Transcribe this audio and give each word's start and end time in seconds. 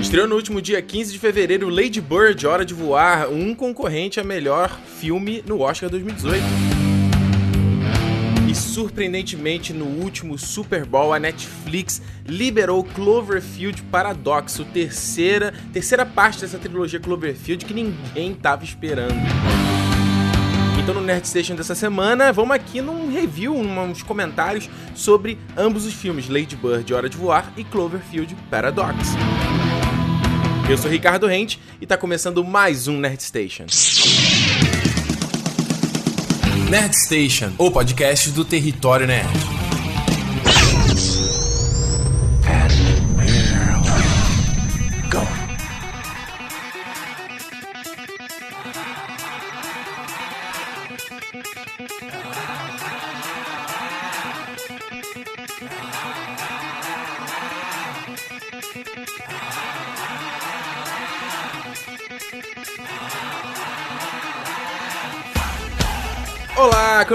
Estreou 0.00 0.28
no 0.28 0.36
último 0.36 0.62
dia 0.62 0.80
15 0.80 1.12
de 1.12 1.18
fevereiro 1.18 1.68
Lady 1.68 2.00
Bird, 2.00 2.46
Hora 2.46 2.64
de 2.64 2.74
Voar, 2.74 3.28
um 3.28 3.54
concorrente 3.54 4.20
a 4.20 4.24
melhor 4.24 4.70
filme 5.00 5.42
no 5.46 5.60
Oscar 5.60 5.90
2018. 5.90 6.44
E 8.48 8.54
surpreendentemente, 8.54 9.72
no 9.72 9.86
último 9.86 10.38
Super 10.38 10.84
Bowl, 10.84 11.12
a 11.12 11.18
Netflix 11.18 12.00
liberou 12.26 12.84
Cloverfield 12.84 13.82
Paradox, 13.84 14.60
a 14.60 14.64
terceira, 14.64 15.52
terceira 15.72 16.06
parte 16.06 16.42
dessa 16.42 16.58
trilogia 16.58 17.00
Cloverfield 17.00 17.64
que 17.64 17.74
ninguém 17.74 18.32
estava 18.32 18.62
esperando. 18.62 19.16
Então 20.80 20.94
no 20.94 21.00
Nerd 21.00 21.26
Station 21.26 21.56
dessa 21.56 21.74
semana, 21.74 22.32
vamos 22.32 22.54
aqui 22.54 22.80
num 22.80 23.12
review, 23.12 23.52
uns 23.52 24.04
comentários 24.04 24.70
sobre 24.94 25.36
ambos 25.56 25.84
os 25.84 25.92
filmes, 25.92 26.28
Lady 26.28 26.54
Bird, 26.54 26.94
Hora 26.94 27.08
de 27.08 27.16
Voar 27.16 27.52
e 27.56 27.64
Cloverfield 27.64 28.36
Paradox. 28.48 29.16
Eu 30.68 30.76
sou 30.76 30.90
Ricardo 30.90 31.28
Rente 31.28 31.60
e 31.80 31.86
tá 31.86 31.96
começando 31.96 32.42
mais 32.42 32.88
um 32.88 32.98
Nerd 32.98 33.22
Station. 33.22 33.66
Nerd 36.68 36.92
Station, 37.04 37.52
o 37.56 37.70
podcast 37.70 38.30
do 38.32 38.44
território 38.44 39.06
nerd. 39.06 39.55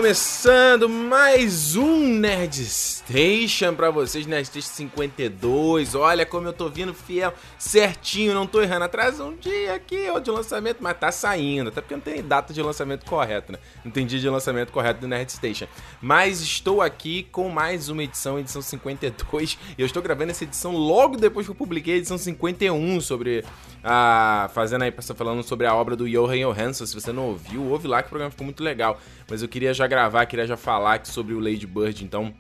começar. 0.02 0.31
Começando 0.42 0.90
mais 0.90 1.76
um 1.76 2.00
Nerd 2.00 2.66
Station 2.66 3.76
pra 3.76 3.92
vocês, 3.92 4.26
Nerd 4.26 4.48
Station 4.48 4.74
52. 4.74 5.94
Olha 5.94 6.26
como 6.26 6.48
eu 6.48 6.54
tô 6.54 6.68
vindo 6.68 6.96
fiel, 6.96 7.32
certinho, 7.60 8.34
não 8.34 8.48
tô 8.48 8.60
errando. 8.60 8.86
Atrasa 8.86 9.24
um 9.24 9.36
dia 9.36 9.76
aqui 9.76 10.10
ó, 10.10 10.18
de 10.18 10.32
lançamento, 10.32 10.78
mas 10.80 10.98
tá 10.98 11.12
saindo. 11.12 11.68
Até 11.68 11.82
porque 11.82 11.94
não 11.94 12.02
tem 12.02 12.24
data 12.24 12.52
de 12.52 12.60
lançamento 12.60 13.06
correta, 13.06 13.54
né? 13.54 13.60
Não 13.86 13.92
tem 13.92 14.04
dia 14.04 14.20
de 14.20 14.28
lançamento 14.28 14.72
correto 14.72 15.02
do 15.02 15.08
Nerd 15.08 15.32
Station. 15.32 15.68
Mas 16.02 16.42
estou 16.42 16.82
aqui 16.82 17.22
com 17.32 17.48
mais 17.48 17.90
uma 17.90 18.04
edição, 18.04 18.40
edição 18.40 18.64
52. 18.64 19.60
E 19.78 19.82
eu 19.82 19.86
estou 19.86 20.02
gravando 20.02 20.32
essa 20.32 20.44
edição 20.44 20.76
logo 20.76 21.18
depois 21.18 21.46
que 21.46 21.52
eu 21.52 21.56
publiquei 21.56 21.94
a 21.94 21.98
edição 21.98 22.18
51 22.18 23.00
sobre 23.00 23.46
a. 23.84 24.50
Fazendo 24.56 24.82
aí, 24.82 24.94
falando 25.16 25.44
sobre 25.44 25.68
a 25.68 25.76
obra 25.76 25.96
do 25.96 26.10
Johan 26.10 26.40
Johansson. 26.40 26.88
Se 26.88 26.96
você 26.96 27.12
não 27.12 27.28
ouviu, 27.28 27.64
ouve 27.70 27.88
lá 27.88 28.02
que 28.02 28.08
o 28.08 28.10
programa 28.10 28.32
ficou 28.32 28.46
muito 28.46 28.64
legal. 28.64 29.00
Mas 29.30 29.44
eu 29.44 29.48
queria 29.48 29.72
já 29.72 29.86
gravar, 29.86 30.26
queria 30.32 30.48
já 30.48 30.56
falar 30.56 30.94
aqui 30.94 31.10
sobre 31.10 31.34
o 31.34 31.40
Lady 31.40 31.68
Bird, 31.68 32.06
então, 32.06 32.34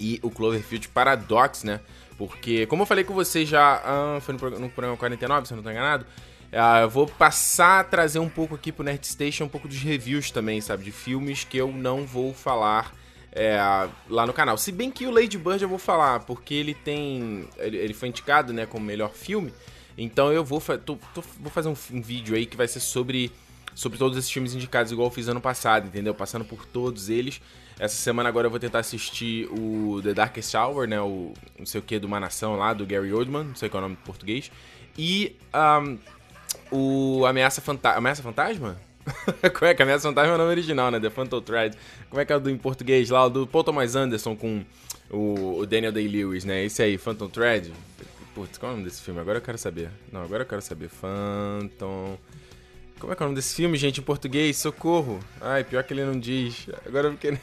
e 0.00 0.18
o 0.20 0.30
Cloverfield 0.30 0.88
Paradox, 0.88 1.62
né? 1.62 1.80
Porque, 2.18 2.66
como 2.66 2.82
eu 2.82 2.86
falei 2.86 3.04
com 3.04 3.14
vocês 3.14 3.48
já, 3.48 3.80
ah, 3.84 4.18
foi 4.20 4.32
no 4.32 4.38
programa, 4.40 4.66
no 4.66 4.70
programa 4.70 4.96
49, 4.96 5.46
se 5.46 5.52
eu 5.52 5.56
não 5.56 5.60
estou 5.60 5.72
enganado, 5.72 6.04
ah, 6.52 6.80
eu 6.80 6.90
vou 6.90 7.06
passar 7.06 7.80
a 7.80 7.84
trazer 7.84 8.18
um 8.18 8.28
pouco 8.28 8.56
aqui 8.56 8.72
pro 8.72 8.82
Nerd 8.84 9.06
Station, 9.06 9.44
um 9.44 9.48
pouco 9.48 9.68
dos 9.68 9.78
reviews 9.78 10.32
também, 10.32 10.60
sabe? 10.60 10.82
De 10.82 10.90
filmes 10.90 11.44
que 11.44 11.56
eu 11.56 11.72
não 11.72 12.04
vou 12.04 12.34
falar 12.34 12.92
é, 13.30 13.56
lá 14.08 14.26
no 14.26 14.32
canal. 14.32 14.58
Se 14.58 14.72
bem 14.72 14.90
que 14.90 15.06
o 15.06 15.10
Lady 15.12 15.38
Bird 15.38 15.62
eu 15.62 15.68
vou 15.68 15.78
falar, 15.78 16.20
porque 16.20 16.52
ele 16.52 16.74
tem. 16.74 17.48
Ele, 17.58 17.76
ele 17.76 17.94
foi 17.94 18.08
indicado, 18.08 18.52
né, 18.52 18.66
como 18.66 18.84
melhor 18.84 19.12
filme. 19.12 19.52
Então 19.96 20.32
eu 20.32 20.44
vou, 20.44 20.60
tô, 20.60 20.96
tô, 21.14 21.22
vou 21.38 21.50
fazer 21.50 21.68
um, 21.68 21.76
um 21.92 22.02
vídeo 22.02 22.34
aí 22.34 22.44
que 22.44 22.56
vai 22.56 22.66
ser 22.66 22.80
sobre 22.80 23.30
sobre 23.74 23.98
todos 23.98 24.16
esses 24.16 24.30
filmes 24.30 24.54
indicados, 24.54 24.92
igual 24.92 25.08
eu 25.08 25.12
fiz 25.12 25.28
ano 25.28 25.40
passado, 25.40 25.86
entendeu? 25.86 26.14
Passando 26.14 26.44
por 26.44 26.66
todos 26.66 27.08
eles. 27.08 27.40
Essa 27.78 27.96
semana 27.96 28.28
agora 28.28 28.46
eu 28.46 28.50
vou 28.50 28.60
tentar 28.60 28.80
assistir 28.80 29.48
o 29.50 30.00
The 30.02 30.12
Darkest 30.12 30.54
Hour, 30.54 30.86
né? 30.86 31.00
O 31.00 31.32
não 31.58 31.64
sei 31.64 31.80
o 31.80 31.82
que, 31.82 31.98
do 31.98 32.06
Uma 32.06 32.20
Nação 32.20 32.56
lá, 32.56 32.74
do 32.74 32.84
Gary 32.84 33.12
Oldman, 33.12 33.44
não 33.44 33.54
sei 33.54 33.68
qual 33.68 33.82
é 33.82 33.86
o 33.86 33.88
nome 33.88 33.98
em 34.00 34.04
português. 34.04 34.50
E 34.98 35.34
um, 35.54 35.98
o 36.70 37.24
Ameaça, 37.24 37.60
Fanta 37.60 37.92
Ameaça 37.92 38.22
Fantasma? 38.22 38.76
Como 39.58 39.64
é 39.70 39.74
que 39.74 39.82
Ameaça 39.82 40.08
Fantasma 40.08 40.32
é 40.32 40.34
o 40.34 40.38
nome 40.38 40.50
original, 40.50 40.90
né? 40.90 41.00
The 41.00 41.08
Phantom 41.08 41.40
Thread. 41.40 41.76
Como 42.10 42.20
é 42.20 42.24
que 42.24 42.32
é 42.32 42.36
o 42.36 42.40
do 42.40 42.50
em 42.50 42.58
português 42.58 43.08
lá? 43.08 43.24
O 43.24 43.30
do 43.30 43.46
Paul 43.46 43.64
Thomas 43.64 43.96
Anderson 43.96 44.36
com 44.36 44.62
o, 45.10 45.64
Daniel 45.66 45.92
Day-Lewis, 45.92 46.44
né? 46.44 46.64
Esse 46.64 46.82
aí, 46.82 46.98
Phantom 46.98 47.28
Thread. 47.28 47.72
Putz, 48.34 48.58
qual 48.58 48.70
é 48.70 48.74
o 48.74 48.76
nome 48.76 48.88
desse 48.88 49.02
filme? 49.02 49.20
Agora 49.20 49.38
eu 49.38 49.42
quero 49.42 49.58
saber. 49.58 49.90
Não, 50.12 50.22
agora 50.22 50.42
eu 50.42 50.46
quero 50.46 50.62
saber. 50.62 50.88
Phantom... 50.88 52.18
Como 53.00 53.14
é 53.14 53.16
que 53.16 53.22
é 53.22 53.24
o 53.24 53.28
nome 53.28 53.36
desse 53.36 53.54
filme, 53.54 53.78
gente, 53.78 53.98
em 53.98 54.02
português? 54.02 54.58
Socorro! 54.58 55.20
Ai, 55.40 55.64
pior 55.64 55.82
que 55.82 55.94
ele 55.94 56.04
não 56.04 56.20
diz. 56.20 56.68
Agora 56.86 57.08
eu 57.08 57.12
fiquei. 57.12 57.38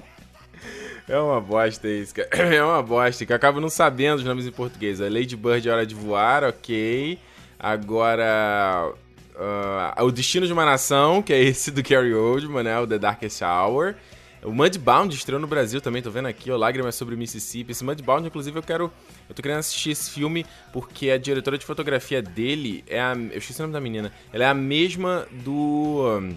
é 1.06 1.18
uma 1.18 1.38
bosta 1.38 1.86
isso, 1.86 2.14
cara. 2.14 2.30
É 2.56 2.64
uma 2.64 2.82
bosta, 2.82 3.26
que 3.26 3.30
eu 3.30 3.36
acabo 3.36 3.60
não 3.60 3.68
sabendo 3.68 4.20
os 4.20 4.24
nomes 4.24 4.46
em 4.46 4.50
português. 4.50 4.98
A 5.02 5.04
Lady 5.04 5.36
Bird 5.36 5.68
Hora 5.68 5.84
de 5.84 5.94
Voar, 5.94 6.44
ok. 6.44 7.18
Agora. 7.58 8.90
Uh, 9.36 10.02
o 10.02 10.10
Destino 10.10 10.46
de 10.46 10.52
uma 10.52 10.64
Nação, 10.64 11.22
que 11.22 11.32
é 11.32 11.42
esse 11.42 11.70
do 11.70 11.82
Gary 11.82 12.14
Oldman, 12.14 12.62
né? 12.62 12.80
O 12.80 12.86
The 12.86 12.98
Darkest 12.98 13.42
Hour. 13.42 13.96
O 14.42 14.52
Mudbound 14.52 15.14
estreou 15.14 15.40
no 15.40 15.46
Brasil 15.46 15.80
também, 15.80 16.00
tô 16.00 16.10
vendo 16.10 16.26
aqui, 16.26 16.50
ó, 16.50 16.56
Lágrimas 16.56 16.94
sobre 16.94 17.14
o 17.14 17.18
Mississippi. 17.18 17.72
Esse 17.72 17.84
Mudbound, 17.84 18.26
inclusive, 18.26 18.58
eu 18.58 18.62
quero. 18.62 18.90
Eu 19.28 19.34
tô 19.34 19.42
querendo 19.42 19.58
assistir 19.58 19.90
esse 19.90 20.10
filme 20.10 20.46
porque 20.72 21.10
a 21.10 21.18
diretora 21.18 21.58
de 21.58 21.66
fotografia 21.66 22.22
dele 22.22 22.82
é 22.86 23.00
a. 23.00 23.12
Eu 23.12 23.38
esqueci 23.38 23.60
o 23.60 23.62
nome 23.62 23.74
da 23.74 23.80
menina. 23.80 24.10
Ela 24.32 24.44
é 24.44 24.46
a 24.48 24.54
mesma 24.54 25.26
do. 25.44 26.32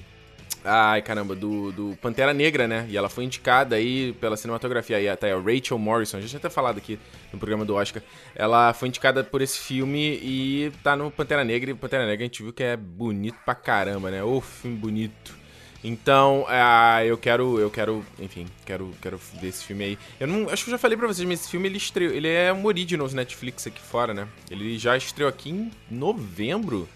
Ai, 0.66 1.02
caramba, 1.02 1.36
do, 1.36 1.74
do 1.74 1.98
Pantera 2.02 2.34
Negra, 2.34 2.68
né? 2.68 2.86
E 2.90 2.96
ela 2.96 3.10
foi 3.10 3.26
indicada 3.26 3.76
aí 3.76 4.14
pela 4.14 4.38
cinematografia. 4.38 4.96
Aí 4.96 5.16
tá 5.18 5.28
Rachel 5.38 5.78
Morrison, 5.78 6.18
a 6.18 6.22
gente 6.22 6.32
já 6.32 6.38
até 6.38 6.50
falado 6.50 6.78
aqui 6.78 6.98
no 7.32 7.40
programa 7.40 7.66
do 7.66 7.76
Oscar. 7.76 8.02
Ela 8.34 8.74
foi 8.74 8.88
indicada 8.88 9.24
por 9.24 9.42
esse 9.42 9.60
filme 9.60 10.20
e 10.22 10.72
tá 10.82 10.96
no 10.96 11.12
Pantera 11.12 11.44
Negra. 11.44 11.72
E 11.72 11.74
Pantera 11.74 12.06
Negra 12.06 12.24
a 12.24 12.28
gente 12.28 12.44
viu 12.44 12.54
que 12.54 12.64
é 12.64 12.78
bonito 12.78 13.38
pra 13.46 13.56
caramba, 13.56 14.10
né? 14.10 14.24
Ô, 14.24 14.40
filme 14.40 14.78
bonito. 14.78 15.43
Então, 15.84 16.44
uh, 16.44 17.04
eu 17.04 17.18
quero, 17.18 17.60
eu 17.60 17.70
quero, 17.70 18.06
enfim, 18.18 18.48
quero, 18.66 18.92
quero 19.02 19.20
ver 19.42 19.50
esse 19.50 19.66
filme 19.66 19.84
aí. 19.84 20.00
Eu 20.18 20.28
não, 20.28 20.50
acho 20.50 20.64
que 20.64 20.70
eu 20.70 20.74
já 20.74 20.78
falei 20.78 20.98
pra 20.98 21.08
vocês, 21.08 21.28
mas 21.28 21.42
esse 21.42 21.50
filme 21.50 21.68
ele 21.68 21.78
estreou, 21.78 22.14
ele 22.14 22.30
é 22.30 22.54
um 22.54 22.66
original 22.66 23.10
Netflix 23.10 23.68
aqui 23.68 23.82
fora, 23.82 24.14
né? 24.14 24.28
Ele 24.50 24.80
já 24.80 24.96
estreou 24.96 25.30
aqui 25.30 25.50
em 25.50 25.72
novembro, 25.92 26.88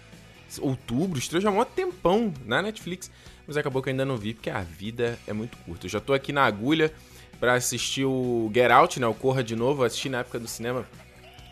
outubro, 0.60 1.18
estreou 1.18 1.42
já 1.42 1.50
há 1.50 1.52
um 1.52 1.62
tempão 1.66 2.32
na 2.46 2.62
Netflix, 2.62 3.10
mas 3.46 3.58
acabou 3.58 3.82
que 3.82 3.90
eu 3.90 3.92
ainda 3.92 4.06
não 4.06 4.16
vi 4.16 4.32
porque 4.32 4.48
a 4.48 4.62
vida 4.62 5.18
é 5.26 5.34
muito 5.34 5.58
curta. 5.58 5.84
Eu 5.84 5.90
já 5.90 6.00
tô 6.00 6.14
aqui 6.14 6.32
na 6.32 6.44
agulha 6.44 6.90
para 7.38 7.54
assistir 7.54 8.06
o 8.06 8.50
Get 8.54 8.70
Out, 8.70 8.98
né? 8.98 9.06
O 9.06 9.12
Corra 9.12 9.44
de 9.44 9.54
novo, 9.54 9.84
assisti 9.84 10.08
na 10.08 10.20
época 10.20 10.38
do 10.38 10.48
cinema, 10.48 10.86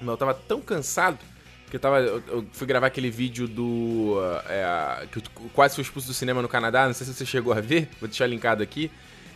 mas 0.01 0.09
eu 0.09 0.17
tava 0.17 0.33
tão 0.33 0.63
cansado 0.63 1.19
que 1.71 1.77
eu 1.77 1.81
tava. 1.81 2.01
Eu, 2.01 2.23
eu, 2.29 2.47
fui 2.53 2.67
gravar 2.67 2.87
aquele 2.87 3.11
vídeo 3.11 3.49
do. 3.49 4.17
É, 4.49 5.07
que 5.11 5.19
eu 5.19 5.23
quase 5.53 5.75
fui 5.75 5.83
expulso 5.83 6.09
do 6.09 6.15
cinema 6.15 6.41
no 6.43 6.49
Canadá. 6.49 6.87
Não 6.87 6.95
sei 6.95 7.07
se 7.07 7.15
você 7.15 7.27
chegou 7.27 7.53
a 7.53 7.61
ver, 7.61 7.89
vou 8.01 8.09
deixar 8.09 8.27
linkado 8.27 8.63
aqui. 8.63 8.91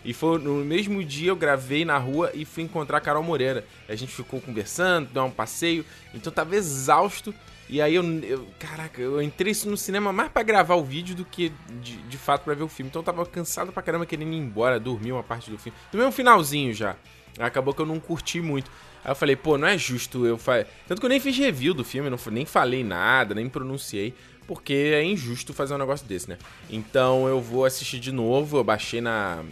E 0.05 0.15
foi 0.15 0.39
no 0.39 0.65
mesmo 0.65 1.05
dia 1.05 1.29
eu 1.29 1.37
gravei 1.37 1.85
na 1.85 1.99
rua 1.99 2.31
e 2.33 2.45
fui 2.45 2.63
encontrar 2.63 2.99
a 2.99 3.01
Carol 3.01 3.23
Moreira. 3.23 3.65
A 3.89 3.95
gente 3.95 4.13
ficou 4.13 4.41
conversando, 4.41 5.09
deu 5.13 5.25
um 5.25 5.31
passeio. 5.31 5.85
Então 6.15 6.31
eu 6.31 6.35
tava 6.35 6.57
exausto. 6.57 7.35
E 7.69 7.81
aí 7.81 7.95
eu, 7.95 8.05
eu, 8.23 8.47
Caraca, 8.59 9.01
eu 9.01 9.23
entrei 9.23 9.55
no 9.67 9.77
cinema 9.77 10.13
mais 10.13 10.31
para 10.33 10.43
gravar 10.43 10.75
o 10.75 10.83
vídeo 10.83 11.15
do 11.15 11.25
que 11.25 11.53
de, 11.81 11.99
de 11.99 12.19
fato 12.19 12.43
para 12.45 12.55
ver 12.55 12.65
o 12.65 12.69
filme. 12.69 12.89
Então 12.89 13.01
eu 13.01 13.05
tava 13.05 13.25
cansado 13.27 13.73
pra 13.73 13.83
caramba 13.83 14.07
querendo 14.07 14.33
ir 14.33 14.39
embora, 14.39 14.81
dormir 14.81 15.13
uma 15.13 15.23
parte 15.23 15.51
do 15.51 15.59
filme. 15.59 15.77
Dormi 15.93 16.07
um 16.07 16.13
finalzinho 16.13 16.73
já. 16.73 16.97
Acabou 17.39 17.73
que 17.75 17.81
eu 17.81 17.87
não 17.87 18.01
curti 18.01 18.41
muito. 18.41 18.71
Aí 19.05 19.11
eu 19.11 19.17
falei, 19.17 19.37
pô, 19.37 19.57
não 19.57 19.67
é 19.67 19.79
justo 19.79 20.27
eu 20.27 20.37
fazer. 20.37 20.67
Tanto 20.87 21.01
que 21.01 21.07
eu 21.07 21.11
nem 21.11 21.21
fiz 21.21 21.37
review 21.37 21.75
do 21.75 21.85
filme, 21.85 22.11
não, 22.11 22.19
nem 22.31 22.45
falei 22.45 22.85
nada, 22.85 23.35
nem 23.35 23.49
pronunciei, 23.49 24.15
porque 24.47 24.73
é 24.73 25.05
injusto 25.05 25.53
fazer 25.53 25.75
um 25.75 25.79
negócio 25.79 26.07
desse, 26.07 26.29
né? 26.29 26.39
Então 26.69 27.27
eu 27.29 27.41
vou 27.41 27.65
assistir 27.65 27.99
de 27.99 28.13
novo, 28.13 28.59
eu 28.59 28.65
baixei 28.65 29.01
na 29.01 29.43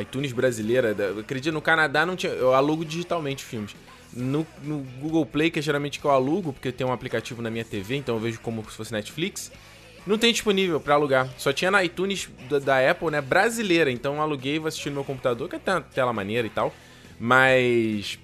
iTunes 0.00 0.32
brasileira. 0.32 0.94
Acredito, 1.18 1.52
no 1.52 1.60
Canadá 1.60 2.06
não 2.06 2.16
tinha. 2.16 2.32
Eu 2.32 2.54
alugo 2.54 2.84
digitalmente 2.84 3.44
filmes. 3.44 3.74
No, 4.12 4.46
no, 4.62 4.80
Google 5.00 5.24
Play, 5.24 5.50
que 5.50 5.58
é 5.58 5.62
geralmente 5.62 5.98
que 5.98 6.04
eu 6.04 6.10
alugo, 6.10 6.52
porque 6.52 6.70
tem 6.70 6.86
um 6.86 6.92
aplicativo 6.92 7.40
na 7.40 7.50
minha 7.50 7.64
TV, 7.64 7.96
então 7.96 8.16
eu 8.16 8.20
vejo 8.20 8.40
como 8.40 8.62
se 8.70 8.76
fosse 8.76 8.92
Netflix. 8.92 9.50
Não 10.06 10.18
tem 10.18 10.32
disponível 10.32 10.80
para 10.80 10.94
alugar. 10.94 11.28
Só 11.38 11.52
tinha 11.52 11.70
na 11.70 11.82
iTunes 11.84 12.28
da, 12.50 12.58
da, 12.58 12.90
Apple, 12.90 13.10
né? 13.10 13.20
Brasileira. 13.20 13.90
Então 13.90 14.16
eu 14.16 14.20
aluguei 14.20 14.56
e 14.56 14.58
vou 14.58 14.68
assistir 14.68 14.90
no 14.90 14.96
meu 14.96 15.04
computador, 15.04 15.48
que 15.48 15.56
uma 15.56 15.80
tela 15.80 16.12
maneira 16.12 16.46
e 16.46 16.50
tal. 16.50 16.74
Mas 17.18 18.18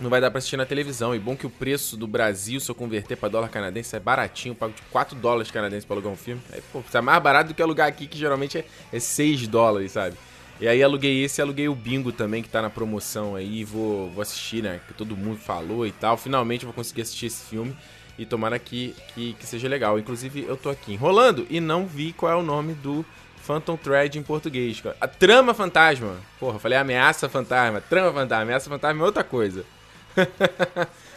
não 0.00 0.10
vai 0.10 0.20
dar 0.20 0.30
pra 0.30 0.38
assistir 0.38 0.56
na 0.56 0.66
televisão. 0.66 1.14
E 1.14 1.18
bom 1.18 1.36
que 1.36 1.46
o 1.46 1.50
preço 1.50 1.96
do 1.96 2.06
Brasil, 2.06 2.60
se 2.60 2.70
eu 2.70 2.74
converter 2.74 3.16
pra 3.16 3.28
dólar 3.28 3.48
canadense, 3.48 3.96
é 3.96 4.00
baratinho. 4.00 4.52
Eu 4.52 4.56
pago 4.56 4.72
de 4.72 4.82
4 4.90 5.16
dólares 5.16 5.50
canadenses 5.50 5.84
pra 5.84 5.94
alugar 5.94 6.12
um 6.12 6.16
filme. 6.16 6.40
Aí, 6.52 6.62
pô, 6.72 6.82
tá 6.90 7.02
mais 7.02 7.22
barato 7.22 7.48
do 7.48 7.54
que 7.54 7.62
alugar 7.62 7.88
aqui, 7.88 8.06
que 8.06 8.18
geralmente 8.18 8.58
é, 8.58 8.64
é 8.92 9.00
6 9.00 9.48
dólares, 9.48 9.92
sabe? 9.92 10.16
E 10.60 10.66
aí 10.66 10.82
aluguei 10.82 11.22
esse 11.22 11.40
e 11.40 11.42
aluguei 11.42 11.68
o 11.68 11.74
Bingo 11.74 12.10
também, 12.10 12.42
que 12.42 12.48
tá 12.48 12.60
na 12.60 12.70
promoção 12.70 13.36
aí. 13.36 13.62
Vou, 13.64 14.10
vou 14.10 14.22
assistir, 14.22 14.62
né? 14.62 14.80
Que 14.86 14.94
todo 14.94 15.16
mundo 15.16 15.38
falou 15.38 15.86
e 15.86 15.92
tal. 15.92 16.16
Finalmente 16.16 16.64
vou 16.64 16.74
conseguir 16.74 17.02
assistir 17.02 17.26
esse 17.26 17.44
filme. 17.44 17.76
E 18.18 18.26
tomara 18.26 18.58
que, 18.58 18.94
que, 19.14 19.34
que 19.34 19.46
seja 19.46 19.68
legal. 19.68 19.98
Inclusive, 19.98 20.44
eu 20.48 20.56
tô 20.56 20.68
aqui 20.70 20.92
enrolando 20.92 21.46
e 21.48 21.60
não 21.60 21.86
vi 21.86 22.12
qual 22.12 22.32
é 22.32 22.34
o 22.34 22.42
nome 22.42 22.74
do 22.74 23.06
Phantom 23.36 23.76
Thread 23.76 24.18
em 24.18 24.22
português. 24.22 24.82
A 25.00 25.06
trama 25.06 25.54
fantasma. 25.54 26.16
Porra, 26.40 26.58
falei 26.58 26.76
ameaça 26.76 27.28
fantasma. 27.28 27.80
Trama 27.80 28.12
fantasma. 28.12 28.42
Ameaça 28.42 28.68
fantasma 28.68 29.02
é 29.02 29.06
outra 29.06 29.22
coisa. 29.22 29.64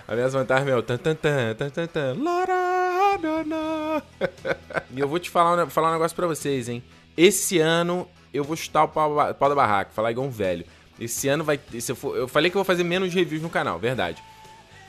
Ameaça 0.08 0.38
fantasma 0.38 0.70
é 0.70 0.76
o 0.76 0.84
tan 0.84 0.98
tan 0.98 1.16
tan 1.16 1.56
tan 1.56 1.70
tan 1.70 1.88
tan. 1.88 2.16
E 4.94 5.00
eu 5.00 5.08
vou 5.08 5.20
te 5.20 5.30
falar, 5.30 5.68
falar 5.68 5.90
um 5.90 5.94
negócio 5.94 6.16
pra 6.16 6.28
vocês, 6.28 6.68
hein. 6.68 6.84
Esse 7.16 7.60
ano 7.60 8.08
eu 8.34 8.44
vou 8.44 8.56
chutar 8.56 8.84
o 8.84 8.88
pau, 8.88 9.34
pau 9.36 9.50
da 9.50 9.56
barraca, 9.56 9.92
falar 9.94 10.12
igual 10.12 10.28
um 10.28 10.30
velho. 10.30 10.66
Esse 11.00 11.28
ano 11.28 11.44
vai. 11.44 11.60
Se 11.80 11.92
eu, 11.92 11.96
for, 11.96 12.16
eu 12.16 12.28
falei 12.28 12.50
que 12.50 12.58
eu 12.58 12.60
vou 12.60 12.66
fazer 12.66 12.84
menos 12.84 13.14
reviews 13.14 13.42
no 13.42 13.50
canal, 13.50 13.80
verdade. 13.80 14.22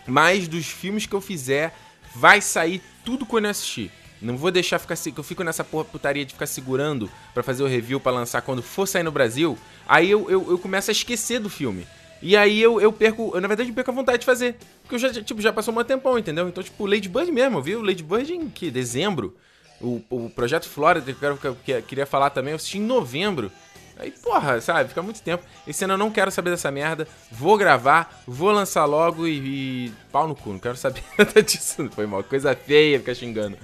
Mas 0.07 0.49
dos 0.49 0.67
filmes 0.67 1.07
que 1.07 1.15
eu 1.15 1.21
fizer, 1.21 1.75
vai 2.15 2.41
sair 2.41 2.83
tudo 3.05 3.25
quando 3.25 3.47
eu 3.47 3.51
assistir. 3.51 3.91
Não 4.21 4.37
vou 4.37 4.53
deixar 4.53 4.79
ficar 4.79 4.97
que 4.97 5.19
eu 5.19 5.25
fico 5.25 5.43
nessa 5.43 5.65
porra 5.65 5.85
putaria 5.85 6.25
de 6.25 6.33
ficar 6.33 6.47
segurando 6.47 7.11
para 7.35 7.43
fazer 7.43 7.63
o 7.65 7.67
review 7.67 7.99
para 7.99 8.13
lançar 8.13 8.41
quando 8.43 8.63
for 8.63 8.87
sair 8.87 9.03
no 9.03 9.11
Brasil. 9.11 9.59
Aí 9.87 10.09
eu, 10.09 10.31
eu, 10.31 10.51
eu, 10.51 10.59
começo 10.59 10.91
a 10.91 10.93
esquecer 10.93 11.41
do 11.41 11.51
filme. 11.51 11.87
E 12.23 12.37
aí 12.37 12.63
eu, 12.63 12.81
eu 12.81 12.93
perco, 12.93 13.33
eu, 13.35 13.41
na 13.41 13.49
verdade, 13.49 13.71
eu 13.71 13.75
perco 13.75 13.91
a 13.91 13.95
vontade 13.95 14.19
de 14.19 14.25
fazer. 14.25 14.57
Porque 14.83 14.95
eu 14.95 14.99
já, 14.99 15.13
tipo, 15.23 15.41
já 15.41 15.53
passou 15.53 15.77
um 15.77 15.85
tempão, 15.85 16.17
entendeu? 16.17 16.49
Então, 16.49 16.63
tipo, 16.63 16.87
Lady 16.87 17.09
Bird 17.09 17.33
mesmo, 17.33 17.59
eu 17.59 17.63
vi 17.63 17.77
o 17.77 18.21
em 18.21 18.49
que? 18.49 18.71
Dezembro. 18.71 19.37
O, 19.81 20.01
o 20.09 20.31
Projeto 20.31 20.69
Florida, 20.69 21.05
que 21.05 21.11
eu, 21.13 21.37
quero, 21.37 21.57
que 21.57 21.73
eu 21.73 21.83
queria 21.83 22.07
falar 22.07 22.31
também, 22.31 22.53
eu 22.53 22.57
assisti 22.57 22.79
em 22.79 22.83
novembro. 22.83 23.51
Aí, 23.99 24.11
porra, 24.11 24.61
sabe, 24.61 24.89
fica 24.89 25.03
muito 25.03 25.21
tempo. 25.21 25.45
Esse 25.67 25.85
ano 25.85 25.95
eu 25.95 25.99
não 25.99 26.11
quero 26.11 26.31
saber 26.31 26.51
dessa 26.51 26.71
merda. 26.71 27.07
Vou 27.31 27.57
gravar, 27.57 28.23
vou 28.27 28.51
lançar 28.51 28.85
logo 28.85 29.27
e. 29.27 29.87
e... 29.87 29.93
pau 30.11 30.29
no 30.29 30.35
cu, 30.35 30.51
não 30.53 30.59
quero 30.59 30.77
saber 30.77 31.03
nada 31.19 31.43
disso. 31.43 31.89
Foi 31.91 32.07
mal. 32.07 32.23
Coisa 32.23 32.55
feia 32.55 32.99
ficar 33.01 33.15
xingando. 33.15 33.57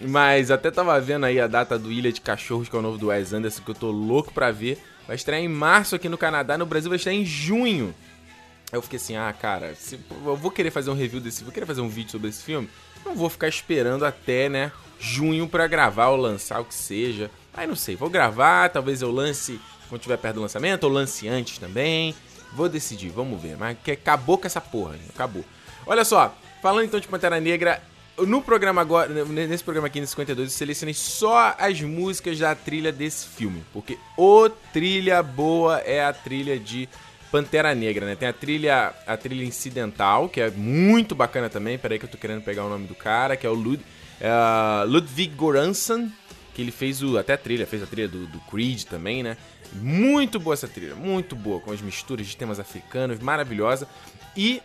Mas 0.00 0.50
até 0.50 0.70
tava 0.70 0.98
vendo 1.00 1.26
aí 1.26 1.38
a 1.38 1.46
data 1.46 1.78
do 1.78 1.92
Ilha 1.92 2.10
de 2.10 2.20
Cachorros, 2.20 2.68
que 2.68 2.74
é 2.74 2.78
o 2.78 2.82
novo 2.82 2.96
do 2.96 3.08
Wes 3.08 3.32
Anderson, 3.34 3.62
que 3.62 3.70
eu 3.70 3.74
tô 3.74 3.90
louco 3.90 4.32
pra 4.32 4.50
ver. 4.50 4.78
Vai 5.10 5.16
estrear 5.16 5.42
em 5.42 5.48
março 5.48 5.96
aqui 5.96 6.08
no 6.08 6.16
Canadá, 6.16 6.56
no 6.56 6.64
Brasil 6.64 6.88
vai 6.88 6.94
estrear 6.94 7.16
em 7.16 7.26
junho. 7.26 7.92
Eu 8.70 8.80
fiquei 8.80 8.96
assim, 8.96 9.16
ah, 9.16 9.32
cara, 9.32 9.74
se, 9.74 9.98
eu 10.24 10.36
vou 10.36 10.52
querer 10.52 10.70
fazer 10.70 10.88
um 10.88 10.94
review 10.94 11.20
desse, 11.20 11.42
vou 11.42 11.52
querer 11.52 11.66
fazer 11.66 11.80
um 11.80 11.88
vídeo 11.88 12.12
sobre 12.12 12.28
esse 12.28 12.44
filme. 12.44 12.70
Não 13.04 13.16
vou 13.16 13.28
ficar 13.28 13.48
esperando 13.48 14.04
até, 14.04 14.48
né, 14.48 14.70
junho 15.00 15.48
para 15.48 15.66
gravar 15.66 16.10
ou 16.10 16.16
lançar 16.16 16.60
o 16.60 16.64
que 16.64 16.76
seja. 16.76 17.28
Aí 17.52 17.66
não 17.66 17.74
sei, 17.74 17.96
vou 17.96 18.08
gravar, 18.08 18.68
talvez 18.68 19.02
eu 19.02 19.10
lance 19.10 19.60
quando 19.88 20.00
tiver 20.00 20.16
perto 20.16 20.36
do 20.36 20.42
lançamento, 20.42 20.84
ou 20.84 20.90
lance 20.90 21.26
antes 21.26 21.58
também. 21.58 22.14
Vou 22.52 22.68
decidir, 22.68 23.08
vamos 23.08 23.42
ver. 23.42 23.56
Mas 23.56 23.76
que 23.82 23.90
acabou 23.90 24.38
com 24.38 24.46
essa 24.46 24.60
porra, 24.60 24.94
acabou. 25.12 25.44
Olha 25.84 26.04
só, 26.04 26.32
falando 26.62 26.84
então 26.84 27.00
de 27.00 27.08
Pantera 27.08 27.40
Negra, 27.40 27.82
no 28.26 28.42
programa 28.42 28.80
agora, 28.80 29.24
nesse 29.24 29.64
programa 29.64 29.86
aqui 29.86 30.00
no 30.00 30.06
52, 30.06 30.48
eu 30.48 30.56
selecionei 30.56 30.94
só 30.94 31.54
as 31.58 31.80
músicas 31.80 32.38
da 32.38 32.54
trilha 32.54 32.92
desse 32.92 33.26
filme. 33.26 33.64
Porque 33.72 33.98
o 34.16 34.48
trilha 34.72 35.22
boa 35.22 35.78
é 35.78 36.04
a 36.04 36.12
trilha 36.12 36.58
de 36.58 36.88
Pantera 37.30 37.74
Negra, 37.74 38.06
né? 38.06 38.16
Tem 38.16 38.28
a 38.28 38.32
trilha, 38.32 38.92
a 39.06 39.16
trilha 39.16 39.44
incidental, 39.44 40.28
que 40.28 40.40
é 40.40 40.50
muito 40.50 41.14
bacana 41.14 41.48
também. 41.48 41.78
Peraí 41.78 41.98
que 41.98 42.04
eu 42.04 42.10
tô 42.10 42.18
querendo 42.18 42.42
pegar 42.42 42.64
o 42.64 42.68
nome 42.68 42.86
do 42.86 42.94
cara, 42.94 43.36
que 43.36 43.46
é 43.46 43.50
o 43.50 43.54
Lud, 43.54 43.80
uh, 44.20 44.86
Ludwig 44.86 45.32
Göransson, 45.36 46.10
que 46.54 46.62
ele 46.62 46.72
fez 46.72 47.02
o, 47.02 47.16
até 47.16 47.34
a 47.34 47.38
trilha, 47.38 47.66
fez 47.66 47.82
a 47.82 47.86
trilha 47.86 48.08
do, 48.08 48.26
do 48.26 48.38
Creed 48.40 48.84
também, 48.84 49.22
né? 49.22 49.36
Muito 49.72 50.40
boa 50.40 50.54
essa 50.54 50.66
trilha, 50.66 50.96
muito 50.96 51.36
boa, 51.36 51.60
com 51.60 51.70
as 51.70 51.80
misturas 51.80 52.26
de 52.26 52.36
temas 52.36 52.58
africanos, 52.58 53.20
maravilhosa. 53.20 53.86
E 54.36 54.60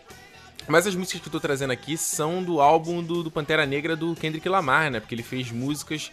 mas 0.68 0.86
as 0.86 0.94
músicas 0.94 1.20
que 1.20 1.28
eu 1.28 1.32
tô 1.32 1.40
trazendo 1.40 1.72
aqui 1.72 1.96
são 1.96 2.42
do 2.42 2.60
álbum 2.60 3.02
do, 3.02 3.22
do, 3.22 3.30
Pantera 3.30 3.64
Negra 3.64 3.94
do 3.94 4.14
Kendrick 4.14 4.48
Lamar, 4.48 4.90
né? 4.90 5.00
Porque 5.00 5.14
ele 5.14 5.22
fez 5.22 5.50
músicas 5.50 6.10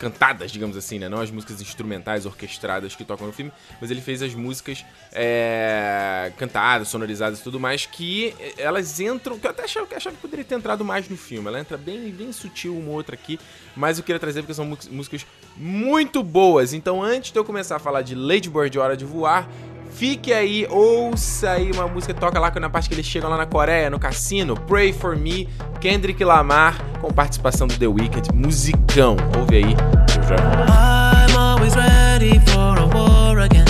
cantadas, 0.00 0.50
digamos 0.50 0.78
assim, 0.78 0.98
né? 0.98 1.10
Não 1.10 1.20
as 1.20 1.30
músicas 1.30 1.60
instrumentais, 1.60 2.24
orquestradas 2.24 2.96
que 2.96 3.04
tocam 3.04 3.26
no 3.26 3.34
filme, 3.34 3.52
mas 3.78 3.90
ele 3.90 4.00
fez 4.00 4.22
as 4.22 4.34
músicas 4.34 4.82
é, 5.12 6.32
cantadas, 6.38 6.88
sonorizadas 6.88 7.40
e 7.40 7.42
tudo 7.42 7.60
mais, 7.60 7.84
que 7.84 8.34
elas 8.56 8.98
entram. 8.98 9.38
Que 9.38 9.46
eu 9.46 9.50
até 9.50 9.64
achava, 9.64 9.86
achava, 9.94 10.16
que 10.16 10.22
poderia 10.22 10.44
ter 10.44 10.54
entrado 10.54 10.82
mais 10.82 11.06
no 11.06 11.18
filme. 11.18 11.46
Ela 11.46 11.60
entra 11.60 11.76
bem, 11.76 12.10
bem 12.10 12.32
sutil 12.32 12.74
uma 12.74 12.92
outra 12.92 13.14
aqui, 13.14 13.38
mas 13.76 13.98
eu 13.98 14.04
queria 14.04 14.18
trazer 14.18 14.40
porque 14.40 14.54
são 14.54 14.64
músicas 14.90 15.26
muito 15.54 16.22
boas. 16.22 16.72
Então, 16.72 17.02
antes 17.02 17.30
de 17.30 17.38
eu 17.38 17.44
começar 17.44 17.76
a 17.76 17.78
falar 17.78 18.00
de 18.00 18.14
Lady 18.14 18.48
Bird 18.48 18.78
Hora 18.78 18.96
de 18.96 19.04
Voar, 19.04 19.46
Fique 19.90 20.32
aí, 20.32 20.66
ouça 20.70 21.50
aí 21.50 21.70
uma 21.72 21.86
música 21.86 22.14
toca 22.14 22.38
lá 22.38 22.50
na 22.58 22.70
parte 22.70 22.88
que 22.88 22.94
eles 22.94 23.06
chegam 23.06 23.28
lá 23.28 23.36
na 23.36 23.46
Coreia, 23.46 23.90
no 23.90 23.98
cassino. 23.98 24.54
Pray 24.54 24.92
for 24.92 25.16
Me, 25.16 25.48
Kendrick 25.80 26.22
Lamar, 26.24 26.78
com 27.00 27.12
participação 27.12 27.66
do 27.66 27.78
The 27.78 27.86
Weeknd. 27.86 28.28
Musicão. 28.34 29.16
Ouve 29.38 29.56
aí. 29.56 29.76
I'm 30.32 31.36
always 31.36 31.74
ready 31.74 32.40
for 32.50 32.78
a 32.78 32.86
war 32.86 33.38
again. 33.40 33.69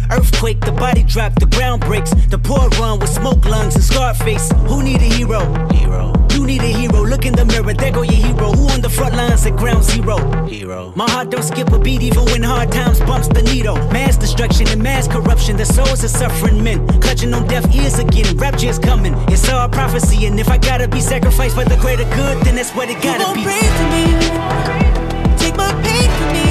Earthquake, 0.11 0.59
the 0.59 0.71
body 0.73 1.03
drop, 1.03 1.33
the 1.39 1.45
ground 1.45 1.81
breaks. 1.81 2.11
The 2.29 2.37
poor 2.37 2.67
run 2.79 2.99
with 2.99 3.09
smoke 3.09 3.45
lungs 3.45 3.75
and 3.75 3.83
scar 3.83 4.13
face. 4.13 4.51
Who 4.67 4.83
need 4.83 5.01
a 5.01 5.05
hero? 5.05 5.41
Hero. 5.71 6.13
You 6.31 6.45
need 6.45 6.61
a 6.61 6.71
hero. 6.71 7.05
Look 7.05 7.25
in 7.25 7.33
the 7.33 7.45
mirror, 7.45 7.73
there 7.73 7.91
go 7.91 8.01
your 8.01 8.13
hero. 8.13 8.51
Who 8.51 8.67
on 8.69 8.81
the 8.81 8.89
front 8.89 9.15
lines 9.15 9.45
at 9.45 9.55
ground 9.55 9.83
zero? 9.83 10.17
Hero. 10.47 10.91
My 10.95 11.09
heart 11.09 11.29
don't 11.29 11.43
skip 11.43 11.71
a 11.71 11.79
beat 11.79 12.01
even 12.01 12.25
when 12.25 12.43
hard 12.43 12.71
times 12.71 12.99
bumps 12.99 13.29
the 13.29 13.41
needle. 13.41 13.75
Mass 13.91 14.17
destruction 14.17 14.67
and 14.67 14.81
mass 14.83 15.07
corruption. 15.07 15.55
The 15.55 15.65
souls 15.65 16.03
of 16.03 16.09
suffering 16.09 16.61
men. 16.61 16.85
Clutching 16.99 17.33
on 17.33 17.47
deaf 17.47 17.73
ears 17.73 17.99
again. 17.99 18.35
Rapture 18.37 18.67
is 18.67 18.79
coming. 18.79 19.13
It's 19.29 19.47
all 19.49 19.69
prophecy. 19.69 20.25
And 20.25 20.39
if 20.39 20.49
I 20.49 20.57
gotta 20.57 20.87
be 20.87 20.99
sacrificed 20.99 21.55
for 21.55 21.63
the 21.63 21.77
greater 21.77 22.05
good, 22.15 22.43
then 22.43 22.55
that's 22.55 22.71
what 22.71 22.89
it 22.89 23.01
gotta 23.01 23.23
gon' 23.23 23.35
be. 23.35 23.43
pray 23.43 23.61
for 23.77 23.87
me, 23.95 25.37
take 25.37 25.55
my 25.55 25.71
pain 25.83 26.09
for 26.17 26.27
me, 26.33 26.50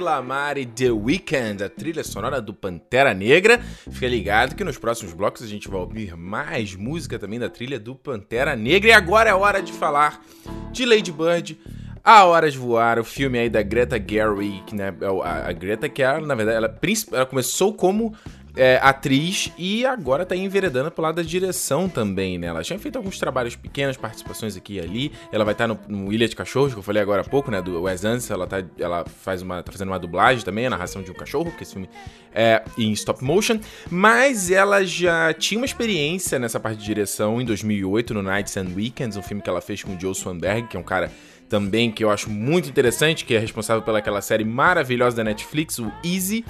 Lamar 0.00 0.58
e 0.58 0.66
The 0.66 0.90
Weeknd, 0.90 1.62
a 1.64 1.68
trilha 1.68 2.04
sonora 2.04 2.40
do 2.40 2.52
Pantera 2.52 3.14
Negra. 3.14 3.58
Fica 3.90 4.08
ligado 4.08 4.54
que 4.54 4.64
nos 4.64 4.78
próximos 4.78 5.12
blocos 5.12 5.42
a 5.42 5.46
gente 5.46 5.68
vai 5.68 5.80
ouvir 5.80 6.16
mais 6.16 6.74
música 6.74 7.18
também 7.18 7.38
da 7.38 7.48
trilha 7.48 7.78
do 7.78 7.94
Pantera 7.94 8.56
Negra. 8.56 8.90
E 8.90 8.92
agora 8.92 9.30
é 9.30 9.34
hora 9.34 9.62
de 9.62 9.72
falar 9.72 10.24
de 10.72 10.84
Lady 10.84 11.12
Bird, 11.12 11.58
A 12.02 12.24
Hora 12.24 12.50
de 12.50 12.58
Voar, 12.58 12.98
o 12.98 13.04
filme 13.04 13.38
aí 13.38 13.48
da 13.48 13.62
Greta 13.62 13.96
Gerwig, 13.96 14.74
né? 14.74 14.94
A, 15.22 15.48
a 15.48 15.52
Greta 15.52 15.88
que 15.88 16.02
ela, 16.02 16.20
na 16.20 16.34
verdade, 16.34 16.56
ela, 16.58 16.78
ela 17.12 17.26
começou 17.26 17.72
como 17.72 18.14
é, 18.56 18.78
atriz 18.82 19.52
e 19.58 19.84
agora 19.84 20.24
tá 20.24 20.36
enveredando 20.36 20.90
pro 20.90 21.02
lado 21.02 21.16
da 21.16 21.22
direção 21.22 21.88
também, 21.88 22.38
né? 22.38 22.46
Ela 22.46 22.62
tinha 22.62 22.78
feito 22.78 22.96
alguns 22.96 23.18
trabalhos 23.18 23.56
pequenos, 23.56 23.96
participações 23.96 24.56
aqui 24.56 24.74
e 24.74 24.80
ali. 24.80 25.12
Ela 25.32 25.44
vai 25.44 25.54
estar 25.54 25.66
tá 25.66 25.74
no, 25.88 26.04
no, 26.04 26.12
Ilha 26.12 26.28
de 26.28 26.36
Cachorros, 26.36 26.72
que 26.72 26.78
eu 26.78 26.82
falei 26.82 27.02
agora 27.02 27.22
há 27.22 27.24
pouco, 27.24 27.50
né? 27.50 27.60
Do 27.60 27.82
Wes 27.82 28.04
Anderson. 28.04 28.34
Ela, 28.34 28.46
tá, 28.46 28.62
ela 28.78 29.04
faz 29.04 29.42
uma, 29.42 29.62
tá 29.62 29.72
fazendo 29.72 29.88
uma 29.88 29.98
dublagem 29.98 30.44
também, 30.44 30.66
a 30.66 30.70
narração 30.70 31.02
de 31.02 31.10
um 31.10 31.14
cachorro, 31.14 31.46
porque 31.46 31.64
esse 31.64 31.72
filme 31.72 31.88
é 32.32 32.62
em 32.78 32.92
stop 32.92 33.22
motion. 33.24 33.58
Mas 33.90 34.50
ela 34.50 34.84
já 34.84 35.32
tinha 35.32 35.58
uma 35.58 35.66
experiência 35.66 36.38
nessa 36.38 36.60
parte 36.60 36.78
de 36.78 36.84
direção 36.84 37.40
em 37.40 37.44
2008, 37.44 38.14
no 38.14 38.22
Nights 38.22 38.56
and 38.56 38.68
Weekends, 38.74 39.16
um 39.16 39.22
filme 39.22 39.42
que 39.42 39.50
ela 39.50 39.60
fez 39.60 39.82
com 39.82 39.96
o 39.96 40.00
Joe 40.00 40.14
Swanberg, 40.14 40.68
que 40.68 40.76
é 40.76 40.80
um 40.80 40.84
cara 40.84 41.10
também 41.48 41.90
que 41.90 42.02
eu 42.02 42.10
acho 42.10 42.30
muito 42.30 42.68
interessante, 42.68 43.24
que 43.24 43.34
é 43.34 43.38
responsável 43.38 43.82
pelaquela 43.82 44.20
série 44.20 44.44
maravilhosa 44.44 45.16
da 45.16 45.24
Netflix, 45.24 45.78
o 45.78 45.92
Easy. 46.04 46.44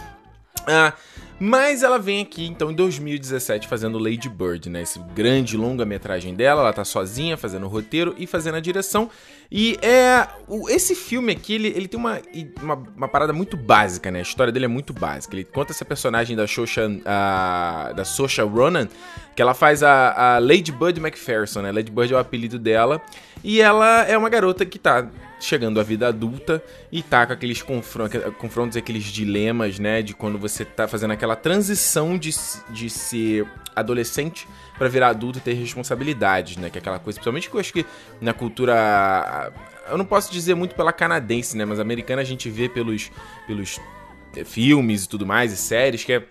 Ah, 0.67 0.95
mas 1.39 1.83
ela 1.83 1.99
vem 1.99 2.23
aqui, 2.23 2.47
então, 2.47 2.71
em 2.71 2.75
2017, 2.75 3.67
fazendo 3.67 3.99
Lady 3.99 4.29
Bird, 4.29 4.71
né? 4.71 4.83
Esse 4.83 5.01
grande 5.15 5.57
longa-metragem 5.57 6.33
dela. 6.35 6.61
Ela 6.63 6.73
tá 6.73 6.85
sozinha 6.85 7.37
fazendo 7.37 7.67
o 7.67 7.69
roteiro 7.69 8.15
e 8.17 8.27
fazendo 8.27 8.55
a 8.55 8.61
direção. 8.61 9.11
E 9.51 9.77
é. 9.83 10.29
O, 10.47 10.71
esse 10.71 10.95
filme 10.95 11.33
aqui, 11.33 11.55
ele, 11.55 11.69
ele 11.69 11.89
tem 11.89 11.99
uma, 11.99 12.21
uma, 12.63 12.75
uma, 12.97 13.09
parada 13.09 13.33
muito 13.33 13.57
básica, 13.57 14.13
né? 14.13 14.21
A 14.21 14.23
história 14.23 14.53
dele 14.53 14.67
é 14.67 14.69
muito 14.69 14.93
básica. 14.93 15.35
Ele 15.35 15.45
conta 15.45 15.73
essa 15.73 15.85
personagem 15.85 16.37
da 16.37 16.47
Shosha, 16.47 16.89
a, 17.05 17.93
da 17.97 18.05
Sosha 18.05 18.45
Ronan, 18.45 18.89
que 19.35 19.43
ela 19.43 19.55
faz 19.55 19.83
a, 19.83 20.37
a 20.37 20.39
Lady 20.39 20.71
Bird 20.71 21.01
McPherson, 21.01 21.63
né? 21.63 21.73
Lady 21.73 21.91
Bird 21.91 22.13
é 22.13 22.17
o 22.17 22.21
apelido 22.21 22.61
dela. 22.61 23.03
E 23.43 23.61
ela 23.61 24.05
é 24.05 24.17
uma 24.17 24.29
garota 24.29 24.65
que 24.65 24.79
tá 24.79 25.09
chegando 25.45 25.79
à 25.79 25.83
vida 25.83 26.09
adulta 26.09 26.63
e 26.91 27.03
tá 27.03 27.27
com 27.27 27.33
aqueles 27.33 27.63
confrontos, 27.63 28.77
aqueles 28.77 29.05
dilemas, 29.05 29.79
né? 29.79 30.03
De 30.03 30.15
quando 30.15 30.39
você 30.39 30.65
tá 30.65 30.89
fazendo 30.89 31.13
aquela 31.13 31.37
transição 31.37 32.19
de, 32.19 32.31
de 32.71 32.91
ser 32.91 33.47
adolescente 33.75 34.49
para 34.79 34.89
virar 34.89 35.09
adulto 35.09 35.39
e 35.39 35.41
ter 35.41 35.55
responsabilidades, 35.55 36.57
né? 36.57 36.71
Que 36.71 36.79
é 36.79 36.81
aquela 36.81 36.99
coisa, 36.99 37.19
principalmente 37.19 37.51
que 37.51 37.57
eu 37.57 37.61
acho 37.61 37.73
que 37.73 37.87
na 38.21 38.33
cultura. 38.33 39.53
Eu 39.89 39.99
não 39.99 40.05
posso 40.05 40.33
dizer 40.33 40.55
muito 40.55 40.75
pela 40.75 40.93
canadense, 40.93 41.57
né? 41.57 41.65
Mas 41.65 41.79
americana 41.79 42.23
a 42.23 42.25
gente 42.25 42.49
vê 42.49 42.69
pelos, 42.69 43.11
pelos 43.47 43.81
eh, 44.37 44.45
filmes 44.45 45.05
e 45.05 45.09
tudo 45.09 45.27
mais, 45.27 45.53
e 45.53 45.57
séries, 45.57 46.05
que 46.05 46.13
é 46.15 46.23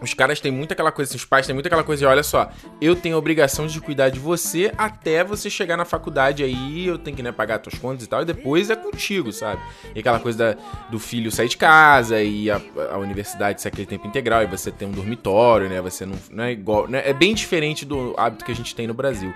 os 0.00 0.14
caras 0.14 0.40
têm 0.40 0.50
muito 0.50 0.72
aquela 0.72 0.92
coisa, 0.92 1.14
os 1.14 1.24
pais 1.24 1.46
têm 1.46 1.54
muito 1.54 1.66
aquela 1.66 1.84
coisa 1.84 2.00
de, 2.00 2.06
olha 2.06 2.22
só, 2.22 2.50
eu 2.80 2.96
tenho 2.96 3.16
a 3.16 3.18
obrigação 3.18 3.66
de 3.66 3.80
cuidar 3.80 4.08
de 4.08 4.18
você 4.18 4.72
até 4.76 5.22
você 5.22 5.50
chegar 5.50 5.76
na 5.76 5.84
faculdade 5.84 6.42
aí, 6.42 6.86
eu 6.86 6.98
tenho 6.98 7.16
que 7.16 7.22
né, 7.22 7.32
pagar 7.32 7.58
tuas 7.58 7.78
contas 7.78 8.04
e 8.04 8.08
tal, 8.08 8.22
e 8.22 8.24
depois 8.24 8.70
é 8.70 8.76
contigo, 8.76 9.32
sabe? 9.32 9.60
E 9.94 10.00
aquela 10.00 10.18
coisa 10.18 10.38
da, 10.38 10.62
do 10.90 10.98
filho 10.98 11.30
sair 11.30 11.48
de 11.48 11.56
casa 11.56 12.22
e 12.22 12.50
a, 12.50 12.60
a 12.92 12.98
universidade 12.98 13.60
ser 13.60 13.68
aquele 13.68 13.86
tempo 13.86 14.06
integral, 14.06 14.42
e 14.42 14.46
você 14.46 14.70
tem 14.70 14.88
um 14.88 14.92
dormitório, 14.92 15.68
né? 15.68 15.80
Você 15.82 16.06
não, 16.06 16.16
não 16.30 16.44
é 16.44 16.52
igual. 16.52 16.88
Né? 16.88 17.02
É 17.04 17.12
bem 17.12 17.34
diferente 17.34 17.84
do 17.84 18.14
hábito 18.16 18.44
que 18.44 18.52
a 18.52 18.54
gente 18.54 18.74
tem 18.74 18.86
no 18.86 18.94
Brasil. 18.94 19.32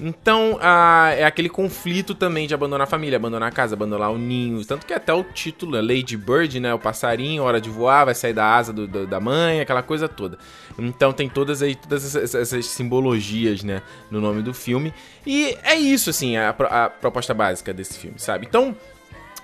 Então, 0.00 0.58
a, 0.60 1.12
é 1.16 1.24
aquele 1.24 1.48
conflito 1.48 2.14
também 2.14 2.46
de 2.46 2.54
abandonar 2.54 2.86
a 2.86 2.90
família, 2.90 3.16
abandonar 3.16 3.48
a 3.48 3.52
casa, 3.52 3.74
abandonar 3.74 4.10
o 4.10 4.18
ninho. 4.18 4.64
Tanto 4.64 4.86
que 4.86 4.92
até 4.92 5.12
o 5.12 5.22
título, 5.22 5.76
é 5.76 5.82
Lady 5.82 6.16
Bird, 6.16 6.60
né? 6.60 6.72
O 6.74 6.78
passarinho, 6.78 7.42
hora 7.42 7.60
de 7.60 7.70
voar, 7.70 8.04
vai 8.04 8.14
sair 8.14 8.32
da 8.32 8.44
asa 8.44 8.72
do, 8.72 8.86
do, 8.86 9.06
da 9.06 9.20
mãe, 9.20 9.60
aquela 9.60 9.82
coisa 9.82 10.07
toda. 10.08 10.38
Então 10.78 11.12
tem 11.12 11.28
todas 11.28 11.62
aí 11.62 11.74
todas 11.74 12.04
essas, 12.04 12.34
essas, 12.34 12.66
simbologias, 12.66 13.62
né, 13.62 13.82
no 14.10 14.20
nome 14.20 14.42
do 14.42 14.54
filme. 14.54 14.92
E 15.26 15.56
é 15.62 15.74
isso, 15.76 16.10
assim, 16.10 16.36
a, 16.36 16.50
a 16.50 16.90
proposta 16.90 17.34
básica 17.34 17.72
desse 17.72 17.98
filme, 17.98 18.18
sabe? 18.18 18.46
Então, 18.46 18.76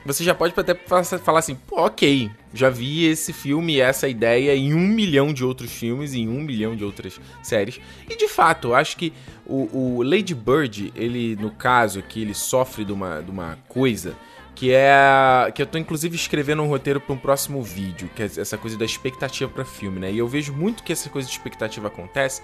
você 0.04 0.22
já 0.22 0.34
pode 0.34 0.52
até 0.54 0.74
falar 0.74 1.38
assim, 1.38 1.56
ok, 1.70 2.30
já 2.52 2.68
vi 2.68 3.06
esse 3.06 3.32
filme, 3.32 3.80
essa 3.80 4.06
ideia 4.06 4.54
em 4.54 4.74
um 4.74 4.86
milhão 4.86 5.32
de 5.32 5.42
outros 5.42 5.72
filmes, 5.72 6.12
em 6.12 6.28
um 6.28 6.42
milhão 6.42 6.76
de 6.76 6.84
outras 6.84 7.18
séries. 7.42 7.80
E 8.08 8.14
de 8.14 8.28
fato, 8.28 8.74
acho 8.74 8.98
que 8.98 9.12
o, 9.46 9.96
o 9.96 10.02
Lady 10.02 10.34
Bird, 10.34 10.92
ele, 10.94 11.36
no 11.36 11.50
caso 11.50 12.00
aqui, 12.00 12.20
ele 12.20 12.34
sofre 12.34 12.84
de 12.84 12.92
uma, 12.92 13.22
de 13.22 13.30
uma 13.30 13.58
coisa 13.66 14.14
que 14.54 14.72
é 14.72 15.50
que 15.54 15.62
eu 15.62 15.66
tô 15.66 15.78
inclusive 15.78 16.14
escrevendo 16.14 16.62
um 16.62 16.68
roteiro 16.68 17.00
para 17.00 17.14
um 17.14 17.18
próximo 17.18 17.62
vídeo, 17.62 18.10
que 18.14 18.22
é 18.22 18.26
essa 18.26 18.56
coisa 18.56 18.78
da 18.78 18.84
expectativa 18.84 19.50
para 19.50 19.64
filme, 19.64 19.98
né? 19.98 20.12
E 20.12 20.18
eu 20.18 20.28
vejo 20.28 20.52
muito 20.52 20.82
que 20.82 20.92
essa 20.92 21.10
coisa 21.10 21.26
de 21.26 21.34
expectativa 21.34 21.88
acontece 21.88 22.42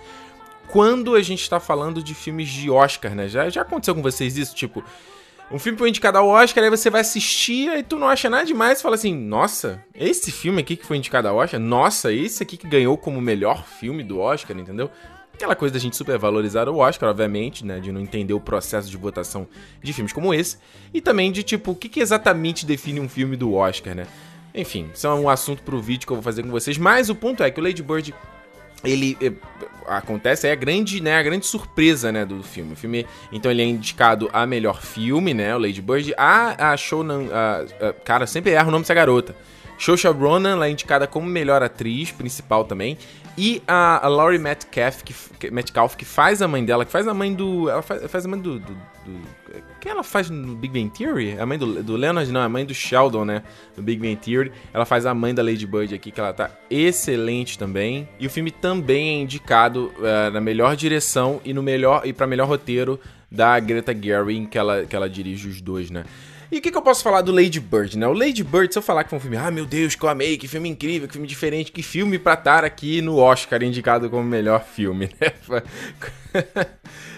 quando 0.69 1.15
a 1.15 1.23
gente 1.23 1.49
tá 1.49 1.59
falando 1.59 2.03
de 2.03 2.15
filmes 2.15 2.49
de 2.49 2.71
Oscar, 2.71 3.15
né? 3.15 3.29
Já, 3.29 3.49
já 3.49 3.63
aconteceu 3.63 3.95
com 3.95 4.03
vocês 4.03 4.37
isso, 4.37 4.55
tipo, 4.55 4.85
um 5.51 5.59
filme 5.59 5.77
foi 5.77 5.89
indicado 5.89 6.17
ao 6.17 6.29
Oscar, 6.29 6.63
aí 6.63 6.71
você 6.71 6.89
vai 6.89 7.01
assistir 7.01 7.77
e 7.77 7.83
tu 7.83 7.99
não 7.99 8.09
acha 8.09 8.31
nada 8.31 8.45
demais 8.45 8.79
e 8.79 8.83
fala 8.83 8.95
assim: 8.95 9.15
Nossa, 9.15 9.85
esse 9.95 10.31
filme 10.31 10.61
aqui 10.61 10.77
que 10.77 10.87
foi 10.87 10.97
indicado 10.97 11.27
ao 11.27 11.37
Oscar, 11.37 11.59
nossa, 11.59 12.13
esse 12.13 12.43
aqui 12.43 12.57
que 12.57 12.69
ganhou 12.69 12.97
como 12.97 13.21
melhor 13.21 13.65
filme 13.67 14.05
do 14.05 14.21
Oscar, 14.21 14.57
entendeu? 14.57 14.91
Aquela 15.41 15.57
coisa 15.57 15.73
da 15.73 15.81
gente 15.81 15.97
supervalorizar 15.97 16.69
o 16.69 16.77
Oscar, 16.77 17.09
obviamente, 17.09 17.65
né? 17.65 17.81
De 17.81 17.91
não 17.91 17.99
entender 17.99 18.35
o 18.35 18.41
processo 18.41 18.91
de 18.91 18.97
votação 18.99 19.49
de 19.83 19.91
filmes 19.91 20.13
como 20.13 20.35
esse. 20.35 20.59
E 20.93 21.01
também 21.01 21.33
de, 21.33 21.43
tipo, 21.43 21.71
o 21.71 21.75
que, 21.75 21.89
que 21.89 22.01
exatamente 22.01 22.67
define 22.67 23.01
um 23.01 23.09
filme 23.09 23.37
do 23.39 23.55
Oscar, 23.55 23.95
né? 23.95 24.07
Enfim, 24.55 24.91
isso 24.93 25.07
é 25.07 25.15
um 25.15 25.31
assunto 25.31 25.63
pro 25.63 25.81
vídeo 25.81 26.07
que 26.07 26.13
eu 26.13 26.17
vou 26.17 26.23
fazer 26.23 26.43
com 26.43 26.51
vocês. 26.51 26.77
Mas 26.77 27.09
o 27.09 27.15
ponto 27.15 27.43
é 27.43 27.51
que 27.51 27.59
o 27.59 27.63
Lady 27.65 27.83
Bird 27.83 28.15
ele 28.85 29.17
é, 29.19 29.33
acontece 29.87 30.47
é 30.47 30.53
a 30.53 30.55
grande, 30.55 31.03
né, 31.03 31.17
a 31.17 31.23
grande 31.23 31.47
surpresa, 31.47 32.13
né, 32.13 32.27
do 32.27 32.43
filme. 32.43 32.75
O 32.75 32.77
filme, 32.77 33.07
então 33.33 33.51
ele 33.51 33.63
é 33.63 33.65
indicado 33.65 34.29
a 34.35 34.47
melhor 34.47 34.83
filme, 34.83 35.33
né, 35.33 35.57
o 35.57 35.59
Lady 35.59 35.81
Bird. 35.81 36.13
A 36.19 36.73
a 36.73 36.77
Shonan, 36.77 37.29
a, 37.33 37.89
a, 37.89 37.93
cara, 37.95 38.27
sempre 38.27 38.53
erro 38.53 38.69
o 38.69 38.73
nome 38.73 38.83
dessa 38.83 38.93
garota. 38.93 39.35
Saoirse 39.81 40.07
Ronan, 40.09 40.51
ela 40.51 40.67
é 40.67 40.71
indicada 40.71 41.07
como 41.07 41.27
melhor 41.27 41.63
atriz 41.63 42.11
principal 42.11 42.65
também. 42.65 42.99
E 43.41 43.63
a, 43.67 44.07
Laurie 44.07 44.39
Metcalf 44.39 45.03
que, 45.03 45.51
Metcalf, 45.51 45.97
que 45.97 46.05
faz 46.05 46.43
a 46.43 46.47
mãe 46.47 46.63
dela, 46.63 46.85
que 46.85 46.93
faz 46.93 47.09
a 47.09 47.15
mãe 47.15 47.33
do. 47.33 47.71
Ela 47.71 47.81
faz, 47.81 48.11
faz 48.11 48.27
a 48.27 48.29
mãe 48.29 48.39
do, 48.39 48.59
do, 48.59 48.75
do. 48.75 49.21
Quem 49.81 49.93
ela 49.93 50.05
faz 50.05 50.29
no 50.29 50.55
Big 50.55 50.79
Bang 50.79 50.91
Theory? 50.95 51.39
A 51.41 51.47
mãe 51.47 51.57
do, 51.57 51.83
do 51.83 51.97
Leonard, 51.97 52.31
não, 52.31 52.43
a 52.43 52.49
mãe 52.51 52.67
do 52.67 52.75
Sheldon, 52.75 53.25
né? 53.25 53.43
No 53.75 53.83
Big 53.83 53.99
Bang 53.99 54.17
Theory. 54.17 54.53
Ela 54.75 54.85
faz 54.85 55.07
a 55.07 55.15
mãe 55.15 55.35
da 55.35 55.43
Lady 55.43 55.67
Bird 55.67 55.95
aqui, 55.95 56.11
que 56.11 56.21
ela 56.21 56.35
tá 56.35 56.51
excelente 56.69 57.59
também. 57.59 58.07
E 58.19 58.27
o 58.27 58.31
filme 58.31 58.51
também 58.51 59.09
é 59.09 59.23
indicado 59.23 59.91
uh, 59.97 60.31
na 60.31 60.41
melhor 60.43 60.77
direção 60.77 61.41
e 61.43 61.55
no 61.55 61.63
melhor 61.63 62.03
e 62.05 62.13
para 62.13 62.27
melhor 62.27 62.47
roteiro 62.47 63.01
da 63.33 63.59
Greta 63.59 63.97
Gerwig, 63.99 64.49
que 64.49 64.59
ela, 64.59 64.85
que 64.85 64.95
ela 64.95 65.09
dirige 65.09 65.49
os 65.49 65.63
dois, 65.63 65.91
né? 65.91 66.05
E 66.51 66.59
o 66.59 66.61
que, 66.61 66.71
que, 66.71 66.77
eu 66.77 66.83
posso 66.83 67.03
falar 67.03 67.21
do 67.23 67.31
Lady 67.33 67.61
Bird, 67.61 67.97
né? 67.97 68.09
O 68.09 68.13
Lady 68.13 68.43
Bird, 68.43 68.73
se 68.73 68.79
eu 68.79 68.83
falar 68.83 69.05
que 69.05 69.11
foi 69.11 69.19
um 69.19 69.23
filme, 69.23 69.37
ah, 69.37 69.51
meu 69.51 69.65
Deus, 69.65 69.95
que 69.95 70.03
eu 70.05 70.09
amei, 70.09 70.37
que 70.37 70.49
filme 70.49 70.69
incrível, 70.69 71.07
que 71.07 71.13
filme 71.13 71.29
diferente, 71.29 71.71
que 71.71 71.83
filme 71.83 72.19
pra 72.19 72.35
estar 72.35 72.65
aqui 72.65 73.01
no 73.01 73.19
Oscar 73.19 73.63
indicado 73.63 74.11
como 74.11 74.25
melhor 74.25 74.65
filme, 74.65 75.11
né? 75.21 75.33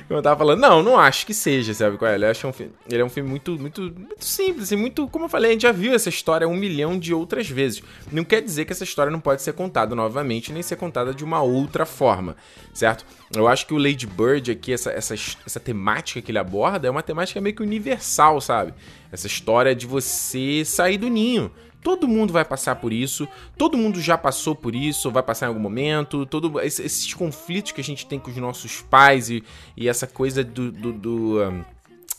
Como 0.06 0.18
eu 0.18 0.22
tava 0.22 0.36
falando, 0.36 0.60
não, 0.60 0.82
não 0.82 0.98
acho 0.98 1.24
que 1.26 1.32
seja, 1.32 1.72
sabe 1.72 1.96
qual 1.96 2.10
é? 2.10 2.14
Ele, 2.14 2.26
acho 2.26 2.46
um 2.46 2.52
filme, 2.52 2.72
ele 2.90 3.00
é 3.02 3.04
um 3.04 3.08
filme 3.08 3.28
muito, 3.28 3.58
muito, 3.58 3.82
muito 3.82 4.24
simples, 4.24 4.64
assim, 4.64 4.76
muito, 4.76 5.08
como 5.08 5.24
eu 5.24 5.28
falei, 5.28 5.50
a 5.50 5.52
gente 5.52 5.62
já 5.62 5.72
viu 5.72 5.94
essa 5.94 6.08
história 6.08 6.46
um 6.46 6.56
milhão 6.56 6.98
de 6.98 7.14
outras 7.14 7.48
vezes. 7.48 7.82
Não 8.10 8.24
quer 8.24 8.42
dizer 8.42 8.64
que 8.64 8.72
essa 8.72 8.84
história 8.84 9.10
não 9.10 9.20
pode 9.20 9.42
ser 9.42 9.52
contada 9.52 9.94
novamente, 9.94 10.52
nem 10.52 10.62
ser 10.62 10.76
contada 10.76 11.14
de 11.14 11.24
uma 11.24 11.42
outra 11.42 11.86
forma, 11.86 12.36
certo? 12.72 13.06
Eu 13.34 13.48
acho 13.48 13.66
que 13.66 13.74
o 13.74 13.78
Lady 13.78 14.06
Bird 14.06 14.50
aqui, 14.50 14.72
essa, 14.72 14.90
essa, 14.90 15.14
essa 15.14 15.60
temática 15.60 16.20
que 16.20 16.30
ele 16.30 16.38
aborda, 16.38 16.86
é 16.86 16.90
uma 16.90 17.02
temática 17.02 17.40
meio 17.40 17.56
que 17.56 17.62
universal, 17.62 18.40
sabe? 18.40 18.74
Essa 19.10 19.26
história 19.26 19.74
de 19.74 19.86
você 19.86 20.64
sair 20.64 20.98
do 20.98 21.08
ninho. 21.08 21.50
Todo 21.82 22.06
mundo 22.06 22.32
vai 22.32 22.44
passar 22.44 22.76
por 22.76 22.92
isso, 22.92 23.26
todo 23.58 23.76
mundo 23.76 24.00
já 24.00 24.16
passou 24.16 24.54
por 24.54 24.74
isso, 24.74 25.10
vai 25.10 25.22
passar 25.22 25.46
em 25.46 25.48
algum 25.48 25.60
momento, 25.60 26.24
todo 26.24 26.60
esses 26.60 27.12
conflitos 27.12 27.72
que 27.72 27.80
a 27.80 27.84
gente 27.84 28.06
tem 28.06 28.18
com 28.18 28.30
os 28.30 28.36
nossos 28.36 28.80
pais 28.82 29.28
e, 29.28 29.42
e 29.76 29.88
essa 29.88 30.06
coisa 30.06 30.44
do, 30.44 30.70
do, 30.70 30.92
do 30.92 31.42
um, 31.42 31.64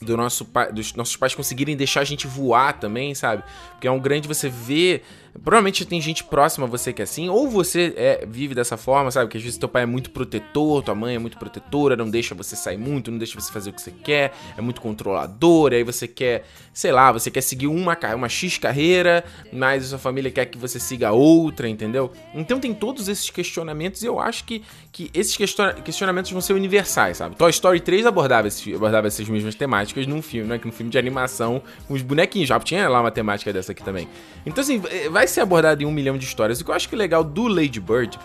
do 0.03 0.17
nosso, 0.17 0.47
dos 0.73 0.93
nossos 0.93 1.15
pais 1.15 1.33
conseguirem 1.33 1.75
deixar 1.75 2.01
a 2.01 2.03
gente 2.03 2.27
voar 2.27 2.73
também, 2.73 3.15
sabe? 3.15 3.43
Porque 3.71 3.87
é 3.87 3.91
um 3.91 3.99
grande 3.99 4.27
você 4.27 4.49
ver. 4.49 5.03
Provavelmente 5.41 5.83
tem 5.85 5.99
gente 5.99 6.23
próxima 6.23 6.67
a 6.67 6.69
você 6.69 6.93
que 6.93 7.01
é 7.01 7.03
assim, 7.03 7.29
ou 7.29 7.49
você 7.49 7.93
é, 7.97 8.25
vive 8.25 8.53
dessa 8.53 8.77
forma, 8.77 9.09
sabe? 9.09 9.29
Que 9.29 9.37
às 9.37 9.43
vezes 9.43 9.57
teu 9.57 9.67
pai 9.67 9.83
é 9.83 9.85
muito 9.85 10.11
protetor, 10.11 10.83
tua 10.83 10.93
mãe 10.93 11.15
é 11.15 11.19
muito 11.19 11.37
protetora, 11.37 11.95
não 11.95 12.09
deixa 12.09 12.35
você 12.35 12.55
sair 12.55 12.77
muito, 12.77 13.09
não 13.09 13.17
deixa 13.17 13.39
você 13.39 13.51
fazer 13.51 13.71
o 13.71 13.73
que 13.73 13.81
você 13.81 13.91
quer, 13.91 14.33
é 14.57 14.61
muito 14.61 14.79
controlador, 14.79 15.73
aí 15.73 15.83
você 15.83 16.07
quer, 16.07 16.45
sei 16.71 16.91
lá, 16.91 17.11
você 17.11 17.31
quer 17.31 17.41
seguir 17.41 17.67
uma, 17.67 17.97
uma 18.15 18.29
X 18.29 18.57
carreira, 18.57 19.23
mas 19.51 19.85
a 19.85 19.87
sua 19.89 19.99
família 19.99 20.29
quer 20.29 20.45
que 20.45 20.57
você 20.57 20.79
siga 20.79 21.11
outra, 21.11 21.67
entendeu? 21.67 22.11
Então 22.33 22.59
tem 22.59 22.73
todos 22.73 23.07
esses 23.07 23.29
questionamentos 23.29 24.03
e 24.03 24.05
eu 24.05 24.19
acho 24.19 24.43
que, 24.43 24.61
que 24.91 25.09
esses 25.13 25.35
questionamentos 25.83 26.31
vão 26.31 26.41
ser 26.41 26.53
universais, 26.53 27.17
sabe? 27.17 27.35
Toy 27.35 27.49
Story 27.49 27.79
3 27.79 28.05
abordava, 28.05 28.47
esse, 28.47 28.73
abordava 28.73 29.07
essas 29.07 29.27
mesmas 29.27 29.55
temáticas 29.55 30.05
num 30.05 30.21
filme, 30.21 30.47
né? 30.47 30.59
Num 30.63 30.71
filme 30.71 30.91
de 30.91 30.97
animação, 30.97 31.61
com 31.87 31.93
os 31.93 32.01
bonequinhos. 32.01 32.49
Já 32.49 32.59
tinha 32.59 32.87
lá 32.87 33.01
uma 33.01 33.11
temática 33.11 33.51
dessa 33.51 33.71
aqui 33.71 33.83
também. 33.83 34.07
Então, 34.45 34.61
assim, 34.61 34.81
eh, 34.89 35.09
vai 35.23 35.27
ser 35.27 35.39
abordado 35.39 35.81
em 35.81 35.85
um 35.85 35.91
milhão 35.91 36.17
de 36.17 36.25
histórias. 36.25 36.59
O 36.59 36.65
que 36.65 36.71
eu 36.71 36.75
acho 36.75 36.89
que 36.89 36.95
é 36.95 36.97
legal 36.97 37.23
do 37.23 37.47
Lady 37.47 37.79
Bird 37.79 38.19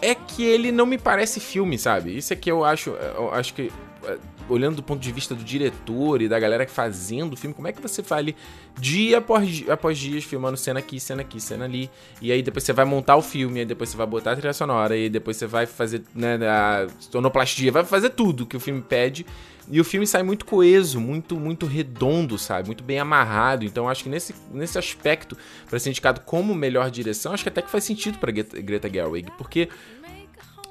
é 0.00 0.14
que 0.14 0.42
ele 0.42 0.72
não 0.72 0.86
me 0.86 0.96
parece 0.96 1.38
filme, 1.38 1.78
sabe? 1.78 2.16
Isso 2.16 2.32
é 2.32 2.36
que 2.36 2.50
eu 2.50 2.64
acho. 2.64 2.90
Eu 2.90 3.32
acho 3.34 3.52
que 3.52 3.70
eh, 4.04 4.18
olhando 4.48 4.76
do 4.76 4.82
ponto 4.82 4.98
de 4.98 5.12
vista 5.12 5.34
do 5.34 5.44
diretor 5.44 6.22
e 6.22 6.28
da 6.28 6.40
galera 6.40 6.66
fazendo 6.66 7.34
o 7.34 7.36
filme, 7.36 7.54
como 7.54 7.68
é 7.68 7.72
que 7.72 7.82
você 7.82 8.02
faz 8.02 8.34
dia 8.80 9.18
após 9.18 9.46
dia, 9.46 9.74
após 9.74 9.98
dias 9.98 10.24
filmando 10.24 10.56
cena 10.56 10.80
aqui, 10.80 10.98
cena 10.98 11.20
aqui, 11.20 11.38
cena 11.38 11.66
ali, 11.66 11.90
e 12.20 12.32
aí 12.32 12.42
depois 12.42 12.64
você 12.64 12.72
vai 12.72 12.86
montar 12.86 13.16
o 13.16 13.22
filme, 13.22 13.60
aí 13.60 13.66
depois 13.66 13.90
você 13.90 13.96
vai 13.96 14.06
botar 14.06 14.32
a 14.32 14.36
trilha 14.36 14.54
sonora, 14.54 14.96
e 14.96 15.10
depois 15.10 15.36
você 15.36 15.46
vai 15.46 15.66
fazer 15.66 16.02
né, 16.14 16.38
a 16.48 16.86
sonoplastia, 16.98 17.70
vai 17.70 17.84
fazer 17.84 18.10
tudo 18.10 18.46
que 18.46 18.56
o 18.56 18.60
filme 18.60 18.80
pede. 18.80 19.26
E 19.70 19.80
o 19.80 19.84
filme 19.84 20.06
sai 20.06 20.22
muito 20.22 20.44
coeso, 20.44 21.00
muito 21.00 21.36
muito 21.36 21.66
redondo, 21.66 22.36
sabe? 22.38 22.66
Muito 22.66 22.82
bem 22.82 22.98
amarrado. 22.98 23.64
Então 23.64 23.88
acho 23.88 24.04
que 24.04 24.10
nesse, 24.10 24.34
nesse 24.52 24.78
aspecto, 24.78 25.36
para 25.68 25.78
ser 25.78 25.90
indicado 25.90 26.20
como 26.20 26.54
melhor 26.54 26.90
direção, 26.90 27.32
acho 27.32 27.42
que 27.42 27.48
até 27.48 27.62
que 27.62 27.70
faz 27.70 27.84
sentido 27.84 28.18
para 28.18 28.30
Greta 28.32 28.88
Gerwig, 28.88 29.30
porque 29.38 29.68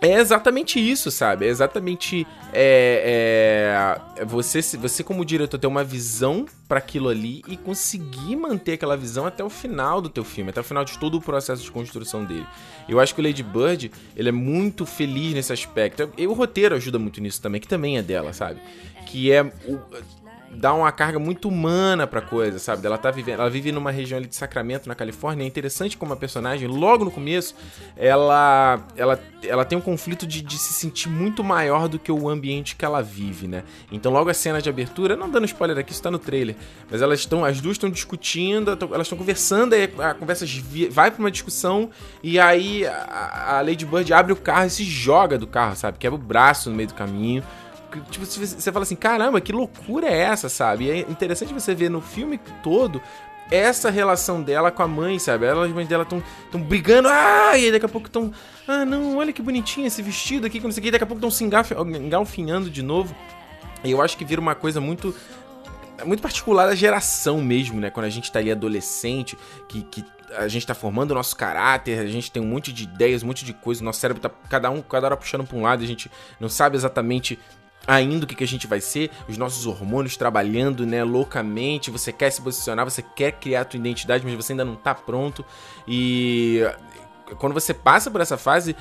é 0.01 0.19
exatamente 0.19 0.79
isso, 0.79 1.11
sabe? 1.11 1.45
É 1.45 1.49
exatamente 1.49 2.25
é, 2.51 3.99
é, 4.17 4.25
você, 4.25 4.59
você 4.77 5.03
como 5.03 5.23
diretor 5.23 5.59
ter 5.59 5.67
uma 5.67 5.83
visão 5.83 6.47
para 6.67 6.79
aquilo 6.79 7.07
ali 7.07 7.43
e 7.47 7.55
conseguir 7.55 8.35
manter 8.35 8.73
aquela 8.73 8.97
visão 8.97 9.27
até 9.27 9.43
o 9.43 9.49
final 9.49 10.01
do 10.01 10.09
teu 10.09 10.23
filme, 10.23 10.49
até 10.49 10.59
o 10.59 10.63
final 10.63 10.83
de 10.83 10.97
todo 10.97 11.19
o 11.19 11.21
processo 11.21 11.61
de 11.61 11.71
construção 11.71 12.25
dele. 12.25 12.47
Eu 12.89 12.99
acho 12.99 13.13
que 13.13 13.21
o 13.21 13.23
Lady 13.23 13.43
Bird 13.43 13.91
ele 14.15 14.29
é 14.29 14.31
muito 14.31 14.87
feliz 14.87 15.35
nesse 15.35 15.53
aspecto. 15.53 16.11
E 16.17 16.25
o 16.25 16.33
roteiro 16.33 16.73
ajuda 16.73 16.97
muito 16.97 17.21
nisso 17.21 17.39
também, 17.39 17.61
que 17.61 17.67
também 17.67 17.99
é 17.99 18.01
dela, 18.01 18.33
sabe? 18.33 18.59
Que 19.05 19.31
é 19.31 19.43
o, 19.43 19.79
dá 20.53 20.73
uma 20.73 20.91
carga 20.91 21.19
muito 21.19 21.47
humana 21.47 22.05
pra 22.05 22.21
coisa, 22.21 22.59
sabe? 22.59 22.85
Ela 22.85 22.97
tá 22.97 23.11
vivendo, 23.11 23.39
ela 23.39 23.49
vive 23.49 23.71
numa 23.71 23.91
região 23.91 24.17
ali 24.17 24.27
de 24.27 24.35
Sacramento, 24.35 24.87
na 24.87 24.95
Califórnia. 24.95 25.43
É 25.43 25.47
interessante 25.47 25.97
como 25.97 26.13
a 26.13 26.15
personagem, 26.15 26.67
logo 26.67 27.05
no 27.05 27.11
começo, 27.11 27.55
ela 27.95 28.81
ela, 28.95 29.19
ela 29.43 29.65
tem 29.65 29.77
um 29.77 29.81
conflito 29.81 30.25
de, 30.27 30.41
de 30.41 30.57
se 30.57 30.73
sentir 30.73 31.09
muito 31.09 31.43
maior 31.43 31.87
do 31.87 31.97
que 31.97 32.11
o 32.11 32.29
ambiente 32.29 32.75
que 32.75 32.85
ela 32.85 33.01
vive, 33.01 33.47
né? 33.47 33.63
Então, 33.91 34.11
logo 34.11 34.29
a 34.29 34.33
cena 34.33 34.61
de 34.61 34.69
abertura, 34.69 35.15
não 35.15 35.29
dando 35.29 35.45
spoiler 35.45 35.77
aqui, 35.77 35.91
isso 35.91 36.01
tá 36.01 36.11
no 36.11 36.19
trailer, 36.19 36.55
mas 36.89 37.01
elas 37.01 37.19
estão, 37.19 37.43
as 37.43 37.61
duas 37.61 37.75
estão 37.75 37.89
discutindo, 37.89 38.77
elas 38.91 39.07
estão 39.07 39.17
conversando, 39.17 39.73
aí 39.73 39.91
a 39.99 40.13
conversa 40.13 40.45
vai 40.89 41.11
pra 41.11 41.19
uma 41.19 41.31
discussão 41.31 41.89
e 42.21 42.39
aí 42.39 42.85
a, 42.85 43.57
a 43.57 43.61
Lady 43.61 43.85
Bird 43.85 44.13
abre 44.13 44.33
o 44.33 44.35
carro 44.35 44.67
e 44.67 44.69
se 44.69 44.83
joga 44.83 45.37
do 45.37 45.47
carro, 45.47 45.75
sabe? 45.75 45.97
Quebra 45.97 46.15
o 46.15 46.21
braço 46.21 46.69
no 46.69 46.75
meio 46.75 46.89
do 46.89 46.95
caminho 46.95 47.43
tipo, 48.09 48.25
você 48.25 48.71
fala 48.71 48.83
assim, 48.83 48.95
caramba, 48.95 49.41
que 49.41 49.51
loucura 49.51 50.07
é 50.07 50.17
essa, 50.17 50.49
sabe? 50.49 50.85
E 50.85 50.91
é 50.91 50.99
interessante 51.01 51.53
você 51.53 51.75
ver 51.75 51.89
no 51.89 52.01
filme 52.01 52.39
todo 52.63 53.01
essa 53.51 53.89
relação 53.89 54.41
dela 54.41 54.71
com 54.71 54.81
a 54.81 54.87
mãe, 54.87 55.19
sabe? 55.19 55.45
Ela 55.45 55.67
e 55.67 55.71
a 55.71 55.73
mãe 55.73 55.85
dela 55.85 56.03
estão 56.03 56.23
tão 56.49 56.61
brigando, 56.61 57.09
ah, 57.09 57.57
e 57.57 57.71
daqui 57.71 57.85
a 57.85 57.89
pouco 57.89 58.07
estão, 58.07 58.31
ah, 58.65 58.85
não, 58.85 59.17
olha 59.17 59.33
que 59.33 59.41
bonitinho 59.41 59.85
esse 59.85 60.01
vestido 60.01 60.47
aqui, 60.47 60.59
que 60.59 60.65
não 60.65 60.71
sei 60.71 60.79
o 60.79 60.83
que, 60.85 60.91
daqui 60.91 61.03
a 61.03 61.07
pouco 61.07 61.19
estão 61.19 61.29
se 61.29 61.43
engalfinhando 61.43 62.69
de 62.69 62.81
novo. 62.81 63.13
E 63.83 63.91
eu 63.91 64.01
acho 64.01 64.17
que 64.17 64.23
vira 64.23 64.39
uma 64.39 64.55
coisa 64.55 64.79
muito 64.79 65.13
muito 66.05 66.21
particular 66.21 66.65
da 66.65 66.73
geração 66.73 67.41
mesmo, 67.41 67.79
né? 67.79 67.89
Quando 67.89 68.05
a 68.05 68.09
gente 68.09 68.31
tá 68.31 68.39
ali 68.39 68.51
adolescente, 68.51 69.37
que, 69.67 69.83
que 69.83 70.03
a 70.35 70.47
gente 70.47 70.65
tá 70.65 70.73
formando 70.73 71.11
o 71.11 71.13
nosso 71.13 71.35
caráter, 71.35 71.99
a 71.99 72.07
gente 72.07 72.31
tem 72.31 72.41
um 72.41 72.47
monte 72.47 72.71
de 72.71 72.83
ideias, 72.83 73.21
um 73.21 73.27
monte 73.27 73.45
de 73.45 73.53
coisas, 73.53 73.81
nosso 73.81 73.99
cérebro 73.99 74.21
tá 74.21 74.29
cada 74.49 74.69
um, 74.69 74.81
cada 74.81 75.07
hora 75.07 75.17
puxando 75.17 75.45
pra 75.45 75.57
um 75.57 75.61
lado, 75.61 75.83
a 75.83 75.87
gente 75.87 76.09
não 76.39 76.49
sabe 76.49 76.75
exatamente 76.75 77.37
ainda 77.87 78.25
o 78.25 78.27
que, 78.27 78.35
que 78.35 78.43
a 78.43 78.47
gente 78.47 78.67
vai 78.67 78.79
ser, 78.79 79.09
os 79.27 79.37
nossos 79.37 79.65
hormônios 79.65 80.15
trabalhando, 80.15 80.85
né, 80.85 81.03
loucamente, 81.03 81.91
você 81.91 82.11
quer 82.11 82.29
se 82.29 82.41
posicionar, 82.41 82.85
você 82.85 83.01
quer 83.01 83.33
criar 83.33 83.61
a 83.61 83.65
tua 83.65 83.77
identidade, 83.77 84.25
mas 84.25 84.35
você 84.35 84.53
ainda 84.53 84.65
não 84.65 84.75
tá 84.75 84.93
pronto. 84.93 85.43
E 85.87 86.61
quando 87.37 87.53
você 87.53 87.73
passa 87.73 88.11
por 88.11 88.21
essa 88.21 88.37
fase, 88.37 88.75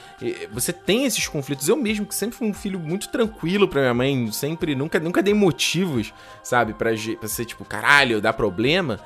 você 0.52 0.72
tem 0.72 1.04
esses 1.04 1.26
conflitos. 1.28 1.68
Eu 1.68 1.76
mesmo, 1.76 2.06
que 2.06 2.14
sempre 2.14 2.36
fui 2.36 2.48
um 2.48 2.54
filho 2.54 2.78
muito 2.78 3.08
tranquilo 3.08 3.68
pra 3.68 3.80
minha 3.80 3.94
mãe, 3.94 4.32
sempre, 4.32 4.74
nunca, 4.74 4.98
nunca 4.98 5.22
dei 5.22 5.34
motivos, 5.34 6.12
sabe, 6.42 6.74
pra, 6.74 6.90
pra 7.18 7.28
ser 7.28 7.44
tipo, 7.44 7.64
caralho, 7.64 8.20
dá 8.20 8.32
problema. 8.32 9.00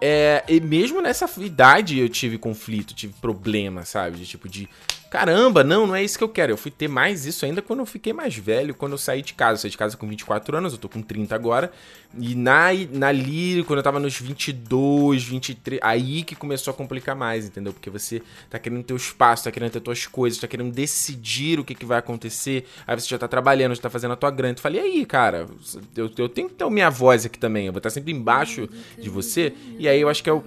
É, 0.00 0.44
e 0.48 0.60
mesmo 0.60 1.00
nessa 1.00 1.28
idade 1.40 1.98
eu 1.98 2.08
tive 2.08 2.36
conflito, 2.36 2.94
tive 2.94 3.14
problema, 3.20 3.84
sabe? 3.84 4.18
De 4.18 4.26
tipo, 4.26 4.48
de 4.48 4.68
caramba, 5.14 5.62
não, 5.62 5.86
não 5.86 5.94
é 5.94 6.02
isso 6.02 6.18
que 6.18 6.24
eu 6.24 6.28
quero. 6.28 6.50
Eu 6.50 6.56
fui 6.56 6.72
ter 6.72 6.88
mais 6.88 7.24
isso 7.24 7.46
ainda 7.46 7.62
quando 7.62 7.78
eu 7.78 7.86
fiquei 7.86 8.12
mais 8.12 8.34
velho, 8.34 8.74
quando 8.74 8.92
eu 8.92 8.98
saí 8.98 9.22
de 9.22 9.32
casa. 9.32 9.52
Eu 9.52 9.58
saí 9.58 9.70
de 9.70 9.78
casa 9.78 9.96
com 9.96 10.08
24 10.08 10.56
anos, 10.56 10.72
eu 10.72 10.78
tô 10.80 10.88
com 10.88 11.00
30 11.00 11.32
agora. 11.32 11.70
E 12.18 12.34
na, 12.34 12.70
na 12.90 13.06
ali, 13.06 13.62
quando 13.62 13.78
eu 13.78 13.82
tava 13.84 14.00
nos 14.00 14.18
22, 14.18 15.22
23, 15.22 15.80
aí 15.84 16.24
que 16.24 16.34
começou 16.34 16.72
a 16.72 16.74
complicar 16.74 17.14
mais, 17.14 17.46
entendeu? 17.46 17.72
Porque 17.72 17.88
você 17.88 18.20
tá 18.50 18.58
querendo 18.58 18.82
ter 18.82 18.92
o 18.92 18.96
espaço, 18.96 19.44
tá 19.44 19.52
querendo 19.52 19.70
ter 19.70 19.80
tuas 19.80 20.04
coisas, 20.04 20.40
tá 20.40 20.48
querendo 20.48 20.72
decidir 20.72 21.60
o 21.60 21.64
que, 21.64 21.76
que 21.76 21.86
vai 21.86 21.98
acontecer. 21.98 22.66
Aí 22.84 22.98
você 22.98 23.06
já 23.06 23.16
tá 23.16 23.28
trabalhando, 23.28 23.72
já 23.76 23.82
tá 23.82 23.90
fazendo 23.90 24.14
a 24.14 24.16
tua 24.16 24.32
grana. 24.32 24.54
Tu 24.54 24.62
falei, 24.62 24.80
e 24.80 24.84
aí, 24.84 25.06
cara, 25.06 25.46
eu, 25.94 26.10
eu 26.18 26.28
tenho 26.28 26.48
que 26.48 26.56
ter 26.56 26.68
minha 26.68 26.90
voz 26.90 27.24
aqui 27.24 27.38
também. 27.38 27.66
Eu 27.66 27.72
vou 27.72 27.78
estar 27.78 27.90
sempre 27.90 28.10
embaixo 28.12 28.68
de 28.98 29.08
você. 29.08 29.54
E 29.78 29.86
aí 29.88 30.00
eu 30.00 30.08
acho 30.08 30.24
que 30.24 30.28
é 30.28 30.32
o 30.32 30.42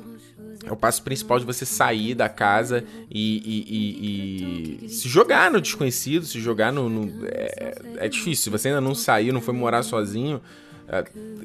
é 0.68 0.74
o 0.74 0.76
passo 0.76 1.02
principal 1.02 1.40
de 1.40 1.46
você 1.46 1.66
sair 1.66 2.14
da 2.14 2.28
casa 2.28 2.84
e, 3.10 3.38
e, 3.46 4.84
e, 4.84 4.86
e 4.86 4.90
se 4.90 5.08
jogar 5.08 5.50
no 5.52 5.62
desconhecido, 5.62 6.26
se 6.26 6.40
jogar 6.40 6.72
no. 6.72 6.90
no 6.90 7.26
é, 7.26 7.76
é, 7.98 8.10
difícil. 8.10 8.44
Se 8.44 8.50
você 8.50 8.68
ainda 8.70 8.82
não 8.82 8.94
saiu, 8.94 9.34
não 9.34 9.42
foi 9.42 9.54
morar 9.54 9.84
sozinho, 9.84 10.42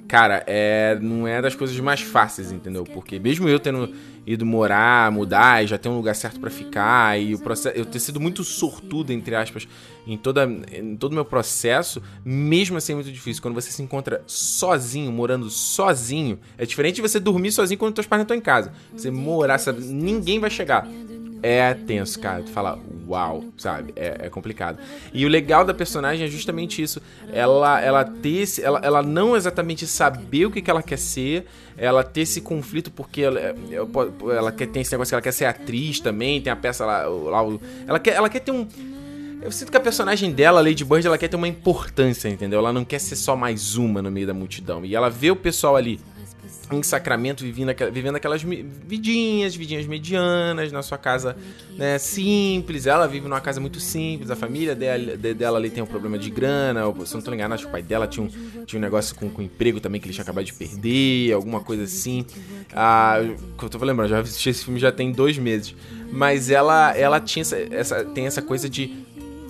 cara, 0.07 0.45
é, 0.47 0.97
não 1.01 1.27
é 1.27 1.43
das 1.43 1.55
coisas 1.55 1.79
mais 1.81 2.01
fáceis, 2.01 2.53
entendeu? 2.53 2.85
Porque 2.85 3.19
mesmo 3.19 3.49
eu 3.49 3.59
tendo 3.59 3.93
ido 4.25 4.47
morar, 4.47 5.11
mudar 5.11 5.65
e 5.65 5.67
já 5.67 5.77
ter 5.77 5.89
um 5.89 5.97
lugar 5.97 6.15
certo 6.15 6.39
para 6.39 6.49
ficar 6.49 7.21
e 7.21 7.35
o 7.35 7.39
processo, 7.41 7.77
eu 7.77 7.85
ter 7.85 7.99
sido 7.99 8.21
muito 8.21 8.45
sortudo 8.45 9.13
entre 9.13 9.35
aspas 9.35 9.67
em 10.07 10.17
toda 10.17 10.45
em 10.45 10.95
todo 10.95 11.11
o 11.11 11.15
meu 11.17 11.25
processo, 11.25 12.01
mesmo 12.25 12.77
assim 12.77 12.93
é 12.93 12.95
muito 12.95 13.11
difícil 13.11 13.43
quando 13.43 13.55
você 13.55 13.73
se 13.73 13.83
encontra 13.83 14.23
sozinho, 14.27 15.11
morando 15.11 15.51
sozinho. 15.51 16.39
É 16.57 16.65
diferente 16.65 16.97
de 16.97 17.03
você 17.03 17.19
dormir 17.19 17.51
sozinho 17.51 17.79
quando 17.79 17.95
teus 17.95 18.07
pais 18.07 18.21
não 18.21 18.25
estão 18.25 18.37
em 18.37 18.41
casa. 18.41 18.73
Você 18.97 19.11
morar, 19.11 19.59
sabe, 19.59 19.83
ninguém 19.83 20.39
vai 20.39 20.51
chegar 20.51 20.89
é 21.43 21.75
tenso, 21.75 22.21
cara. 22.21 22.43
Tu 22.43 22.51
fala, 22.51 22.79
uau, 23.13 23.45
sabe? 23.57 23.93
É, 23.95 24.27
é, 24.27 24.31
complicado. 24.31 24.79
E 25.13 25.25
o 25.25 25.29
legal 25.29 25.65
da 25.65 25.75
personagem 25.75 26.27
é 26.27 26.31
justamente 26.31 26.83
isso. 26.83 27.01
Ela, 27.33 27.81
ela 27.81 28.05
ter 28.05 28.41
esse, 28.43 28.63
ela, 28.63 28.81
ela 28.83 29.03
não 29.03 29.37
exatamente 29.37 29.87
saber 29.87 30.47
o 30.47 30.51
que, 30.51 30.63
que 30.63 30.71
ela 30.71 30.83
quer 30.83 30.99
ser, 30.99 31.47
ela 31.77 32.03
ter 32.03 32.23
esse 32.23 32.41
conflito 32.41 32.91
porque 32.91 33.23
ela, 33.23 33.41
ela 34.37 34.53
quer, 34.53 34.67
tem 34.67 34.83
esse 34.83 34.93
negócio 34.93 35.11
que 35.11 35.15
ela 35.15 35.23
quer 35.23 35.33
ser 35.33 35.45
atriz 35.45 36.01
também, 36.01 36.41
tem 36.41 36.53
a 36.53 36.57
peça 36.57 36.85
lá, 36.85 37.07
lá 37.07 37.43
ela, 37.87 37.99
quer, 37.99 38.15
ela 38.15 38.29
quer 38.29 38.41
ter 38.41 38.53
um. 38.53 38.67
Eu 39.43 39.51
sinto 39.51 39.73
que 39.73 39.77
a 39.77 39.81
personagem 39.81 40.31
dela, 40.31 40.61
Lady 40.61 40.85
Bird, 40.85 41.05
ela 41.05 41.19
quer 41.19 41.27
ter 41.27 41.37
uma 41.37 41.49
importância, 41.49 42.29
entendeu? 42.29 42.61
Ela 42.61 42.73
não 42.73 42.85
quer 42.85 43.01
ser 43.01 43.17
só 43.17 43.35
mais 43.35 43.75
uma 43.75 44.01
no 44.01 44.11
meio 44.11 44.27
da 44.27 44.33
multidão. 44.33 44.85
E 44.85 44.95
ela 44.95 45.11
vê 45.11 45.33
o 45.33 45.37
pessoal 45.37 45.75
ali 45.75 45.99
em 46.71 46.83
Sacramento 46.83 47.45
vivendo, 47.45 47.73
vivendo 47.93 48.17
aquelas 48.17 48.43
vidinhas, 48.43 49.55
vidinhas 49.55 49.87
medianas, 49.87 50.73
na 50.73 50.83
sua 50.83 50.99
casa 50.99 51.37
né, 51.77 51.99
simples. 51.99 52.87
Ela 52.87 53.07
vive 53.07 53.29
numa 53.29 53.41
casa 53.41 53.61
muito 53.61 53.79
simples, 53.81 54.31
a 54.31 54.37
família 54.37 54.75
dela, 54.75 55.17
dela 55.17 55.59
ali 55.59 55.71
tem 55.71 55.83
um 55.83 55.87
problema 55.87 56.19
de 56.19 56.31
grana. 56.31 56.83
Se 57.05 57.15
eu 57.15 57.19
não 57.19 57.23
tô 57.25 57.33
enganado, 57.33 57.55
acho 57.55 57.65
que 57.65 57.69
o 57.69 57.73
pai 57.73 57.83
dela 57.83 58.07
tinha 58.07 58.27
um, 58.27 58.65
tinha 58.65 58.79
um 58.79 58.83
negócio 58.83 59.15
com, 59.15 59.29
com 59.29 59.43
emprego 59.43 59.81
também 59.81 60.01
que 60.01 60.07
ele 60.07 60.15
tinha 60.15 60.23
acabado 60.23 60.45
de 60.45 60.53
perder, 60.53 61.33
alguma 61.33 61.61
coisa 61.61 61.85
assim. 61.85 62.25
Ah, 62.75 63.19
eu 63.21 63.69
tô 63.69 63.79
lembrando, 63.85 64.09
já 64.09 64.21
assisti 64.21 64.51
esse 64.51 64.65
filme 64.65 64.81
já 64.81 64.91
tem 64.91 65.13
dois 65.13 65.39
meses. 65.39 65.75
Mas 66.11 66.51
ela, 66.51 66.97
ela 66.97 67.21
tinha 67.21 67.43
essa, 67.43 67.57
essa 67.57 68.05
tem 68.05 68.27
essa 68.27 68.43
coisa 68.43 68.69
de. 68.69 69.03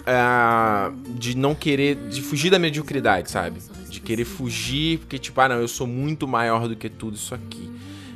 Uh, 0.02 0.92
de 1.16 1.36
não 1.36 1.54
querer. 1.54 1.94
de 2.08 2.20
fugir 2.20 2.50
da 2.50 2.58
mediocridade, 2.58 3.30
sabe? 3.30 3.60
De 3.92 4.00
querer 4.00 4.24
fugir, 4.24 4.98
porque 4.98 5.18
tipo, 5.18 5.38
ah 5.40 5.48
não, 5.50 5.56
eu 5.56 5.68
sou 5.68 5.86
muito 5.86 6.26
maior 6.26 6.66
do 6.66 6.74
que 6.74 6.88
tudo 6.88 7.14
isso 7.14 7.34
aqui. 7.34 7.70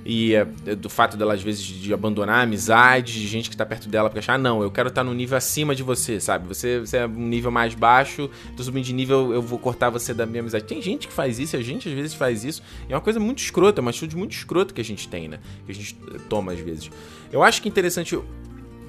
E 0.08 0.34
é, 0.34 0.44
do 0.76 0.88
fato 0.88 1.16
dela, 1.16 1.34
às 1.34 1.42
vezes, 1.42 1.64
de 1.64 1.92
abandonar 1.92 2.38
a 2.38 2.42
amizade, 2.42 3.12
de 3.12 3.26
gente 3.26 3.50
que 3.50 3.56
tá 3.56 3.66
perto 3.66 3.88
dela, 3.88 4.08
porque 4.08 4.20
achar, 4.20 4.34
ah, 4.34 4.38
não, 4.38 4.62
eu 4.62 4.70
quero 4.70 4.88
estar 4.88 5.00
tá 5.00 5.04
no 5.04 5.12
nível 5.12 5.36
acima 5.36 5.74
de 5.74 5.82
você, 5.82 6.20
sabe? 6.20 6.46
Você, 6.46 6.78
você 6.78 6.98
é 6.98 7.06
um 7.06 7.26
nível 7.26 7.50
mais 7.50 7.74
baixo, 7.74 8.30
tô 8.56 8.62
subindo 8.62 8.84
de 8.84 8.92
nível, 8.92 9.34
eu 9.34 9.42
vou 9.42 9.58
cortar 9.58 9.90
você 9.90 10.14
da 10.14 10.24
minha 10.24 10.42
amizade. 10.42 10.64
Tem 10.64 10.80
gente 10.80 11.08
que 11.08 11.12
faz 11.12 11.40
isso, 11.40 11.56
a 11.56 11.60
gente 11.60 11.88
às 11.88 11.94
vezes 11.94 12.14
faz 12.14 12.44
isso, 12.44 12.62
é 12.88 12.94
uma 12.94 13.00
coisa 13.00 13.18
muito 13.18 13.40
escrota, 13.40 13.80
é 13.80 13.82
uma 13.82 13.90
atitude 13.90 14.16
muito 14.16 14.30
escrota 14.30 14.72
que 14.72 14.80
a 14.80 14.84
gente 14.84 15.08
tem, 15.08 15.26
né? 15.26 15.40
Que 15.66 15.72
a 15.72 15.74
gente 15.74 15.94
toma 16.28 16.52
às 16.52 16.60
vezes. 16.60 16.88
Eu 17.32 17.42
acho 17.42 17.60
que 17.60 17.68
é 17.68 17.70
interessante 17.70 18.16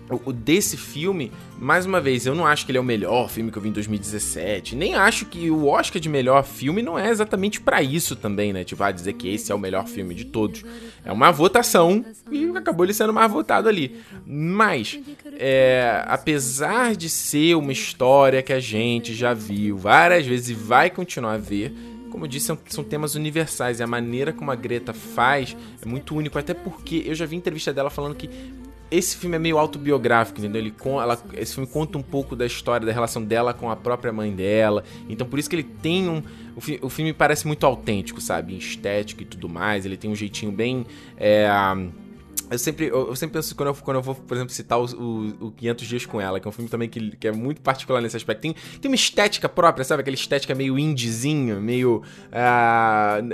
o, 0.10 0.32
desse 0.32 0.78
filme, 0.78 1.32
mais 1.60 1.86
uma 1.86 2.00
vez, 2.00 2.26
eu 2.26 2.34
não 2.34 2.46
acho 2.46 2.66
que 2.66 2.72
ele 2.72 2.78
é 2.78 2.82
o 2.82 2.84
melhor 2.84 3.30
filme 3.30 3.52
que 3.52 3.58
eu 3.58 3.62
vi 3.62 3.70
em 3.70 3.74
2017. 3.74 4.76
Nem 4.76 4.96
acho 4.96 5.26
que 5.26 5.52
o 5.52 5.68
Oscar 5.68 6.02
de 6.02 6.08
melhor 6.08 6.44
filme 6.44 6.82
não 6.82 6.98
é 6.98 7.10
exatamente 7.10 7.60
para 7.60 7.82
isso 7.82 8.16
também, 8.16 8.54
né? 8.54 8.64
Tipo, 8.64 8.84
ah, 8.84 8.92
dizer 8.92 9.14
que 9.14 9.28
esse 9.28 9.52
é 9.52 9.56
o 9.56 9.60
melhor 9.60 9.86
filme 9.88 10.16
de 10.16 10.26
todos. 10.26 10.64
É 11.04 11.12
uma 11.12 11.32
votação 11.32 12.06
e 12.32 12.46
acabou 12.56 12.86
ele 12.86 12.94
sendo 12.94 13.14
mais 13.14 13.32
votado 13.32 13.68
ali. 13.68 13.98
Mas, 14.26 15.00
é, 15.34 16.04
apesar 16.08 16.96
de 16.96 17.10
ser 17.10 17.56
uma 17.56 17.72
história 17.72 18.42
que 18.42 18.54
a 18.54 18.60
gente 18.60 19.14
já 19.14 19.34
viu 19.34 19.78
várias 19.78 20.26
vezes 20.26 20.50
e 20.50 20.54
vai 20.54 20.90
continuar 20.90 21.34
a 21.34 21.38
ver, 21.38 21.74
como 22.10 22.26
eu 22.26 22.30
disse, 22.30 22.48
são, 22.48 22.58
são 22.68 22.84
temas 22.84 23.16
universais. 23.16 23.80
E 23.80 23.84
a 23.84 23.88
maneira 23.88 24.32
como 24.32 24.52
a 24.52 24.56
Greta 24.56 24.94
faz 24.94 25.56
é 25.82 25.86
muito 25.86 26.16
único. 26.16 26.40
Até 26.40 26.54
porque 26.54 27.04
eu 27.06 27.14
já 27.14 27.26
vi 27.26 27.36
entrevista 27.36 27.74
dela 27.74 27.90
falando 27.90 28.16
que 28.16 28.30
esse 28.90 29.18
filme 29.18 29.36
é 29.36 29.40
meio 29.40 29.58
autobiográfico, 29.58 30.40
entendeu? 30.40 30.62
Ele, 30.62 30.74
ela, 30.86 31.22
esse 31.34 31.54
filme 31.54 31.70
conta 31.70 31.98
um 31.98 32.02
pouco 32.02 32.36
da 32.36 32.46
história, 32.46 32.86
da 32.86 32.94
relação 32.94 33.24
dela 33.24 33.54
com 33.54 33.70
a 33.70 33.76
própria 33.76 34.14
mãe 34.14 34.32
dela. 34.34 34.84
Então 35.10 35.28
por 35.28 35.38
isso 35.40 35.50
que 35.50 35.56
ele 35.56 35.64
tem 35.64 36.08
um. 36.08 36.24
O, 36.56 36.62
fi, 36.62 36.80
o 36.82 36.90
filme 36.90 37.14
parece 37.14 37.46
muito 37.46 37.66
autêntico, 37.66 38.22
sabe? 38.22 38.54
Em 38.54 38.58
estética 38.58 39.24
e 39.24 39.26
tudo 39.26 39.50
mais. 39.50 39.86
Ele 39.86 39.98
tem 39.98 40.10
um 40.10 40.16
jeitinho 40.16 40.52
bem. 40.52 40.86
É, 41.18 41.50
eu 42.50 42.58
sempre, 42.58 42.88
eu, 42.88 43.14
sempre 43.16 43.34
penso 43.34 43.54
quando 43.56 43.68
eu, 43.68 43.76
quando 43.76 43.98
eu 43.98 44.02
vou, 44.02 44.16
por 44.16 44.36
exemplo, 44.36 44.54
citar 44.54 44.80
o, 44.80 44.86
o, 44.86 45.48
o 45.48 45.52
500 45.52 45.86
Dias 45.86 46.06
com 46.06 46.22
Ela, 46.22 46.40
que 46.40 46.48
é 46.48 46.50
um 46.50 46.54
filme 46.54 46.70
também 46.70 46.88
que, 46.88 47.16
que 47.18 47.28
é 47.28 47.32
muito 47.32 47.60
particular 47.62 48.02
nesse 48.02 48.16
aspecto. 48.16 48.42
Tem, 48.42 48.56
tem 48.80 48.90
uma 48.90 48.96
estética 48.96 49.50
própria, 49.50 49.84
sabe? 49.84 50.02
Aquela 50.02 50.16
estética 50.16 50.56
meio 50.56 50.80
indiezinho, 50.80 51.60
meio. 51.60 52.04
Uh, 52.32 53.34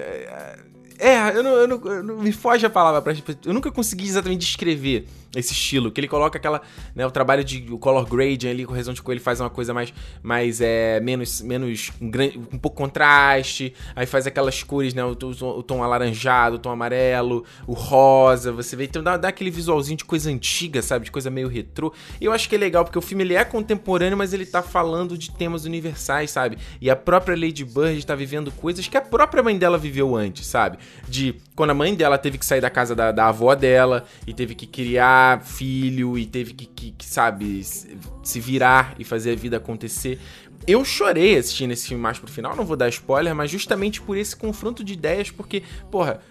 é, 0.98 1.38
eu 1.38 1.44
não, 1.44 1.52
eu 1.52 1.68
não, 1.68 1.82
eu 1.86 2.04
não, 2.04 2.18
me 2.18 2.32
foge 2.32 2.66
a 2.66 2.70
palavra 2.70 3.16
Eu 3.46 3.54
nunca 3.54 3.72
consegui 3.72 4.06
exatamente 4.06 4.42
descrever 4.42 5.08
esse 5.36 5.54
estilo. 5.54 5.92
Que 5.92 6.00
ele 6.02 6.08
coloca 6.08 6.38
aquela. 6.38 6.62
Né, 6.96 7.06
o 7.06 7.12
trabalho 7.12 7.44
de 7.44 7.66
o 7.72 7.78
color 7.78 8.06
grading 8.06 8.50
ali, 8.50 8.66
com 8.66 8.72
o 8.72 8.76
Horizonte 8.76 9.02
ele 9.08 9.20
faz 9.20 9.40
uma 9.40 9.50
coisa 9.50 9.74
mais. 9.74 9.94
mais 10.22 10.62
é, 10.62 11.00
menos. 11.00 11.42
menos 11.42 11.92
um, 12.02 12.08
um 12.54 12.58
pouco 12.58 12.78
contraste. 12.78 13.74
Aí 13.96 14.06
faz 14.06 14.28
aquelas 14.28 14.64
cores, 14.64 14.94
né? 14.94 15.04
O, 15.04 15.12
o, 15.12 15.60
o, 15.60 15.64
tom 15.64 15.84
alaranjado, 15.84 16.56
o 16.56 16.60
tom 16.60 16.70
amarelo, 16.70 17.44
o 17.68 17.74
rosa. 17.74 18.52
Você 18.52 18.76
vê. 18.76 18.86
Então 18.86 19.04
dá, 19.04 19.18
dá 19.18 19.30
aquele 19.30 19.50
visualzinho 19.50 19.98
de 19.98 20.06
coisa 20.06 20.30
antiga, 20.30 20.82
sabe? 20.82 21.06
De 21.06 21.12
coisa 21.12 21.30
meio 21.30 21.48
retrô. 21.48 21.94
E 22.20 22.26
eu 22.26 22.32
acho 22.32 22.48
que 22.48 22.56
é 22.56 22.58
legal, 22.58 22.84
porque 22.84 22.98
o 22.98 23.02
filme 23.02 23.24
ele 23.24 23.36
é 23.36 23.44
contemporâneo, 23.44 24.18
mas 24.18 24.34
ele 24.34 24.46
tá 24.46 24.62
falando 24.62 25.18
de 25.18 25.32
temas 25.32 25.66
universais, 25.66 26.32
sabe? 26.32 26.58
E 26.82 26.90
a 26.90 26.96
própria 26.96 27.36
Lady 27.36 27.64
Bird 27.64 28.06
tá 28.06 28.16
vivendo 28.16 28.52
coisas 28.52 28.88
que 28.88 28.98
a 28.98 29.02
própria 29.02 29.42
mãe 29.42 29.58
dela 29.58 29.78
viveu 29.78 30.16
antes, 30.16 30.46
sabe? 30.46 30.78
de 31.08 31.36
quando 31.56 31.72
a 31.72 31.74
mãe 31.74 31.94
dela 31.94 32.18
teve 32.18 32.38
que 32.38 32.46
sair 32.46 32.62
da 32.62 32.70
casa 32.70 32.96
da, 32.96 33.12
da 33.12 33.28
avó 33.28 33.54
dela 33.54 34.06
e 34.26 34.34
teve 34.34 34.56
que 34.56 34.66
criar 34.66 35.23
filho 35.44 36.18
e 36.18 36.26
teve 36.26 36.54
que, 36.54 36.66
que, 36.66 36.92
que, 36.92 37.06
sabe, 37.06 37.62
se 37.64 38.40
virar 38.40 38.96
e 38.98 39.04
fazer 39.04 39.34
a 39.34 39.36
vida 39.36 39.58
acontecer. 39.58 40.20
Eu 40.66 40.86
chorei 40.86 41.38
assistindo 41.38 41.72
esse 41.72 41.88
filme 41.88 42.02
mais 42.02 42.18
pro 42.18 42.32
final, 42.32 42.56
não 42.56 42.66
vou 42.66 42.78
dar 42.78 42.88
spoiler, 42.90 43.36
mas 43.36 43.52
justamente 43.52 44.02
por 44.02 44.18
esse 44.18 44.36
confronto 44.36 44.84
de 44.84 44.94
ideias, 44.94 45.30
porque, 45.30 45.64
porra, 45.92 46.22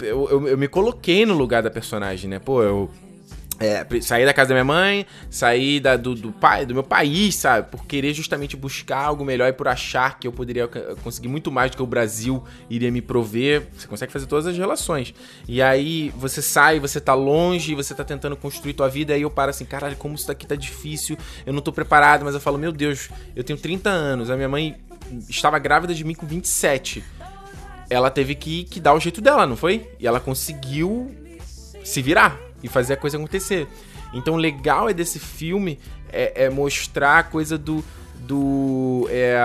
eu, 0.00 0.28
eu, 0.30 0.48
eu 0.48 0.58
me 0.58 0.68
coloquei 0.68 1.24
no 1.26 1.34
lugar 1.34 1.62
da 1.62 1.70
personagem, 1.70 2.28
né? 2.28 2.38
Pô, 2.38 2.62
eu 2.62 2.90
é, 3.58 3.86
sair 4.00 4.26
da 4.26 4.34
casa 4.34 4.48
da 4.48 4.54
minha 4.54 4.64
mãe, 4.64 5.06
sair 5.30 5.80
da, 5.80 5.96
do, 5.96 6.14
do, 6.14 6.32
pai, 6.32 6.66
do 6.66 6.74
meu 6.74 6.82
país, 6.82 7.34
sabe? 7.36 7.70
Por 7.70 7.86
querer 7.86 8.12
justamente 8.12 8.56
buscar 8.56 8.98
algo 8.98 9.24
melhor 9.24 9.48
e 9.48 9.52
por 9.52 9.68
achar 9.68 10.18
que 10.18 10.26
eu 10.26 10.32
poderia 10.32 10.68
conseguir 11.02 11.28
muito 11.28 11.50
mais 11.50 11.70
do 11.70 11.76
que 11.76 11.82
o 11.82 11.86
Brasil 11.86 12.44
iria 12.68 12.90
me 12.90 13.00
prover. 13.00 13.68
Você 13.76 13.86
consegue 13.86 14.12
fazer 14.12 14.26
todas 14.26 14.46
as 14.46 14.56
relações. 14.56 15.14
E 15.48 15.62
aí 15.62 16.12
você 16.16 16.42
sai, 16.42 16.78
você 16.78 17.00
tá 17.00 17.14
longe, 17.14 17.74
você 17.74 17.94
tá 17.94 18.04
tentando 18.04 18.36
construir 18.36 18.74
tua 18.74 18.88
vida, 18.88 19.14
aí 19.14 19.22
eu 19.22 19.30
paro 19.30 19.50
assim, 19.50 19.64
caralho, 19.64 19.96
como 19.96 20.14
isso 20.14 20.26
daqui 20.26 20.46
tá 20.46 20.54
difícil, 20.54 21.16
eu 21.44 21.52
não 21.52 21.62
tô 21.62 21.72
preparado, 21.72 22.24
mas 22.24 22.34
eu 22.34 22.40
falo, 22.40 22.58
meu 22.58 22.72
Deus, 22.72 23.08
eu 23.34 23.42
tenho 23.42 23.58
30 23.58 23.88
anos, 23.88 24.30
a 24.30 24.36
minha 24.36 24.48
mãe 24.48 24.76
estava 25.28 25.58
grávida 25.58 25.94
de 25.94 26.04
mim 26.04 26.14
com 26.14 26.26
27. 26.26 27.02
Ela 27.88 28.10
teve 28.10 28.34
que, 28.34 28.64
que 28.64 28.80
dar 28.80 28.94
o 28.94 29.00
jeito 29.00 29.20
dela, 29.20 29.46
não 29.46 29.56
foi? 29.56 29.88
E 29.98 30.06
ela 30.06 30.18
conseguiu 30.18 31.14
se 31.84 32.02
virar 32.02 32.45
e 32.62 32.68
fazer 32.68 32.94
a 32.94 32.96
coisa 32.96 33.16
acontecer. 33.16 33.66
Então, 34.12 34.34
o 34.34 34.36
legal 34.36 34.88
é 34.88 34.94
desse 34.94 35.18
filme 35.18 35.78
é, 36.12 36.44
é 36.44 36.50
mostrar 36.50 37.18
a 37.18 37.22
coisa 37.22 37.58
do. 37.58 37.84
do 38.20 39.06
é, 39.10 39.38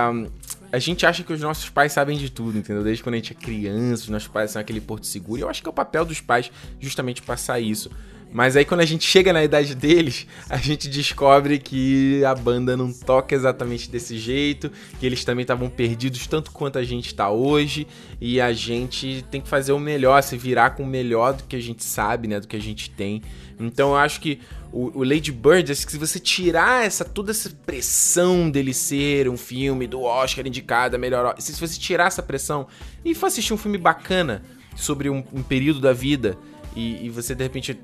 a 0.72 0.78
gente 0.78 1.04
acha 1.04 1.22
que 1.22 1.32
os 1.32 1.40
nossos 1.40 1.68
pais 1.68 1.92
sabem 1.92 2.16
de 2.16 2.30
tudo, 2.30 2.56
entendeu? 2.56 2.82
Desde 2.82 3.02
quando 3.02 3.14
a 3.14 3.18
gente 3.18 3.32
é 3.32 3.36
criança, 3.36 4.04
os 4.04 4.08
nossos 4.08 4.28
pais 4.28 4.52
são 4.52 4.60
aquele 4.60 4.80
porto 4.80 5.06
seguro. 5.06 5.40
E 5.40 5.42
eu 5.42 5.48
acho 5.50 5.60
que 5.60 5.68
é 5.68 5.70
o 5.70 5.74
papel 5.74 6.04
dos 6.04 6.20
pais 6.20 6.50
justamente 6.80 7.20
passar 7.20 7.60
isso. 7.60 7.90
Mas 8.32 8.56
aí 8.56 8.64
quando 8.64 8.80
a 8.80 8.86
gente 8.86 9.04
chega 9.04 9.32
na 9.32 9.44
idade 9.44 9.74
deles, 9.74 10.26
a 10.48 10.56
gente 10.56 10.88
descobre 10.88 11.58
que 11.58 12.24
a 12.24 12.34
banda 12.34 12.76
não 12.76 12.90
toca 12.92 13.34
exatamente 13.34 13.90
desse 13.90 14.16
jeito, 14.16 14.72
que 14.98 15.04
eles 15.04 15.24
também 15.24 15.42
estavam 15.42 15.68
perdidos 15.68 16.26
tanto 16.26 16.50
quanto 16.50 16.78
a 16.78 16.82
gente 16.82 17.08
está 17.08 17.30
hoje, 17.30 17.86
e 18.20 18.40
a 18.40 18.52
gente 18.52 19.24
tem 19.30 19.40
que 19.40 19.48
fazer 19.48 19.72
o 19.72 19.78
melhor, 19.78 20.22
se 20.22 20.36
virar 20.36 20.70
com 20.70 20.82
o 20.82 20.86
melhor 20.86 21.34
do 21.34 21.44
que 21.44 21.54
a 21.54 21.60
gente 21.60 21.84
sabe, 21.84 22.26
né, 22.26 22.40
do 22.40 22.48
que 22.48 22.56
a 22.56 22.60
gente 22.60 22.90
tem. 22.90 23.22
Então 23.60 23.90
eu 23.90 23.96
acho 23.96 24.20
que 24.20 24.40
o, 24.72 25.00
o 25.00 25.04
Lady 25.04 25.30
Bird, 25.30 25.74
se 25.76 25.98
você 25.98 26.18
tirar 26.18 26.86
essa 26.86 27.04
toda 27.04 27.30
essa 27.30 27.50
pressão 27.50 28.50
dele 28.50 28.72
ser 28.72 29.28
um 29.28 29.36
filme 29.36 29.86
do 29.86 30.00
Oscar 30.02 30.46
indicado 30.46 30.96
a 30.96 30.98
melhor, 30.98 31.34
se 31.38 31.52
você 31.60 31.78
tirar 31.78 32.06
essa 32.06 32.22
pressão 32.22 32.66
e 33.04 33.14
for 33.14 33.26
assistir 33.26 33.52
um 33.52 33.58
filme 33.58 33.76
bacana 33.76 34.42
sobre 34.74 35.10
um, 35.10 35.22
um 35.32 35.42
período 35.42 35.80
da 35.80 35.92
vida 35.92 36.38
e, 36.74 37.04
e 37.04 37.10
você 37.10 37.34
de 37.34 37.42
repente 37.42 37.78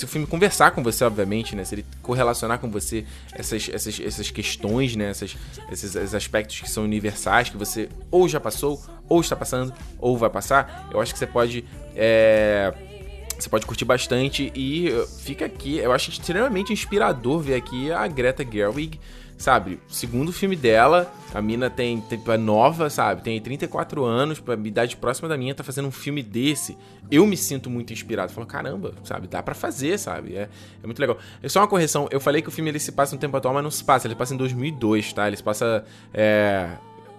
se 0.00 0.04
o 0.06 0.08
filme 0.08 0.26
conversar 0.26 0.70
com 0.70 0.82
você, 0.82 1.04
obviamente, 1.04 1.54
né? 1.54 1.62
Se 1.64 1.74
ele 1.74 1.86
correlacionar 2.02 2.58
com 2.58 2.70
você 2.70 3.04
essas, 3.32 3.68
essas, 3.68 4.00
essas 4.00 4.30
questões, 4.30 4.96
né? 4.96 5.10
Essas, 5.10 5.36
esses, 5.70 5.94
esses 5.94 6.14
aspectos 6.14 6.60
que 6.60 6.70
são 6.70 6.84
universais, 6.84 7.50
que 7.50 7.56
você 7.56 7.88
ou 8.10 8.26
já 8.26 8.40
passou, 8.40 8.82
ou 9.08 9.20
está 9.20 9.36
passando, 9.36 9.74
ou 9.98 10.16
vai 10.16 10.30
passar, 10.30 10.88
eu 10.90 11.00
acho 11.00 11.12
que 11.12 11.18
você 11.18 11.26
pode. 11.26 11.64
É, 11.94 12.72
você 13.38 13.48
pode 13.48 13.66
curtir 13.66 13.84
bastante 13.84 14.50
e 14.54 14.90
fica 15.18 15.44
aqui. 15.44 15.76
Eu 15.76 15.92
acho 15.92 16.10
extremamente 16.10 16.72
inspirador 16.72 17.40
ver 17.40 17.54
aqui 17.54 17.92
a 17.92 18.06
Greta 18.06 18.44
Gerwig 18.44 18.98
sabe, 19.40 19.80
segundo 19.88 20.30
filme 20.32 20.54
dela, 20.54 21.10
a 21.32 21.40
mina 21.40 21.70
tem, 21.70 21.98
tem 21.98 22.20
é 22.28 22.36
nova, 22.36 22.90
sabe, 22.90 23.22
tem 23.22 23.40
34 23.40 24.04
anos, 24.04 24.38
pra 24.38 24.54
idade 24.54 24.98
próxima 24.98 25.30
da 25.30 25.36
minha, 25.36 25.54
tá 25.54 25.64
fazendo 25.64 25.88
um 25.88 25.90
filme 25.90 26.22
desse. 26.22 26.76
Eu 27.10 27.26
me 27.26 27.38
sinto 27.38 27.70
muito 27.70 27.90
inspirado. 27.90 28.30
Falo, 28.32 28.46
caramba, 28.46 28.92
sabe, 29.02 29.26
dá 29.26 29.42
para 29.42 29.54
fazer, 29.54 29.98
sabe? 29.98 30.36
É, 30.36 30.42
é 30.82 30.86
muito 30.86 31.00
legal. 31.00 31.16
É 31.42 31.48
só 31.48 31.60
uma 31.60 31.66
correção, 31.66 32.06
eu 32.10 32.20
falei 32.20 32.42
que 32.42 32.48
o 32.48 32.52
filme 32.52 32.70
ele 32.70 32.78
se 32.78 32.92
passa 32.92 33.14
no 33.14 33.20
tempo 33.20 33.34
atual, 33.34 33.54
mas 33.54 33.64
não 33.64 33.70
se 33.70 33.82
passa, 33.82 34.06
ele 34.06 34.14
passa 34.14 34.34
em 34.34 34.36
2002, 34.36 35.14
tá? 35.14 35.26
Ele 35.26 35.38
se 35.38 35.42
passa 35.42 35.86
é, 36.12 36.68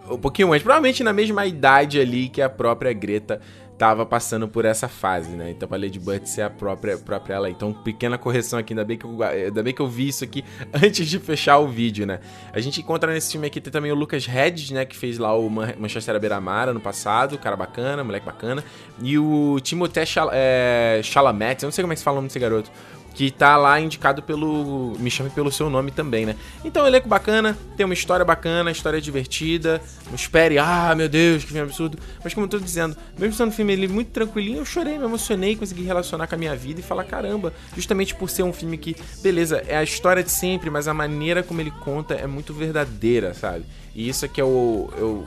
um 0.07 0.17
pouquinho 0.17 0.53
antes, 0.53 0.61
provavelmente 0.61 1.03
na 1.03 1.11
mesma 1.11 1.47
idade 1.47 1.99
ali 1.99 2.29
que 2.29 2.39
a 2.39 2.49
própria 2.49 2.93
Greta 2.93 3.41
tava 3.81 4.05
passando 4.05 4.47
por 4.47 4.63
essa 4.63 4.87
fase, 4.87 5.31
né? 5.31 5.49
Então, 5.49 5.67
pra 5.67 5.75
Lady 5.75 5.97
Bird 5.97 6.29
ser 6.29 6.43
a 6.43 6.51
própria, 6.51 6.99
própria 6.99 7.33
ela. 7.33 7.49
Então, 7.49 7.73
pequena 7.73 8.15
correção 8.15 8.59
aqui, 8.59 8.73
ainda 8.73 8.85
bem, 8.85 8.95
que 8.95 9.05
eu, 9.05 9.23
ainda 9.23 9.63
bem 9.63 9.73
que 9.73 9.81
eu 9.81 9.87
vi 9.87 10.07
isso 10.07 10.23
aqui 10.23 10.45
antes 10.71 11.07
de 11.07 11.17
fechar 11.17 11.57
o 11.57 11.67
vídeo, 11.67 12.05
né? 12.05 12.19
A 12.53 12.59
gente 12.59 12.79
encontra 12.79 13.11
nesse 13.11 13.31
filme 13.31 13.47
aqui 13.47 13.59
tem 13.59 13.73
também 13.73 13.91
o 13.91 13.95
Lucas 13.95 14.27
Hedges, 14.27 14.69
né? 14.69 14.85
Que 14.85 14.95
fez 14.95 15.17
lá 15.17 15.35
o 15.35 15.49
Manchester 15.49 16.19
Beira-Mar 16.19 16.71
no 16.71 16.79
passado, 16.79 17.39
cara 17.39 17.55
bacana, 17.55 18.03
moleque 18.03 18.23
bacana. 18.23 18.63
E 19.01 19.17
o 19.17 19.59
Timothée 19.59 20.05
é, 20.31 21.01
Chalamet, 21.03 21.63
eu 21.63 21.65
não 21.67 21.71
sei 21.71 21.81
como 21.81 21.93
é 21.93 21.95
que 21.95 22.01
se 22.01 22.05
fala 22.05 22.17
o 22.17 22.19
nome 22.19 22.27
desse 22.27 22.37
garoto 22.37 22.69
que 23.13 23.29
tá 23.29 23.57
lá 23.57 23.79
indicado 23.79 24.21
pelo. 24.21 24.95
Me 24.99 25.11
chame 25.11 25.29
pelo 25.29 25.51
seu 25.51 25.69
nome 25.69 25.91
também, 25.91 26.25
né? 26.25 26.35
Então, 26.63 26.87
elenco 26.87 27.07
bacana, 27.07 27.57
tem 27.75 27.85
uma 27.85 27.93
história 27.93 28.25
bacana, 28.25 28.71
história 28.71 29.01
divertida. 29.01 29.81
Não 30.07 30.15
espere, 30.15 30.57
ah, 30.57 30.93
meu 30.95 31.09
Deus, 31.09 31.43
que 31.43 31.51
filme 31.51 31.61
absurdo. 31.61 31.97
Mas, 32.23 32.33
como 32.33 32.45
eu 32.45 32.49
tô 32.49 32.59
dizendo, 32.59 32.95
mesmo 33.17 33.33
sendo 33.35 33.49
um 33.49 33.51
filme 33.51 33.73
ele 33.73 33.87
muito 33.87 34.11
tranquilinho, 34.11 34.59
eu 34.59 34.65
chorei, 34.65 34.97
me 34.97 35.05
emocionei, 35.05 35.55
consegui 35.55 35.83
relacionar 35.83 36.27
com 36.27 36.35
a 36.35 36.37
minha 36.37 36.55
vida 36.55 36.79
e 36.79 36.83
falar, 36.83 37.03
caramba, 37.03 37.53
justamente 37.75 38.15
por 38.15 38.29
ser 38.29 38.43
um 38.43 38.53
filme 38.53 38.77
que, 38.77 38.95
beleza, 39.21 39.63
é 39.67 39.77
a 39.77 39.83
história 39.83 40.23
de 40.23 40.31
sempre, 40.31 40.69
mas 40.69 40.87
a 40.87 40.93
maneira 40.93 41.43
como 41.43 41.59
ele 41.59 41.71
conta 41.71 42.13
é 42.13 42.27
muito 42.27 42.53
verdadeira, 42.53 43.33
sabe? 43.33 43.65
E 43.93 44.07
isso 44.07 44.25
é 44.25 44.27
que 44.27 44.39
é 44.39 44.43
o. 44.43 44.89
Eu, 44.97 45.25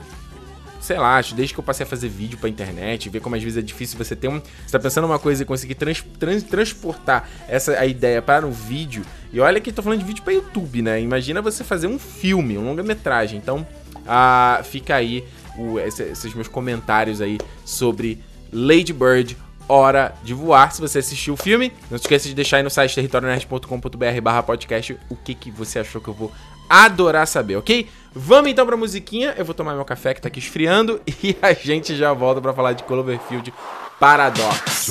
sei 0.85 0.97
lá, 0.99 1.19
desde 1.19 1.53
que 1.53 1.59
eu 1.59 1.63
passei 1.63 1.83
a 1.83 1.87
fazer 1.87 2.07
vídeo 2.07 2.37
pra 2.37 2.47
internet, 2.47 3.09
ver 3.09 3.19
como 3.19 3.35
às 3.35 3.41
vezes 3.41 3.57
é 3.57 3.61
difícil 3.61 3.97
você 3.97 4.15
ter 4.15 4.27
um. 4.27 4.39
Você 4.39 4.71
tá 4.71 4.79
pensando 4.79 5.05
uma 5.05 5.17
coisa 5.17 5.41
e 5.41 5.45
conseguir 5.45 5.73
trans, 5.73 6.05
trans, 6.19 6.43
transportar 6.43 7.27
essa 7.47 7.77
a 7.79 7.85
ideia 7.85 8.21
para 8.21 8.45
um 8.45 8.51
vídeo. 8.51 9.03
E 9.33 9.39
olha 9.39 9.59
que 9.59 9.71
tô 9.71 9.81
falando 9.81 9.99
de 9.99 10.05
vídeo 10.05 10.23
pra 10.23 10.31
YouTube, 10.31 10.83
né? 10.83 11.01
Imagina 11.01 11.41
você 11.41 11.63
fazer 11.63 11.87
um 11.87 11.97
filme, 11.97 12.57
um 12.57 12.65
longa-metragem. 12.65 13.37
Então, 13.37 13.65
ah, 14.07 14.61
fica 14.63 14.95
aí 14.95 15.25
o, 15.57 15.79
esses 15.79 16.33
meus 16.35 16.47
comentários 16.47 17.19
aí 17.19 17.39
sobre 17.65 18.21
Lady 18.53 18.93
Bird. 18.93 19.35
Hora 19.67 20.13
de 20.23 20.35
voar. 20.35 20.71
Se 20.71 20.79
você 20.79 20.99
assistiu 20.99 21.33
o 21.33 21.37
filme, 21.37 21.73
não 21.89 21.97
se 21.97 22.03
esqueça 22.03 22.29
de 22.29 22.35
deixar 22.35 22.57
aí 22.57 22.63
no 22.63 22.69
site 22.69 22.93
territorionerd.com.br 22.93 24.21
barra 24.21 24.43
podcast 24.43 24.95
o 25.09 25.15
que, 25.15 25.33
que 25.33 25.49
você 25.49 25.79
achou 25.79 25.99
que 25.99 26.07
eu 26.07 26.13
vou 26.13 26.31
adorar 26.69 27.27
saber, 27.27 27.55
ok? 27.55 27.87
Vamos 28.15 28.49
então 28.49 28.65
pra 28.65 28.77
musiquinha. 28.77 29.35
Eu 29.37 29.43
vou 29.43 29.53
tomar 29.53 29.75
meu 29.75 29.83
café 29.83 30.13
que 30.13 30.21
tá 30.21 30.29
aqui 30.29 30.39
esfriando 30.39 31.01
e 31.21 31.35
a 31.41 31.51
gente 31.51 31.95
já 31.97 32.13
volta 32.13 32.39
para 32.39 32.53
falar 32.53 32.71
de 32.71 32.83
Cloverfield 32.83 33.53
Paradox. 33.99 34.89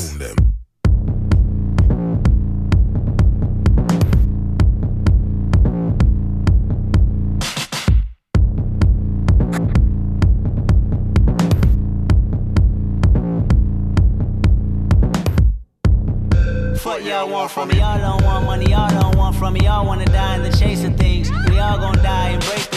y'all 17.02 17.28
want 17.28 17.50
from 17.50 17.68
me. 17.68 17.76
Y'all 17.76 17.98
don't 17.98 18.24
want 18.24 18.44
money, 18.46 18.70
y'all 18.70 18.88
don't 18.88 19.16
want 19.16 19.36
from 19.36 19.54
me. 19.54 19.60
Y'all 19.60 19.86
wanna 19.86 20.04
die 20.06 20.36
in 20.36 20.42
the 20.42 20.56
chase 20.56 20.84
of 20.84 20.96
things. 20.96 21.30
We 21.48 21.58
all 21.58 21.78
gonna 21.78 22.02
die 22.02 22.30
and 22.30 22.44
break 22.44 22.58
the 22.58 22.64
thing. 22.66 22.73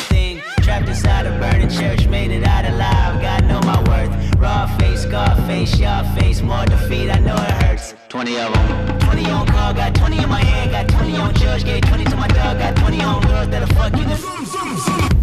Trapped 0.68 0.90
inside 0.90 1.26
a 1.26 1.30
burning 1.40 1.70
church, 1.70 2.08
made 2.08 2.30
it 2.30 2.44
out 2.44 2.66
alive. 2.66 3.22
God 3.22 3.46
know 3.46 3.62
my 3.62 3.80
word. 3.88 4.10
Raw 4.38 4.68
face, 4.78 5.04
scar 5.04 5.34
face, 5.48 5.78
sharp 5.78 6.06
face, 6.20 6.42
more 6.42 6.66
defeat, 6.66 7.10
I 7.10 7.20
know 7.20 7.36
it 7.36 7.64
hurts. 7.64 7.96
20 8.10 8.38
of 8.38 8.54
them. 8.54 9.00
20 9.00 9.26
on 9.32 9.48
call, 9.48 9.74
got 9.74 9.96
20 9.96 10.22
in 10.22 10.28
my 10.28 10.44
hand, 10.44 10.72
got 10.72 10.90
20 10.90 11.16
on 11.16 11.34
judge, 11.36 11.64
gave 11.64 11.84
20 11.84 12.04
to 12.04 12.18
my 12.18 12.28
dog, 12.28 12.60
got 12.60 12.76
20 12.76 13.02
on 13.02 13.22
girls 13.22 13.48
that'll 13.48 13.76
fuck 13.78 13.96
you, 13.96 14.04
then 14.04 14.20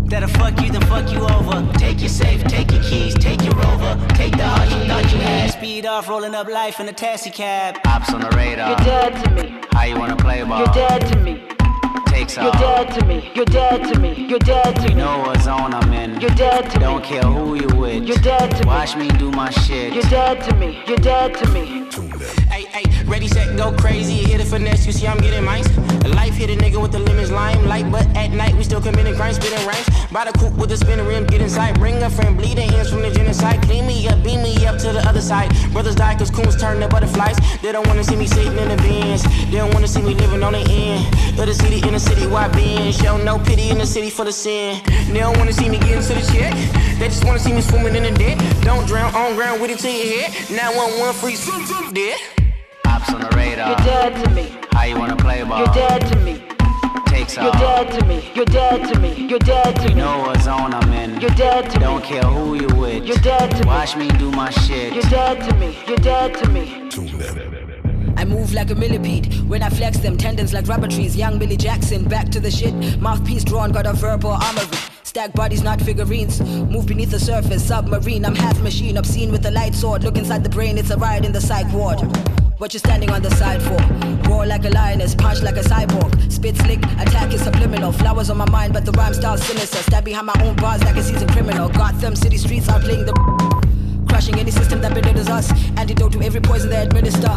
that'll 0.09 0.31
fuck 0.31 0.59
you, 0.63 0.73
then 0.73 0.81
fuck 0.87 1.13
you 1.13 1.19
over. 1.19 1.71
Take 1.75 2.01
your 2.01 2.09
safe, 2.09 2.43
take 2.45 2.73
your 2.73 2.83
keys, 2.83 3.13
take 3.13 3.43
your 3.45 3.55
rover, 3.55 4.01
take 4.15 4.35
the 4.35 4.49
heart 4.49 4.71
you 4.71 4.89
thought 4.89 5.13
you 5.13 5.19
had. 5.19 5.51
Speed 5.51 5.85
off, 5.85 6.09
rolling 6.09 6.35
up 6.35 6.49
life 6.49 6.81
in 6.81 6.89
a 6.89 6.93
taxi 6.95 7.29
cab. 7.29 7.77
Ops 7.85 8.15
on 8.15 8.23
the 8.23 8.31
radar. 8.35 8.71
You're 8.71 8.79
dead 8.79 9.23
to 9.23 9.31
me. 9.33 9.61
How 9.73 9.85
you 9.85 9.99
wanna 9.99 10.17
play 10.17 10.43
ball? 10.43 10.61
You're 10.61 10.73
dead 10.73 11.13
to 11.13 11.19
me. 11.21 11.43
Takes 12.15 12.37
You're 12.37 12.53
dead 12.53 12.93
to 12.93 13.05
me. 13.07 13.33
You're 13.35 13.45
dead 13.45 13.93
to 13.93 13.99
me. 13.99 14.27
You're 14.29 14.39
dead 14.39 14.77
to 14.77 14.83
me. 14.83 14.89
You 14.91 14.95
me. 14.95 15.03
know 15.03 15.19
what 15.19 15.41
zone 15.41 15.75
I'm 15.75 15.93
in. 15.93 16.21
You're 16.21 16.31
dead 16.31 16.71
to 16.71 16.79
me. 16.79 16.85
Don't 16.85 17.03
care 17.03 17.23
who 17.23 17.57
you 17.57 17.67
with. 17.77 18.05
You're 18.05 18.19
dead 18.19 18.53
to 18.53 18.63
me. 18.63 18.67
Watch 18.69 18.97
me 18.97 19.09
do 19.09 19.33
my 19.33 19.51
shit. 19.51 19.93
You're 19.93 20.05
dead 20.05 20.41
to 20.45 20.55
me. 20.55 20.81
You're 20.87 20.97
dead 20.99 21.35
to 21.35 21.49
me. 21.51 22.14
Ready, 23.07 23.29
set, 23.29 23.57
go 23.57 23.73
crazy. 23.73 24.15
Hit 24.15 24.41
it 24.41 24.47
finesse, 24.47 24.87
you 24.87 24.93
see 24.93 25.07
I'm 25.07 25.19
getting 25.19 25.45
mice. 25.45 25.69
Life 26.07 26.35
hit 26.35 26.49
a 26.51 26.57
nigga 26.57 26.81
with 26.81 26.93
the 26.93 26.99
lemons, 26.99 27.31
limelight. 27.31 27.91
But 27.91 28.07
at 28.17 28.29
night, 28.33 28.55
we 28.57 28.65
still 28.65 28.81
committing 28.81 29.15
crimes, 29.15 29.37
spitting 29.37 29.65
rhymes. 29.67 29.89
By 30.11 30.25
the 30.25 30.33
coupe 30.39 30.55
with 30.55 30.71
the 30.71 30.77
spinning 30.77 31.07
rim, 31.07 31.27
get 31.27 31.41
inside. 31.41 31.79
Bring 31.79 32.03
a 32.03 32.09
friend, 32.09 32.37
bleeding 32.37 32.71
hands 32.71 32.91
from 32.91 33.03
the 33.03 33.11
genocide. 33.11 33.61
Clean 33.63 33.87
me 33.87 34.09
up, 34.09 34.23
beam 34.23 34.43
me 34.43 34.67
up 34.67 34.79
to 34.79 34.93
the 34.93 35.01
other 35.07 35.21
side. 35.21 35.53
Brothers 35.73 35.97
die 35.97 36.17
cause 36.17 36.31
coons 36.31 36.57
turn 36.57 36.81
to 36.81 36.89
butterflies. 36.89 37.37
They 37.61 37.73
don't 37.73 37.87
wanna 37.87 38.05
see 38.05 38.17
me 38.17 38.27
sitting 38.27 38.57
in 38.57 38.69
the 38.69 38.77
bins. 38.77 39.23
They 39.51 39.59
don't 39.59 39.75
wanna 39.75 39.89
see 39.89 40.03
me 40.03 40.15
living 40.15 40.43
on 40.43 40.53
the 40.53 40.65
end 40.71 41.05
of 41.39 41.47
the 41.47 41.55
city 41.55 41.87
in 41.87 41.93
the 41.93 42.01
city. 42.01 42.27
Why 42.27 42.49
being? 42.49 42.93
Show 42.93 43.19
no 43.19 43.39
pity 43.39 43.71
in 43.71 43.79
the 43.79 43.87
city 43.87 44.09
for 44.09 44.25
the 44.25 44.33
sin. 44.33 44.81
They 45.13 45.21
don't 45.21 45.37
wanna 45.37 45.53
see 45.53 45.69
me 45.69 45.79
getting 45.79 46.03
to 46.03 46.15
the 46.15 46.25
check. 46.33 46.55
They 46.99 47.09
just 47.09 47.25
wanna 47.25 47.39
see 47.39 47.53
me 47.53 47.61
swimming 47.61 47.97
in 47.97 48.05
the 48.05 48.13
dead. 48.13 48.39
Don't 48.63 48.87
drown 48.87 49.15
on 49.15 49.35
ground 49.35 49.61
with 49.61 49.71
it 49.71 49.79
to 49.81 49.91
your 49.91 50.07
head. 50.23 50.51
911 50.51 51.15
free, 51.21 51.37
dead. 51.93 52.44
Ops 53.05 53.15
on 53.15 53.21
the 53.21 53.37
radar. 53.37 53.69
You're 53.69 53.77
dead 53.87 54.25
to 54.25 54.31
me. 54.31 54.57
How 54.73 54.85
you 54.85 54.99
wanna 54.99 55.17
play 55.17 55.43
ball? 55.45 55.59
You're 55.59 55.75
dead 55.75 56.01
to 56.13 56.19
me. 56.21 56.43
Takes 57.07 57.37
You're 57.37 57.53
dead 57.53 57.93
to 57.99 58.07
me. 58.07 58.31
You're 58.35 58.45
dead 58.47 58.93
to 58.93 58.99
me. 58.99 59.27
You're 59.29 59.39
dead 59.39 59.77
to 59.77 59.83
You 59.83 59.89
me. 59.91 59.95
know 59.95 60.19
what 60.21 60.41
zone 60.41 60.73
I'm 60.75 60.93
in. 60.93 61.21
You're 61.21 61.31
dead 61.31 61.71
to 61.71 61.79
me. 61.79 61.85
Don't 61.85 62.05
care 62.05 62.23
who 62.23 62.55
you 62.55 62.69
with. 62.77 63.05
You're 63.05 63.19
dead 63.19 63.51
to 63.51 63.63
me. 63.63 63.67
Watch 63.67 63.97
me 63.97 64.09
do 64.09 64.31
my 64.31 64.51
shit. 64.51 64.95
You're 64.95 65.11
dead 65.11 65.49
to 65.49 65.55
me. 65.57 65.77
You're 65.87 65.99
dead 65.99 66.35
to 66.35 66.49
me. 66.49 66.89
I 68.17 68.25
move 68.25 68.55
like 68.55 68.71
a 68.71 68.75
millipede 68.75 69.35
when 69.49 69.63
I 69.63 69.69
flex 69.69 69.99
them 69.99 70.17
tendons 70.17 70.55
like 70.55 70.67
rubber 70.67 70.89
trees. 70.89 71.17
Young 71.17 71.39
Billy 71.39 71.57
Jackson, 71.57 72.05
back 72.05 72.31
to 72.31 72.41
the 72.41 72.51
shit. 72.51 72.75
Mouthpiece 73.01 73.45
drawn, 73.45 73.71
got 73.73 73.87
a 73.87 73.93
verbal 73.93 74.31
armory. 74.31 74.79
Stack 75.03 75.35
bodies, 75.35 75.63
not 75.63 75.81
figurines. 75.81 76.41
Move 76.41 76.87
beneath 76.87 77.11
the 77.11 77.21
surface, 77.21 77.65
submarine. 77.67 78.25
I'm 78.25 78.35
half 78.35 78.61
machine, 78.63 78.97
obscene 78.97 79.31
with 79.31 79.45
a 79.47 79.51
light 79.51 79.75
sword. 79.75 80.05
Look 80.05 80.17
inside 80.17 80.43
the 80.43 80.49
brain, 80.49 80.79
it's 80.79 80.91
a 80.91 80.97
riot 80.97 81.25
in 81.25 81.33
the 81.33 81.41
psych 81.41 81.71
ward. 81.73 82.01
What 82.59 82.73
you 82.73 82.79
standing 82.79 83.11
on 83.11 83.21
the 83.21 83.31
side 83.33 83.61
for? 83.63 83.77
Roar 84.31 84.47
like 84.47 84.65
a 84.65 84.71
lioness, 84.71 85.15
punch 85.15 85.43
like 85.43 85.57
a 85.57 85.61
cyborg. 85.61 86.33
Spit 86.33 86.57
slick, 86.57 86.79
attack 86.79 87.33
is 87.33 87.43
subliminal. 87.43 87.91
Flowers 87.91 88.31
on 88.31 88.37
my 88.37 88.49
mind, 88.49 88.73
but 88.73 88.85
the 88.85 88.93
rhyme 88.93 89.13
style 89.13 89.37
sinister. 89.37 89.79
Stab 89.79 90.05
behind 90.05 90.27
my 90.27 90.35
own 90.43 90.55
bars 90.57 90.83
like 90.85 90.97
a 90.97 91.03
seasoned 91.03 91.33
criminal. 91.33 91.69
Gotham 91.69 92.15
City 92.15 92.39
streets 92.39 92.69
are 92.69 92.79
playing 92.79 93.07
the 93.07 93.13
Crushing 94.09 94.39
any 94.39 94.53
system 94.53 94.81
that 94.83 94.95
belittles 94.95 95.29
us. 95.29 95.51
Antidote 95.77 96.13
to 96.13 96.23
every 96.23 96.41
poison 96.41 96.71
they 96.71 96.81
administer. 96.81 97.35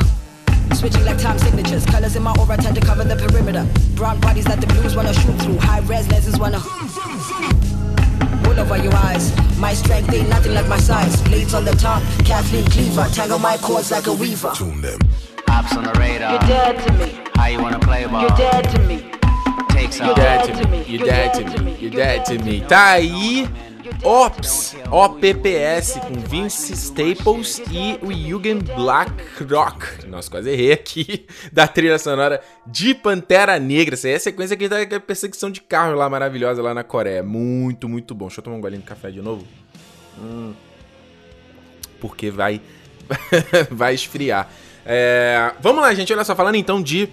Switching 0.76 1.04
like 1.04 1.18
time 1.20 1.40
signatures. 1.40 1.84
Colors 1.88 2.16
in 2.16 2.22
my 2.22 2.36
aura 2.38 2.56
tend 2.56 2.76
to 2.76 2.82
cover 2.82 3.04
the 3.04 3.16
perimeter. 3.16 3.66
Brown 3.96 4.20
bodies 4.20 4.46
that 4.46 4.62
the 4.62 4.68
blues 4.68 4.96
wanna 4.96 5.14
shoot 5.14 5.36
through. 5.42 5.58
High 5.58 5.80
res 5.80 6.08
lenses 6.12 6.38
wanna. 6.38 6.60
Wool 8.58 8.66
over 8.66 8.78
your 8.78 8.96
eyes. 8.96 9.34
My 9.60 9.74
strength 9.74 10.12
ain't 10.14 10.30
nothing 10.30 10.54
like 10.54 10.68
my 10.68 10.78
size. 10.80 11.22
Blades 11.24 11.54
on 11.54 11.66
the 11.66 11.72
top, 11.74 12.02
Kathleen 12.26 12.66
Cleaver. 12.66 13.08
Tangle 13.14 13.40
my 13.40 13.58
cords 13.58 13.92
like 13.92 14.08
a 14.08 14.14
weaver. 14.14 14.52
Tune 14.56 14.82
them. 14.82 15.00
Ops 15.50 15.76
on 15.76 15.84
the 15.84 15.92
radar. 16.00 16.32
You're 16.32 16.40
dead 16.42 16.88
to 16.88 16.94
me. 16.94 17.20
How 17.36 17.48
you 17.48 17.62
wanna 17.62 17.80
play 17.80 18.06
ball? 18.06 18.22
You're 18.22 18.38
dead 18.38 18.70
to 18.72 18.80
me. 18.84 19.12
Takes 19.70 20.00
You're 20.00 20.10
off. 20.10 20.16
dead 20.16 20.46
Dead 20.48 20.56
to 20.56 20.64
to 20.64 20.70
me. 20.70 20.80
me, 20.80 20.86
you 20.86 20.98
You're 21.00 21.08
dead 21.08 21.34
dead 21.34 21.48
to 21.52 21.58
to 21.58 21.64
me, 21.64 21.72
me. 21.72 21.72
you 21.78 21.90
You're 21.90 21.92
dead 21.92 22.18
dead 22.18 22.26
to 22.26 22.38
to 22.38 22.44
me. 22.44 22.52
me. 22.62 22.66
Tá 22.68 22.86
aí 22.94 23.48
Ops, 24.04 24.76
OPPS 24.92 26.00
com 26.08 26.14
Vince 26.30 26.74
Staples 26.74 27.62
e 27.72 27.98
o 28.02 28.12
Eugen 28.12 28.60
Blackrock. 28.60 30.08
Nossa, 30.08 30.30
quase 30.30 30.52
errei 30.52 30.72
aqui. 30.72 31.26
Da 31.52 31.68
trilha 31.68 31.98
sonora 31.98 32.42
de 32.66 32.94
Pantera 32.94 33.60
Negra. 33.60 33.96
Essa 33.96 34.10
é 34.10 34.16
a 34.16 34.20
sequência 34.20 34.54
aqui 34.54 34.68
da 34.68 35.00
perseguição 35.00 35.50
de 35.50 35.62
carro 35.62 35.96
lá 35.96 36.10
maravilhosa 36.10 36.62
lá 36.62 36.74
na 36.74 36.84
Coreia. 36.84 37.24
Muito, 37.24 37.90
muito 37.90 38.14
bom. 38.14 38.28
Deixa 38.28 38.40
eu 38.40 38.44
tomar 38.44 38.58
um 38.58 38.62
golinho 38.62 38.82
de 38.82 38.88
café 38.88 39.10
de 39.10 39.22
novo. 39.22 39.46
Hum. 40.20 40.54
Porque 42.00 42.30
vai, 42.30 42.62
vai 43.72 43.96
esfriar. 43.96 44.50
É, 44.86 45.54
vamos 45.60 45.82
lá, 45.82 45.94
gente. 45.94 46.14
Olha 46.14 46.24
só, 46.24 46.36
falando 46.36 46.56
então 46.56 46.82
de 46.82 47.10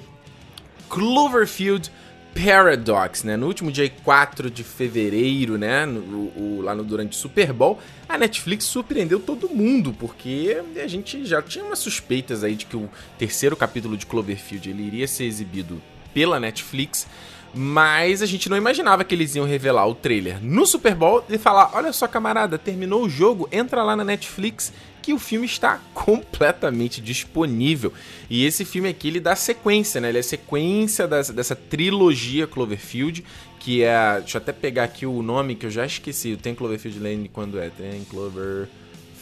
Cloverfield 0.89 1.91
Paradox, 2.35 3.23
né? 3.23 3.37
No 3.37 3.47
último 3.47 3.71
dia 3.71 3.89
4 4.03 4.51
de 4.51 4.65
fevereiro, 4.65 5.57
né? 5.57 5.87
No, 5.87 6.01
o- 6.37 6.61
lá 6.63 6.75
no, 6.75 6.83
durante 6.83 7.13
o 7.13 7.15
Super 7.21 7.53
Bowl, 7.53 7.79
a 8.09 8.19
Netflix 8.19 8.65
surpreendeu 8.65 9.21
todo 9.21 9.49
mundo, 9.49 9.95
porque 9.99 10.61
a 10.83 10.87
gente 10.87 11.25
já 11.25 11.41
tinha 11.41 11.65
umas 11.65 11.79
suspeitas 11.79 12.43
aí 12.43 12.55
de 12.55 12.67
que 12.67 12.77
o 12.77 12.89
terceiro 13.19 13.57
capítulo 13.57 13.97
de 13.97 14.05
Cloverfield 14.07 14.69
ele 14.69 14.83
iria 14.83 15.07
ser 15.07 15.25
exibido 15.25 15.81
pela 16.13 16.39
Netflix, 16.41 17.07
mas 17.55 18.21
a 18.21 18.27
gente 18.27 18.49
não 18.49 18.57
imaginava 18.57 19.05
que 19.05 19.15
eles 19.15 19.35
iam 19.35 19.47
revelar 19.47 19.87
o 19.87 19.95
trailer 19.95 20.43
no 20.43 20.67
Super 20.67 20.95
Bowl 20.95 21.25
e 21.29 21.39
falar: 21.39 21.71
olha 21.75 21.93
só, 21.93 22.09
camarada, 22.09 22.59
terminou 22.59 23.05
o 23.05 23.09
jogo, 23.09 23.49
entra 23.53 23.83
lá 23.83 23.95
na 23.95 24.05
Netflix 24.05 24.73
que 25.01 25.13
o 25.13 25.19
filme 25.19 25.47
está 25.47 25.81
completamente 25.93 27.01
disponível. 27.01 27.93
E 28.29 28.45
esse 28.45 28.65
filme 28.65 28.89
aqui 28.89 29.09
ele 29.09 29.21
dá 29.21 29.37
sequência, 29.37 30.01
né? 30.01 30.09
Ele 30.09 30.19
é 30.19 30.23
sequência 30.23 31.07
dessa, 31.07 31.33
dessa 31.33 31.55
trilogia 31.55 32.47
Cloverfield, 32.47 33.25
que 33.61 33.83
é. 33.83 34.21
Deixa 34.21 34.39
eu 34.39 34.43
até 34.43 34.53
pegar 34.53 34.85
aqui 34.85 35.07
o 35.07 35.23
nome 35.23 35.55
que 35.55 35.67
eu 35.67 35.71
já 35.71 35.85
esqueci. 35.85 36.37
Tem 36.37 36.55
Cloverfield 36.55 36.99
Lane 36.99 37.29
quando 37.29 37.59
é? 37.59 37.71
Tem 37.71 38.05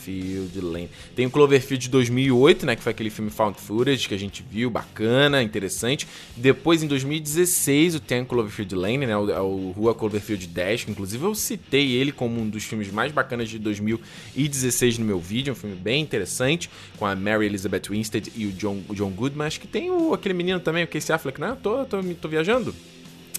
Cloverfield 0.02 0.60
Lane. 0.60 0.90
Tem 1.14 1.26
o 1.26 1.30
Cloverfield 1.30 1.88
2008, 1.88 2.66
né? 2.66 2.76
Que 2.76 2.82
foi 2.82 2.90
aquele 2.90 3.10
filme 3.10 3.30
Found 3.30 3.58
Footage 3.58 4.08
que 4.08 4.14
a 4.14 4.18
gente 4.18 4.44
viu, 4.48 4.70
bacana, 4.70 5.42
interessante. 5.42 6.06
Depois, 6.36 6.82
em 6.82 6.86
2016, 6.86 7.94
o 7.94 8.00
Tem 8.00 8.24
Cloverfield 8.24 8.74
Lane, 8.74 9.06
né? 9.06 9.16
O, 9.16 9.42
o 9.42 9.70
Rua 9.72 9.94
Cloverfield 9.94 10.46
10, 10.46 10.84
que 10.84 10.90
inclusive 10.90 11.24
eu 11.24 11.34
citei 11.34 11.92
ele 11.92 12.12
como 12.12 12.40
um 12.40 12.48
dos 12.48 12.64
filmes 12.64 12.90
mais 12.90 13.12
bacanas 13.12 13.48
de 13.48 13.58
2016 13.58 14.98
no 14.98 15.04
meu 15.04 15.20
vídeo. 15.20 15.52
Um 15.52 15.56
filme 15.56 15.76
bem 15.76 16.02
interessante, 16.02 16.68
com 16.98 17.06
a 17.06 17.14
Mary 17.14 17.46
Elizabeth 17.46 17.90
Winstead 17.90 18.32
e 18.36 18.46
o 18.46 18.52
John, 18.52 18.82
o 18.88 18.94
John 18.94 19.10
Goodman. 19.10 19.46
Acho 19.46 19.60
que 19.60 19.68
tem 19.68 19.90
o, 19.90 20.12
aquele 20.12 20.34
menino 20.34 20.60
também, 20.60 20.84
o 20.84 20.88
Casey 20.88 21.14
Affleck, 21.14 21.40
né? 21.40 21.56
Tô, 21.62 21.84
tô, 21.84 22.02
tô 22.02 22.28
viajando? 22.28 22.74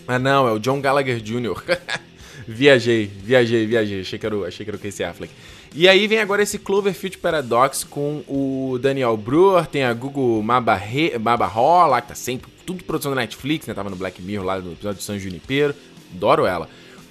Ah, 0.08 0.19
não, 0.19 0.47
é 0.47 0.52
o 0.52 0.60
John 0.60 0.82
Gallagher 0.82 1.19
Jr. 1.21 1.63
viajei, 2.47 3.06
viajei, 3.06 3.65
viajei. 3.65 4.02
Achei 4.02 4.19
que, 4.19 4.26
era 4.26 4.38
o, 4.38 4.45
achei 4.45 4.65
que 4.65 4.69
era 4.69 4.78
o 4.78 4.80
Casey 4.80 5.06
Affleck. 5.06 5.34
E 5.75 5.88
aí 5.88 6.05
vem 6.05 6.19
agora 6.19 6.43
esse 6.43 6.59
Cloverfield 6.59 7.17
Paradox 7.17 7.83
com 7.83 8.23
o 8.27 8.77
Daniel 8.79 9.17
Brewer, 9.17 9.65
tem 9.65 9.83
a 9.83 9.91
Google 9.91 10.41
Mabarre- 10.43 11.17
Mabarro 11.17 11.88
lá, 11.88 11.99
que 11.99 12.09
tá 12.09 12.15
sempre 12.15 12.51
tudo 12.63 12.83
produção 12.83 13.12
da 13.12 13.21
Netflix, 13.21 13.65
né? 13.65 13.73
Tava 13.73 13.89
no 13.89 13.95
Black 13.95 14.21
Mirror 14.21 14.45
lá 14.45 14.59
no 14.59 14.73
episódio 14.73 14.99
de 14.99 15.03
San 15.03 15.17
Junipero. 15.17 15.73
Adoro 16.13 16.45
ela. 16.45 16.69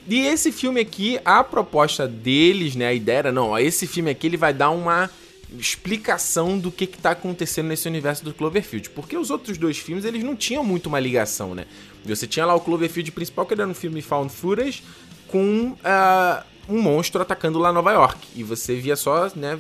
E 0.09 0.21
esse 0.21 0.53
filme 0.53 0.81
aqui, 0.81 1.19
a 1.25 1.43
proposta 1.43 2.07
deles, 2.07 2.77
né? 2.77 2.87
A 2.87 2.95
ideia 2.95 3.19
era, 3.19 3.33
não, 3.33 3.51
ó, 3.51 3.59
esse 3.59 3.87
filme 3.87 4.11
aqui 4.11 4.29
ele 4.29 4.37
vai 4.37 4.55
dar 4.55 4.71
uma 4.71 5.11
explicação 5.59 6.59
do 6.59 6.71
que, 6.71 6.87
que 6.87 6.99
tá 6.99 7.11
acontecendo 7.11 7.67
nesse 7.67 7.89
universo 7.89 8.25
do 8.25 8.33
Cloverfield. 8.33 8.91
Porque 8.91 9.17
os 9.17 9.31
outros 9.31 9.59
dois 9.59 9.77
filmes, 9.77 10.05
eles 10.05 10.23
não 10.23 10.37
tinham 10.37 10.65
muito 10.65 10.87
uma 10.87 11.01
ligação, 11.01 11.55
né? 11.55 11.67
Você 12.05 12.27
tinha 12.27 12.47
lá 12.47 12.55
o 12.55 12.61
Cloverfield 12.61 13.11
principal, 13.11 13.45
que 13.45 13.55
era 13.55 13.67
um 13.67 13.75
filme 13.75 14.01
found 14.01 14.33
footage, 14.33 14.83
com 15.29 15.77
ah, 15.85 16.45
um 16.69 16.81
monstro 16.81 17.21
atacando 17.21 17.59
lá 17.59 17.73
Nova 17.73 17.93
York. 17.93 18.29
E 18.35 18.43
você 18.43 18.77
via 18.77 18.97
só, 18.97 19.31
né, 19.35 19.59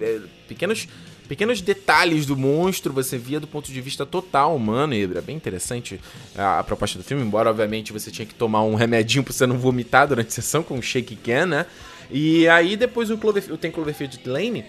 eh, 0.00 0.20
pequenos, 0.48 0.88
pequenos 1.28 1.60
detalhes 1.60 2.26
do 2.26 2.36
monstro, 2.36 2.92
você 2.92 3.16
via 3.16 3.38
do 3.38 3.46
ponto 3.46 3.70
de 3.70 3.80
vista 3.80 4.04
total 4.04 4.56
humano, 4.56 4.94
e 4.94 5.04
era 5.04 5.22
bem 5.22 5.36
interessante 5.36 6.00
a, 6.36 6.62
proposta 6.64 6.98
do 6.98 7.04
filme, 7.04 7.22
embora, 7.22 7.50
obviamente, 7.50 7.92
você 7.92 8.10
tinha 8.10 8.26
que 8.26 8.34
tomar 8.34 8.62
um 8.62 8.74
remedinho 8.74 9.22
pra 9.22 9.32
você 9.32 9.46
não 9.46 9.58
vomitar 9.58 10.08
durante 10.08 10.28
a 10.28 10.32
sessão, 10.32 10.62
com 10.62 10.74
um 10.74 10.82
shake 10.82 11.16
can, 11.16 11.46
né? 11.46 11.66
E 12.10 12.48
aí, 12.48 12.76
depois 12.76 13.10
o, 13.10 13.16
Cloverfield, 13.16 13.54
o 13.54 13.56
Tem 13.56 13.70
Cloverfield 13.70 14.20
Lane, 14.26 14.64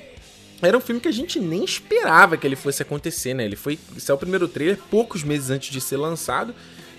era 0.62 0.78
um 0.78 0.82
filme 0.82 1.02
que 1.02 1.08
a 1.08 1.12
gente 1.12 1.40
nem 1.40 1.64
esperava 1.64 2.38
que 2.38 2.46
ele 2.46 2.56
fosse 2.56 2.84
acontecer, 2.84 3.34
né? 3.34 3.44
Ele 3.44 3.56
foi. 3.56 3.80
Isso 3.98 4.12
é 4.12 4.16
o 4.16 4.18
primeiro 4.18 4.48
trailer, 4.48 4.78
poucos 4.92 5.24
meses 5.24 5.50
antes 5.50 5.72
de 5.72 5.82
ser 5.82 5.98
lançado. 5.98 6.54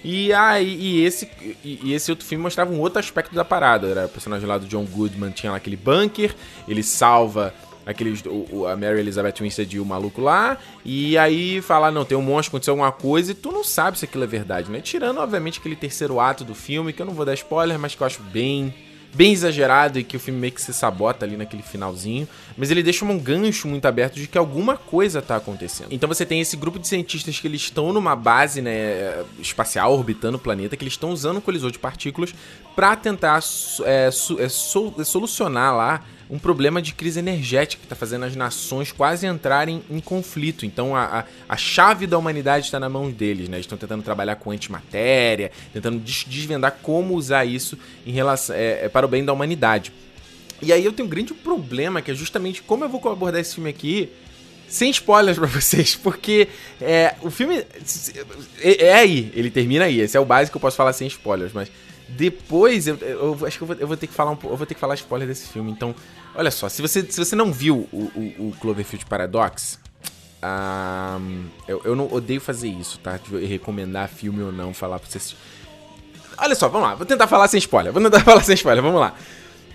E 0.05 0.33
aí, 0.33 0.75
e 0.81 1.05
esse, 1.05 1.29
e, 1.65 1.79
e 1.85 1.93
esse 1.95 2.11
outro 2.11 2.27
filme 2.27 2.43
mostrava 2.43 2.73
um 2.73 2.81
outro 2.81 2.99
aspecto 2.99 3.35
da 3.35 3.45
parada. 3.45 3.87
Era 3.89 4.07
o 4.07 4.09
personagem 4.09 4.47
lá 4.49 4.59
do 4.59 4.67
John 4.67 4.85
Goodman, 4.85 5.31
tinha 5.31 5.51
lá 5.53 5.59
aquele 5.59 5.77
bunker, 5.77 6.35
ele 6.67 6.83
salva 6.83 7.55
aqueles, 7.85 8.23
o- 8.27 8.67
a 8.67 8.77
Mary 8.77 9.01
Elizabeth 9.01 9.35
Winstead 9.41 9.77
e 9.77 9.81
o 9.81 9.85
maluco 9.85 10.21
lá, 10.21 10.57
e 10.85 11.19
aí 11.19 11.61
fala, 11.63 11.91
não, 11.91 12.05
tem 12.05 12.17
um 12.17 12.23
monstro, 12.23 12.51
aconteceu 12.51 12.73
alguma 12.73 12.93
coisa, 12.93 13.33
e 13.33 13.35
tu 13.35 13.51
não 13.51 13.65
sabe 13.65 13.99
se 13.99 14.05
aquilo 14.05 14.23
é 14.23 14.27
verdade, 14.27 14.71
né? 14.71 14.81
Tirando, 14.81 15.19
obviamente, 15.19 15.59
aquele 15.59 15.75
terceiro 15.75 16.21
ato 16.21 16.45
do 16.45 16.55
filme, 16.55 16.93
que 16.93 17.03
eu 17.03 17.07
não 17.07 17.13
vou 17.13 17.25
dar 17.25 17.35
spoiler, 17.35 17.79
mas 17.81 17.95
que 17.95 18.01
eu 18.01 18.07
acho 18.07 18.23
bem 18.23 18.73
bem 19.15 19.33
exagerado 19.33 19.99
e 19.99 20.05
que 20.05 20.17
o 20.17 20.21
filme 20.21 20.41
meio 20.41 20.53
que 20.53 20.63
se 20.63 20.73
sabota 20.73 21.27
ali 21.27 21.37
naquele 21.37 21.63
finalzinho, 21.63 22.27
mas 22.57 22.71
ele 22.71 22.83
deixa 22.83 23.05
um 23.05 23.19
gancho 23.19 23.69
muito 23.69 23.85
aberto 23.87 24.15
de 24.15 24.27
que 24.27 24.39
alguma 24.39 24.77
coisa 24.77 25.21
tá 25.21 25.37
acontecendo. 25.37 25.89
Então 25.91 26.09
você 26.09 26.25
tem 26.25 26.41
esse 26.41 26.57
grupo 26.57 26.79
de 26.79 26.89
cientistas 26.89 27.39
que 27.39 27.47
eles 27.47 27.61
estão 27.61 27.93
numa 27.93 28.17
base, 28.17 28.63
né, 28.63 29.23
espacial 29.39 29.93
orbitando 29.93 30.37
o 30.39 30.41
planeta, 30.41 30.77
que 30.77 30.83
eles 30.85 30.95
estão 30.95 31.11
usando 31.11 31.37
o 31.37 31.41
colisor 31.43 31.71
de 31.71 31.79
partículas 31.79 32.35
para 32.75 32.97
tentar 32.97 33.39
é, 33.85 34.11
su- 34.11 34.41
é, 34.41 34.49
sol- 34.49 34.95
solucionar 35.05 35.77
lá 35.77 36.03
um 36.33 36.39
problema 36.39 36.81
de 36.81 36.95
crise 36.95 37.19
energética 37.19 37.79
que 37.79 37.85
está 37.85 37.95
fazendo 37.95 38.25
as 38.25 38.35
nações 38.35 38.91
quase 38.91 39.27
entrarem 39.27 39.83
em 39.91 40.01
conflito. 40.01 40.65
Então 40.65 40.97
a, 40.97 41.21
a, 41.21 41.25
a 41.47 41.57
chave 41.59 42.07
da 42.07 42.17
humanidade 42.17 42.65
está 42.65 42.81
na 42.81 42.89
mão 42.89 43.11
deles, 43.11 43.51
né? 43.51 43.57
Eles 43.59 43.67
estão 43.67 43.77
tentando 43.77 44.03
trabalhar 44.03 44.37
com 44.37 44.51
antimatéria, 44.51 45.53
tentando 45.75 45.99
des- 46.01 46.25
desvendar 46.27 46.79
como 46.81 47.15
usar 47.15 47.45
isso 47.45 47.79
em 48.07 48.13
relação, 48.13 48.57
é, 48.57 48.87
é, 48.87 48.89
para 48.89 49.05
o 49.05 49.09
bem 49.11 49.23
da 49.23 49.31
humanidade. 49.31 49.93
E 50.63 50.73
aí 50.73 50.83
eu 50.83 50.93
tenho 50.95 51.07
um 51.07 51.11
grande 51.11 51.35
problema, 51.35 52.01
que 52.01 52.11
é 52.11 52.15
justamente 52.15 52.63
como 52.63 52.83
eu 52.83 52.89
vou 52.89 53.07
abordar 53.13 53.39
esse 53.39 53.55
filme 53.55 53.69
aqui 53.69 54.09
sem 54.67 54.89
spoilers 54.91 55.37
pra 55.37 55.45
vocês, 55.61 55.95
porque 55.97 56.49
é, 56.81 57.15
o 57.21 57.31
filme 57.31 57.63
é, 58.59 58.87
é 58.87 58.95
aí, 58.95 59.31
ele 59.35 59.51
termina 59.51 59.85
aí. 59.85 60.01
Esse 60.01 60.17
é 60.17 60.21
o 60.21 60.25
básico 60.25 60.53
que 60.53 60.57
eu 60.57 60.61
posso 60.63 60.79
falar 60.79 60.95
sem 60.95 61.07
spoilers, 61.09 61.53
mas 61.53 61.71
depois 62.09 62.87
eu, 62.87 62.97
eu 62.97 63.39
acho 63.47 63.59
que 63.59 63.65
eu 63.65 63.67
vou, 63.67 63.77
eu 63.77 63.87
vou 63.87 63.97
ter 63.97 64.07
que 64.07 64.13
falar 64.13 64.31
um, 64.33 64.39
eu 64.45 64.57
vou 64.57 64.67
ter 64.67 64.75
que 64.75 64.81
falar 64.81 64.95
spoiler 64.95 65.27
desse 65.27 65.49
filme. 65.49 65.71
Então, 65.71 65.95
olha 66.35 66.51
só, 66.51 66.69
se 66.69 66.83
você, 66.83 67.03
se 67.03 67.19
você 67.19 67.35
não 67.35 67.53
viu 67.53 67.89
o, 67.93 68.11
o, 68.15 68.49
o 68.49 68.57
Cloverfield 68.61 69.07
Paradox, 69.07 69.79
ah, 70.43 71.19
eu, 71.69 71.81
eu 71.85 71.95
não 71.95 72.13
odeio 72.13 72.41
fazer 72.41 72.69
isso, 72.69 72.99
tá? 72.99 73.17
De 73.17 73.45
recomendar 73.47 74.09
filme 74.09 74.43
ou 74.43 74.51
não, 74.51 74.75
falar 74.75 74.99
pra 74.99 75.09
você 75.09 75.19
assistir. 75.19 75.37
Olha 76.37 76.55
só, 76.55 76.69
vamos 76.69 76.89
lá, 76.89 76.95
vou 76.95 77.07
tentar 77.07 77.27
falar 77.29 77.47
sem 77.49 77.59
spoiler. 77.59 77.93
Vou 77.93 78.03
tentar 78.03 78.21
falar 78.25 78.43
sem 78.43 78.55
spoiler, 78.55 78.83
vamos 78.83 79.01
lá. 79.01 79.15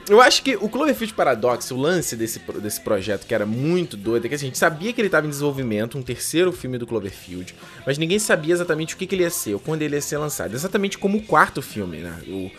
Eu 0.10 0.22
acho 0.22 0.42
que 0.42 0.56
o 0.56 0.70
Cloverfield 0.70 1.14
Paradox, 1.14 1.70
o 1.72 1.76
lance 1.76 2.16
desse, 2.16 2.40
desse 2.62 2.80
projeto 2.80 3.26
que 3.28 3.34
era 3.34 3.46
muito 3.46 3.98
doido, 3.98 4.26
é 4.26 4.30
que 4.30 4.36
assim, 4.36 4.46
a 4.46 4.48
gente 4.50 4.58
sabia 4.58 4.94
que 4.94 5.02
ele 5.02 5.08
estava 5.10 5.28
em 5.28 5.30
desenvolvimento, 5.30 5.98
um 5.98 6.02
terceiro 6.02 6.52
filme 6.54 6.78
do 6.78 6.88
Cloverfield, 6.88 7.54
mas 7.86 7.98
ninguém 7.98 8.18
sabia 8.18 8.54
exatamente 8.54 8.96
o 8.96 8.98
que, 8.98 9.06
que 9.06 9.16
ele 9.16 9.24
ia 9.24 9.30
ser, 9.30 9.54
ou 9.56 9.60
quando 9.60 9.82
ele 9.82 9.96
ia 9.96 10.02
ser 10.02 10.18
lançado. 10.18 10.54
Exatamente 10.54 10.98
como 10.98 11.18
o 11.18 11.22
quarto 11.24 11.62
filme, 11.62 11.98
né? 11.98 12.16
O, 12.28 12.52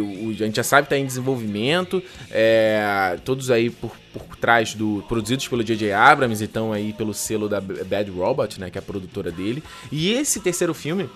o- 0.00 0.30
a 0.30 0.44
gente 0.44 0.54
já 0.56 0.62
sabe 0.62 0.84
que 0.86 0.90
tá 0.90 0.96
em 0.98 1.04
desenvolvimento, 1.06 2.00
é, 2.30 3.18
todos 3.24 3.50
aí 3.50 3.68
por, 3.68 3.90
por 4.12 4.36
trás 4.36 4.74
do. 4.74 5.04
produzidos 5.08 5.48
pelo 5.48 5.64
J.J. 5.64 5.92
Abrams 5.92 6.40
e 6.40 6.46
estão 6.46 6.72
aí 6.72 6.92
pelo 6.92 7.12
selo 7.12 7.48
da 7.48 7.60
Bad 7.60 8.10
Robot, 8.12 8.60
né? 8.60 8.70
Que 8.70 8.78
é 8.78 8.80
a 8.80 8.82
produtora 8.82 9.32
dele. 9.32 9.60
E 9.90 10.12
esse 10.12 10.38
terceiro 10.38 10.72
filme 10.72 11.10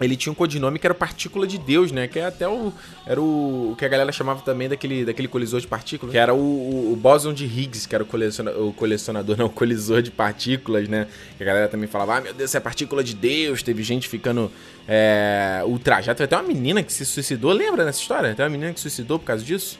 ele 0.00 0.16
tinha 0.16 0.32
um 0.32 0.34
codinome 0.34 0.78
que 0.78 0.86
era 0.86 0.94
Partícula 0.94 1.46
de 1.46 1.58
Deus, 1.58 1.90
né? 1.90 2.06
Que 2.06 2.18
é 2.18 2.26
até 2.26 2.48
o. 2.48 2.72
Era 3.06 3.20
o, 3.20 3.72
o 3.72 3.76
que 3.76 3.84
a 3.84 3.88
galera 3.88 4.12
chamava 4.12 4.40
também 4.42 4.68
daquele, 4.68 5.04
daquele 5.04 5.28
colisor 5.28 5.60
de 5.60 5.66
partículas. 5.66 6.12
Que 6.12 6.18
era 6.18 6.32
o, 6.34 6.38
o, 6.38 7.00
o 7.02 7.32
de 7.32 7.44
Higgs, 7.44 7.88
que 7.88 7.94
era 7.94 8.04
o, 8.04 8.06
coleciona, 8.06 8.50
o 8.52 8.72
colecionador, 8.72 9.36
não, 9.36 9.46
o 9.46 9.50
colisor 9.50 10.02
de 10.02 10.10
partículas, 10.10 10.88
né? 10.88 11.08
Que 11.36 11.42
a 11.42 11.46
galera 11.46 11.68
também 11.68 11.88
falava, 11.88 12.16
ah, 12.16 12.20
meu 12.20 12.34
Deus, 12.34 12.54
é 12.54 12.60
partícula 12.60 13.02
de 13.02 13.14
Deus. 13.14 13.62
Teve 13.62 13.82
gente 13.82 14.08
ficando 14.08 14.50
é, 14.86 15.62
ultrajada. 15.64 16.14
Teve 16.14 16.24
até 16.26 16.36
uma 16.36 16.46
menina 16.46 16.82
que 16.82 16.92
se 16.92 17.04
suicidou. 17.04 17.52
Lembra 17.52 17.84
dessa 17.84 18.00
história? 18.00 18.34
Tem 18.34 18.44
uma 18.44 18.50
menina 18.50 18.72
que 18.72 18.78
se 18.78 18.82
suicidou 18.82 19.18
por 19.18 19.26
causa 19.26 19.44
disso? 19.44 19.78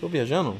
Tô 0.00 0.08
viajando? 0.08 0.56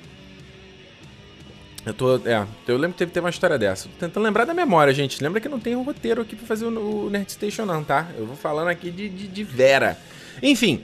Eu 1.86 1.92
tô. 1.92 2.16
É, 2.16 2.46
eu 2.66 2.76
lembro 2.76 2.92
que 2.92 2.98
teve, 2.98 3.10
teve 3.12 3.24
uma 3.24 3.30
história 3.30 3.58
dessa. 3.58 3.88
Tô 3.88 4.06
tentando 4.06 4.24
lembrar 4.24 4.44
da 4.44 4.54
memória, 4.54 4.92
gente. 4.94 5.22
Lembra 5.22 5.40
que 5.40 5.48
não 5.48 5.60
tem 5.60 5.76
um 5.76 5.82
roteiro 5.82 6.22
aqui 6.22 6.34
pra 6.34 6.46
fazer 6.46 6.64
o, 6.64 7.06
o 7.06 7.10
Nerd 7.10 7.30
Station, 7.30 7.66
não, 7.66 7.84
tá? 7.84 8.08
Eu 8.16 8.24
vou 8.26 8.36
falando 8.36 8.68
aqui 8.68 8.90
de, 8.90 9.08
de, 9.08 9.28
de 9.28 9.44
Vera. 9.44 9.98
Enfim. 10.42 10.82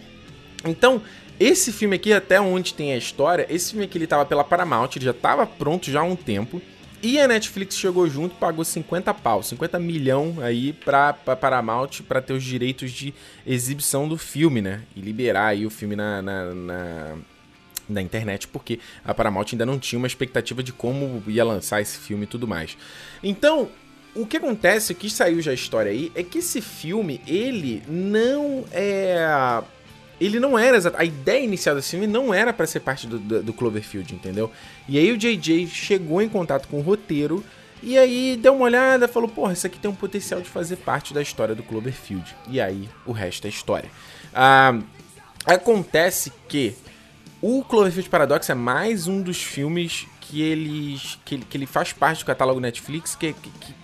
Então, 0.65 1.01
esse 1.39 1.73
filme 1.73 1.97
aqui, 1.97 2.13
até 2.13 2.39
onde 2.39 2.75
tem 2.75 2.93
a 2.93 2.99
história, 2.99 3.47
esse 3.49 3.71
filme 3.71 3.87
aqui 3.87 3.97
ele 3.97 4.07
tava 4.07 4.27
pela 4.27 4.45
Paramount, 4.45 4.91
ele 4.97 5.07
já 5.07 5.15
tava 5.15 5.47
pronto 5.47 5.91
já 5.91 6.01
há 6.01 6.05
um 6.05 6.15
tempo. 6.17 6.61
E 7.03 7.19
a 7.19 7.27
Netflix 7.27 7.79
chegou 7.79 8.07
junto 8.11 8.35
pagou 8.35 8.63
50 8.63 9.15
pau, 9.15 9.43
50 9.43 9.79
milhão 9.79 10.37
aí 10.43 10.75
pra, 10.75 11.15
pra 11.15 11.35
Paramount 11.35 12.03
pra 12.07 12.21
ter 12.21 12.35
os 12.35 12.45
direitos 12.45 12.93
de 12.93 13.15
exibição 13.47 14.07
do 14.07 14.19
filme, 14.19 14.61
né? 14.61 14.83
E 14.95 15.01
liberar 15.01 15.47
aí 15.47 15.65
o 15.65 15.71
filme 15.71 15.97
na- 15.97 16.21
na- 16.21 16.55
na, 16.55 17.15
na 17.93 18.03
internet, 18.03 18.49
porque 18.49 18.79
a 19.05 19.13
Paramount 19.13 19.47
ainda 19.53 19.67
não 19.67 19.79
tinha 19.79 19.99
uma 19.99 20.07
expectativa 20.07 20.63
de 20.63 20.73
como 20.73 21.23
ia 21.27 21.45
lançar 21.45 21.81
esse 21.81 21.99
filme 21.99 22.25
e 22.25 22.27
tudo 22.27 22.47
mais. 22.47 22.77
Então, 23.23 23.69
o 24.15 24.27
que 24.27 24.37
acontece, 24.37 24.95
que 24.95 25.09
saiu 25.09 25.41
já 25.41 25.51
a 25.51 25.55
história 25.55 25.91
aí, 25.91 26.11
é 26.15 26.23
que 26.23 26.39
esse 26.39 26.61
filme, 26.61 27.21
ele 27.27 27.83
não 27.89 28.65
é... 28.73 29.63
Ele 30.21 30.39
não 30.39 30.59
era. 30.59 30.77
A 30.99 31.05
ideia 31.05 31.43
inicial 31.43 31.75
desse 31.75 31.93
filme 31.93 32.07
não 32.07 32.35
era 32.35 32.53
pra 32.53 32.67
ser 32.67 32.81
parte 32.81 33.07
do, 33.07 33.19
do, 33.19 33.43
do 33.43 33.53
Cloverfield, 33.55 34.15
entendeu? 34.15 34.51
E 34.87 34.99
aí 34.99 35.11
o 35.11 35.17
JJ 35.17 35.67
chegou 35.67 36.21
em 36.21 36.29
contato 36.29 36.69
com 36.69 36.79
o 36.79 36.83
roteiro 36.83 37.43
e 37.83 37.97
aí 37.97 38.37
deu 38.37 38.55
uma 38.55 38.65
olhada 38.65 39.09
falou: 39.09 39.29
Porra, 39.29 39.55
isso 39.55 39.67
aqui 39.67 39.79
tem 39.79 39.91
um 39.91 39.95
potencial 39.95 40.41
de 40.41 40.49
fazer 40.49 40.77
parte 40.77 41.15
da 41.15 41.23
história 41.23 41.55
do 41.55 41.63
Cloverfield. 41.63 42.37
E 42.49 42.61
aí 42.61 42.89
o 43.07 43.13
resto 43.13 43.47
é 43.47 43.51
história. 43.51 43.91
Ah, 44.35 44.79
acontece 45.47 46.33
que 46.49 46.75
o 47.43 47.65
Cloverfield 47.65 48.09
Paradox 48.11 48.49
é 48.51 48.55
mais 48.55 49.07
um 49.09 49.23
dos 49.23 49.43
filmes 49.43 50.07
que 50.21 50.43
eles 50.43 51.19
que, 51.25 51.35
ele- 51.37 51.45
que 51.49 51.57
ele 51.57 51.67
faz 51.67 51.93
parte 51.93 52.21
do 52.23 52.27
catálogo 52.27 52.61
Netflix 52.61 53.15
que, 53.15 53.33
que, 53.33 53.51
que 53.51 53.75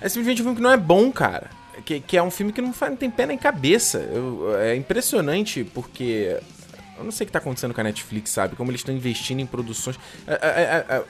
é 0.00 0.08
simplesmente 0.08 0.42
um 0.42 0.44
filme 0.44 0.56
que 0.56 0.62
não 0.62 0.70
é 0.72 0.76
bom, 0.76 1.10
cara. 1.10 1.50
Que, 1.84 2.00
que 2.00 2.16
é 2.16 2.22
um 2.22 2.30
filme 2.30 2.52
que 2.52 2.60
não, 2.60 2.72
faz, 2.72 2.90
não 2.90 2.96
tem 2.96 3.10
pé 3.10 3.24
nem 3.26 3.38
cabeça. 3.38 3.98
Eu- 3.98 4.56
é 4.58 4.74
impressionante 4.76 5.64
porque 5.64 6.36
eu 6.96 7.04
não 7.04 7.10
sei 7.12 7.24
o 7.24 7.26
que 7.26 7.32
tá 7.32 7.38
acontecendo 7.38 7.72
com 7.72 7.80
a 7.80 7.84
Netflix, 7.84 8.30
sabe? 8.30 8.56
Como 8.56 8.70
eles 8.70 8.80
estão 8.80 8.94
investindo 8.94 9.40
em 9.40 9.46
produções. 9.46 9.96
A, 10.26 10.32
a- 10.34 10.96
a- 10.98 11.02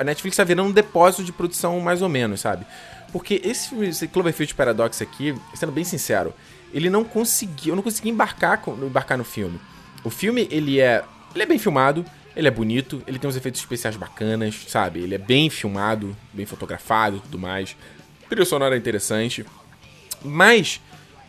a- 0.00 0.04
Netflix 0.04 0.36
tá 0.36 0.44
virando 0.44 0.68
um 0.68 0.72
depósito 0.72 1.24
de 1.24 1.32
produção 1.32 1.78
mais 1.80 2.02
ou 2.02 2.08
menos, 2.08 2.40
sabe? 2.40 2.64
Porque 3.12 3.40
esse, 3.44 3.74
esse 3.84 4.06
Cloverfield 4.08 4.54
Paradox 4.54 5.00
aqui, 5.00 5.34
sendo 5.54 5.72
bem 5.72 5.82
sincero, 5.84 6.34
ele 6.74 6.90
não 6.90 7.02
conseguiu, 7.04 7.72
eu 7.72 7.76
não 7.76 7.82
consegui 7.82 8.10
embarcar, 8.10 8.62
embarcar 8.68 9.16
no 9.16 9.24
filme. 9.24 9.58
O 10.04 10.10
filme, 10.10 10.46
ele 10.50 10.78
é, 10.80 11.02
ele 11.34 11.42
é 11.42 11.46
bem 11.46 11.58
filmado, 11.58 12.04
ele 12.36 12.48
é 12.48 12.50
bonito, 12.50 13.02
ele 13.06 13.18
tem 13.18 13.28
uns 13.28 13.36
efeitos 13.36 13.60
especiais 13.60 13.96
bacanas, 13.96 14.54
sabe? 14.68 15.00
Ele 15.00 15.14
é 15.14 15.18
bem 15.18 15.50
filmado, 15.50 16.16
bem 16.32 16.46
fotografado 16.46 17.16
e 17.16 17.20
tudo 17.20 17.38
mais. 17.38 17.76
A 18.24 18.28
trilha 18.28 18.44
sonora 18.44 18.74
é 18.74 18.78
interessante. 18.78 19.44
Mas 20.24 20.80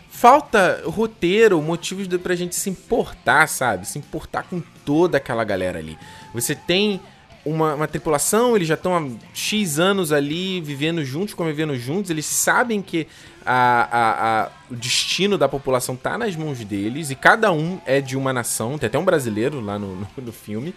falta 0.09 0.81
roteiro, 0.85 1.61
motivos 1.61 2.07
pra 2.17 2.35
gente 2.35 2.55
se 2.55 2.69
importar, 2.69 3.47
sabe? 3.47 3.87
Se 3.87 3.97
importar 3.97 4.43
com 4.43 4.61
toda 4.85 5.17
aquela 5.17 5.43
galera 5.43 5.79
ali. 5.79 5.97
Você 6.33 6.53
tem 6.53 6.99
uma, 7.45 7.73
uma 7.73 7.87
tripulação, 7.87 8.55
eles 8.55 8.67
já 8.67 8.73
estão 8.73 8.95
há 8.95 9.07
X 9.33 9.79
anos 9.79 10.11
ali 10.11 10.61
vivendo 10.61 11.03
juntos, 11.03 11.33
convivendo 11.33 11.75
juntos, 11.75 12.11
eles 12.11 12.25
sabem 12.25 12.81
que 12.81 13.07
a, 13.45 13.87
a- 13.91 14.43
a- 14.43 14.49
o 14.71 14.75
destino 14.75 15.37
da 15.37 15.47
população 15.49 15.95
tá 15.95 16.17
nas 16.17 16.35
mãos 16.35 16.59
deles 16.63 17.09
e 17.09 17.15
cada 17.15 17.51
um 17.51 17.79
é 17.85 17.99
de 18.01 18.15
uma 18.17 18.31
nação, 18.33 18.77
tem 18.77 18.87
até 18.87 18.97
um 18.99 19.05
brasileiro 19.05 19.59
lá 19.59 19.77
no, 19.79 19.95
no, 19.95 20.07
no 20.17 20.31
filme. 20.31 20.73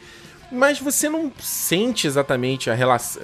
Mas 0.50 0.78
você 0.78 1.08
não 1.08 1.32
sente 1.40 2.06
exatamente 2.06 2.68
a 2.68 2.74
relação, 2.74 3.22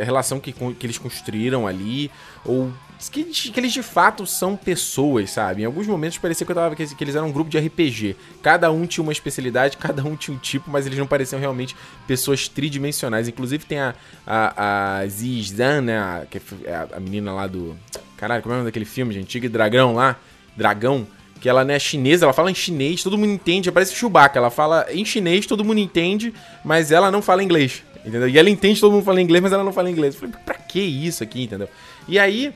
a 0.00 0.02
relação 0.04 0.40
que, 0.40 0.50
que 0.50 0.86
eles 0.86 0.96
construíram 0.96 1.66
ali, 1.66 2.10
ou 2.42 2.72
que, 3.12 3.20
eles- 3.20 3.50
que 3.52 3.60
eles 3.60 3.72
de 3.72 3.82
fato 3.82 4.26
são 4.26 4.56
pessoas, 4.56 5.30
sabe? 5.30 5.60
Em 5.60 5.66
alguns 5.66 5.86
momentos 5.86 6.16
parecia 6.16 6.46
que 6.46 6.50
eu 6.52 6.56
tava 6.56 6.74
que 6.74 6.86
que 6.94 7.04
eles 7.04 7.14
eram 7.14 7.28
um 7.28 7.32
grupo 7.32 7.50
de 7.50 7.58
RPG. 7.58 8.16
Cada 8.42 8.70
um 8.72 8.86
tinha 8.86 9.02
uma 9.02 9.12
especialidade, 9.12 9.76
cada 9.78 10.02
um 10.02 10.16
tinha 10.16 10.34
um 10.34 10.40
tipo, 10.40 10.70
mas 10.70 10.86
eles 10.86 10.98
não 10.98 11.06
pareciam 11.06 11.38
realmente 11.38 11.76
pessoas 12.06 12.48
tridimensionais. 12.48 13.28
Inclusive 13.28 13.62
tem 13.66 13.78
a, 13.78 13.94
a, 14.26 15.00
a 15.00 15.06
Zizan, 15.06 15.82
né? 15.82 15.98
A, 15.98 16.26
que 16.30 16.40
é 16.64 16.74
a, 16.74 16.88
a 16.96 17.00
menina 17.00 17.30
lá 17.34 17.46
do. 17.46 17.76
Caralho, 18.20 18.42
como 18.42 18.52
é 18.52 18.56
o 18.56 18.58
nome 18.58 18.68
daquele 18.68 18.84
filme, 18.84 19.14
gente? 19.14 19.26
Tigre 19.28 19.48
Dragão 19.48 19.94
lá. 19.94 20.16
Dragão 20.56 21.06
que 21.40 21.48
ela 21.48 21.64
não 21.64 21.72
é 21.72 21.78
chinesa, 21.78 22.26
ela 22.26 22.34
fala 22.34 22.50
em 22.50 22.54
chinês, 22.54 23.02
todo 23.02 23.16
mundo 23.16 23.32
entende, 23.32 23.72
parece 23.72 23.94
Chewbacca, 23.94 24.38
ela 24.38 24.50
fala 24.50 24.86
em 24.90 25.02
chinês, 25.06 25.46
todo 25.46 25.64
mundo 25.64 25.78
entende, 25.80 26.34
mas 26.62 26.92
ela 26.92 27.10
não 27.10 27.22
fala 27.22 27.42
inglês, 27.42 27.82
entendeu? 28.04 28.28
E 28.28 28.38
ela 28.38 28.50
entende, 28.50 28.78
todo 28.78 28.92
mundo 28.92 29.04
fala 29.06 29.22
inglês, 29.22 29.42
mas 29.42 29.50
ela 29.50 29.64
não 29.64 29.72
fala 29.72 29.90
inglês. 29.90 30.12
Eu 30.14 30.20
falei, 30.20 30.34
pra 30.44 30.54
que 30.56 30.78
isso 30.80 31.22
aqui, 31.22 31.44
entendeu? 31.44 31.66
E 32.06 32.18
aí, 32.18 32.52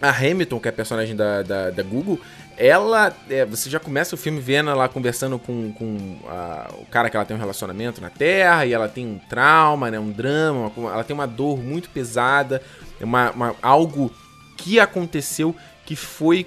a 0.00 0.08
Hamilton, 0.08 0.58
que 0.58 0.66
é 0.66 0.70
a 0.70 0.72
personagem 0.72 1.14
da, 1.14 1.42
da, 1.42 1.68
da 1.70 1.82
Google, 1.82 2.18
ela, 2.56 3.14
é, 3.28 3.44
você 3.44 3.68
já 3.68 3.78
começa 3.78 4.14
o 4.14 4.18
filme 4.18 4.40
vendo 4.40 4.70
ela 4.70 4.88
conversando 4.88 5.38
com, 5.38 5.70
com 5.72 6.16
a- 6.26 6.70
o 6.80 6.86
cara 6.86 7.10
que 7.10 7.16
ela 7.18 7.26
tem 7.26 7.36
um 7.36 7.40
relacionamento 7.40 8.00
na 8.00 8.08
Terra, 8.08 8.64
e 8.64 8.72
ela 8.72 8.88
tem 8.88 9.06
um 9.06 9.18
trauma, 9.28 9.90
né, 9.90 10.00
um 10.00 10.10
drama, 10.10 10.72
uma- 10.74 10.90
ela 10.90 11.04
tem 11.04 11.12
uma 11.12 11.26
dor 11.26 11.58
muito 11.62 11.90
pesada, 11.90 12.62
uma, 12.98 13.30
uma- 13.32 13.54
algo 13.60 14.10
que 14.56 14.80
aconteceu 14.80 15.54
que 15.84 15.94
foi 15.94 16.46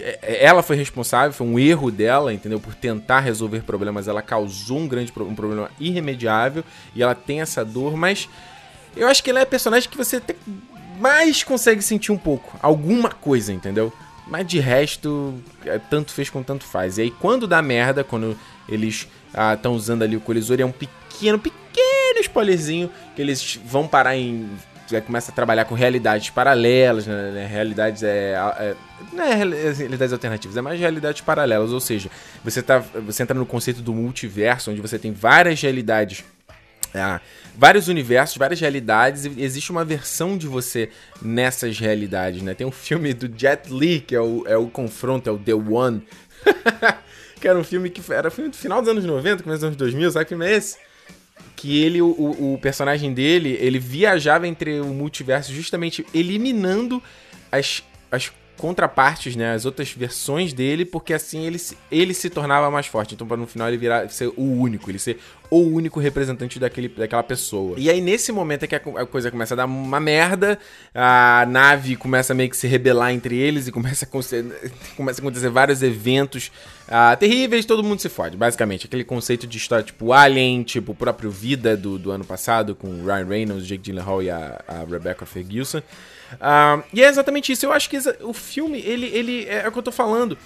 é, 0.00 0.44
ela 0.44 0.62
foi 0.62 0.76
responsável, 0.76 1.32
foi 1.32 1.46
um 1.46 1.58
erro 1.58 1.90
dela, 1.90 2.32
entendeu? 2.32 2.58
Por 2.58 2.74
tentar 2.74 3.20
resolver 3.20 3.62
problemas, 3.62 4.08
ela 4.08 4.22
causou 4.22 4.78
um 4.78 4.88
grande 4.88 5.12
um 5.16 5.34
problema 5.34 5.70
irremediável 5.78 6.64
e 6.94 7.02
ela 7.02 7.14
tem 7.14 7.40
essa 7.40 7.64
dor, 7.64 7.96
mas 7.96 8.28
eu 8.96 9.06
acho 9.08 9.22
que 9.22 9.30
ela 9.30 9.40
é 9.40 9.42
a 9.42 9.46
personagem 9.46 9.88
que 9.88 9.96
você 9.96 10.16
até 10.16 10.34
mais 10.98 11.42
consegue 11.42 11.82
sentir 11.82 12.12
um 12.12 12.18
pouco, 12.18 12.56
alguma 12.62 13.10
coisa, 13.10 13.52
entendeu? 13.52 13.92
Mas 14.26 14.46
de 14.46 14.60
resto, 14.60 15.34
é, 15.66 15.78
tanto 15.78 16.12
fez 16.12 16.30
como 16.30 16.44
tanto 16.44 16.64
faz. 16.64 16.96
E 16.96 17.02
aí 17.02 17.10
quando 17.10 17.46
dá 17.46 17.60
merda, 17.60 18.04
quando 18.04 18.38
eles 18.68 19.08
estão 19.54 19.74
usando 19.74 20.02
ali 20.02 20.16
o 20.16 20.20
colisor 20.20 20.60
é 20.60 20.64
um 20.64 20.72
pequeno, 20.72 21.38
pequeno 21.38 22.20
spoilerzinho 22.20 22.90
que 23.14 23.20
eles 23.20 23.58
vão 23.64 23.86
parar 23.86 24.16
em 24.16 24.48
já 24.92 25.00
começa 25.00 25.32
a 25.32 25.34
trabalhar 25.34 25.64
com 25.64 25.74
realidades 25.74 26.30
paralelas, 26.30 27.06
né, 27.06 27.30
né, 27.30 27.46
realidades 27.46 28.02
é, 28.02 28.34
é 28.58 28.74
não 29.12 29.24
é 29.24 29.34
reali- 29.34 29.56
realidades 29.56 30.12
alternativas, 30.12 30.56
é 30.56 30.60
mais 30.60 30.78
realidades 30.78 31.20
paralelas, 31.20 31.72
ou 31.72 31.80
seja, 31.80 32.10
você 32.44 32.62
tá 32.62 32.78
você 32.78 33.22
entra 33.22 33.36
no 33.36 33.46
conceito 33.46 33.82
do 33.82 33.92
multiverso, 33.92 34.70
onde 34.70 34.80
você 34.80 34.98
tem 34.98 35.12
várias 35.12 35.60
realidades 35.60 36.24
ah, 36.94 37.20
vários 37.56 37.88
universos, 37.88 38.36
várias 38.36 38.60
realidades, 38.60 39.24
e 39.24 39.42
existe 39.42 39.70
uma 39.70 39.84
versão 39.84 40.36
de 40.36 40.46
você 40.46 40.90
nessas 41.20 41.78
realidades, 41.78 42.42
né? 42.42 42.54
Tem 42.54 42.66
um 42.66 42.72
filme 42.72 43.14
do 43.14 43.30
Jet 43.34 43.72
Li, 43.72 44.00
que 44.00 44.14
é 44.14 44.20
o, 44.20 44.44
é 44.46 44.56
o 44.56 44.66
confronto, 44.66 45.28
é 45.28 45.32
o 45.32 45.38
The 45.38 45.54
One, 45.54 46.06
que 47.40 47.48
era 47.48 47.58
um 47.58 47.64
filme 47.64 47.88
que 47.88 48.12
era 48.12 48.28
um 48.28 48.30
filme 48.30 48.50
do 48.50 48.56
final 48.56 48.80
dos 48.80 48.90
anos 48.90 49.04
90, 49.04 49.42
começo 49.42 49.60
dos 49.60 49.64
anos 49.64 49.76
2000, 49.76 50.10
sabe 50.10 50.24
que 50.26 50.28
filme 50.30 50.46
é 50.46 50.52
esse? 50.52 50.76
Que 51.54 51.82
ele, 51.82 52.02
o, 52.02 52.08
o 52.08 52.58
personagem 52.60 53.12
dele, 53.12 53.56
ele 53.60 53.78
viajava 53.78 54.48
entre 54.48 54.80
o 54.80 54.86
multiverso 54.86 55.52
justamente 55.52 56.04
eliminando 56.12 57.02
as, 57.50 57.82
as 58.10 58.32
contrapartes, 58.62 59.34
né? 59.34 59.54
As 59.54 59.64
outras 59.64 59.90
versões 59.90 60.52
dele, 60.52 60.84
porque 60.84 61.12
assim 61.12 61.44
ele, 61.44 61.58
se- 61.58 61.76
ele 61.90 62.14
se 62.14 62.30
tornava 62.30 62.70
mais 62.70 62.86
forte. 62.86 63.12
Então, 63.16 63.26
para 63.26 63.36
no 63.36 63.44
final 63.44 63.66
ele 63.66 63.76
virar 63.76 64.08
ser 64.08 64.28
o 64.28 64.40
único, 64.60 64.88
ele 64.88 65.00
ser 65.00 65.18
o 65.50 65.58
único 65.58 65.98
representante 65.98 66.60
daquele, 66.60 66.88
daquela 66.88 67.24
pessoa. 67.24 67.74
E 67.76 67.90
aí, 67.90 68.00
nesse 68.00 68.30
momento 68.30 68.62
é 68.62 68.66
que 68.68 68.76
a, 68.76 68.80
co- 68.80 68.96
a 68.96 69.04
coisa 69.04 69.32
começa 69.32 69.54
a 69.54 69.56
dar 69.56 69.64
uma 69.66 69.98
merda, 69.98 70.60
a 70.94 71.44
nave 71.48 71.96
começa 71.96 72.32
a 72.32 72.36
meio 72.36 72.48
que 72.48 72.56
se 72.56 72.68
rebelar 72.68 73.12
entre 73.12 73.36
eles 73.36 73.66
e 73.66 73.72
começa 73.72 74.04
a, 74.04 74.08
começa 74.96 75.20
a 75.20 75.22
acontecer 75.22 75.48
vários 75.50 75.82
eventos 75.82 76.52
ah, 76.88 77.16
terríveis, 77.16 77.66
todo 77.66 77.82
mundo 77.82 77.98
se 78.00 78.08
fode, 78.08 78.36
basicamente. 78.36 78.86
Aquele 78.86 79.02
conceito 79.02 79.44
de 79.44 79.58
história 79.58 79.84
tipo 79.84 80.12
Alien, 80.12 80.62
tipo 80.62 80.92
o 80.92 80.94
próprio 80.94 81.32
Vida 81.32 81.76
do, 81.76 81.98
do 81.98 82.12
ano 82.12 82.24
passado, 82.24 82.76
com 82.76 83.04
Ryan 83.04 83.26
Reynolds, 83.26 83.66
Jake 83.66 83.82
Gyllenhaal 83.82 84.22
e 84.22 84.30
a, 84.30 84.62
a 84.68 84.84
Rebecca 84.88 85.26
Ferguson. 85.26 85.82
Ah, 86.40 86.82
e 86.92 87.02
é 87.02 87.08
exatamente 87.08 87.52
isso. 87.52 87.66
Eu 87.66 87.72
acho 87.72 87.88
que 87.90 87.98
o 88.22 88.32
filme, 88.32 88.80
ele, 88.80 89.06
ele 89.06 89.46
é 89.46 89.66
o 89.68 89.72
que 89.72 89.78
eu 89.78 89.82
tô 89.82 89.92
falando. 89.92 90.36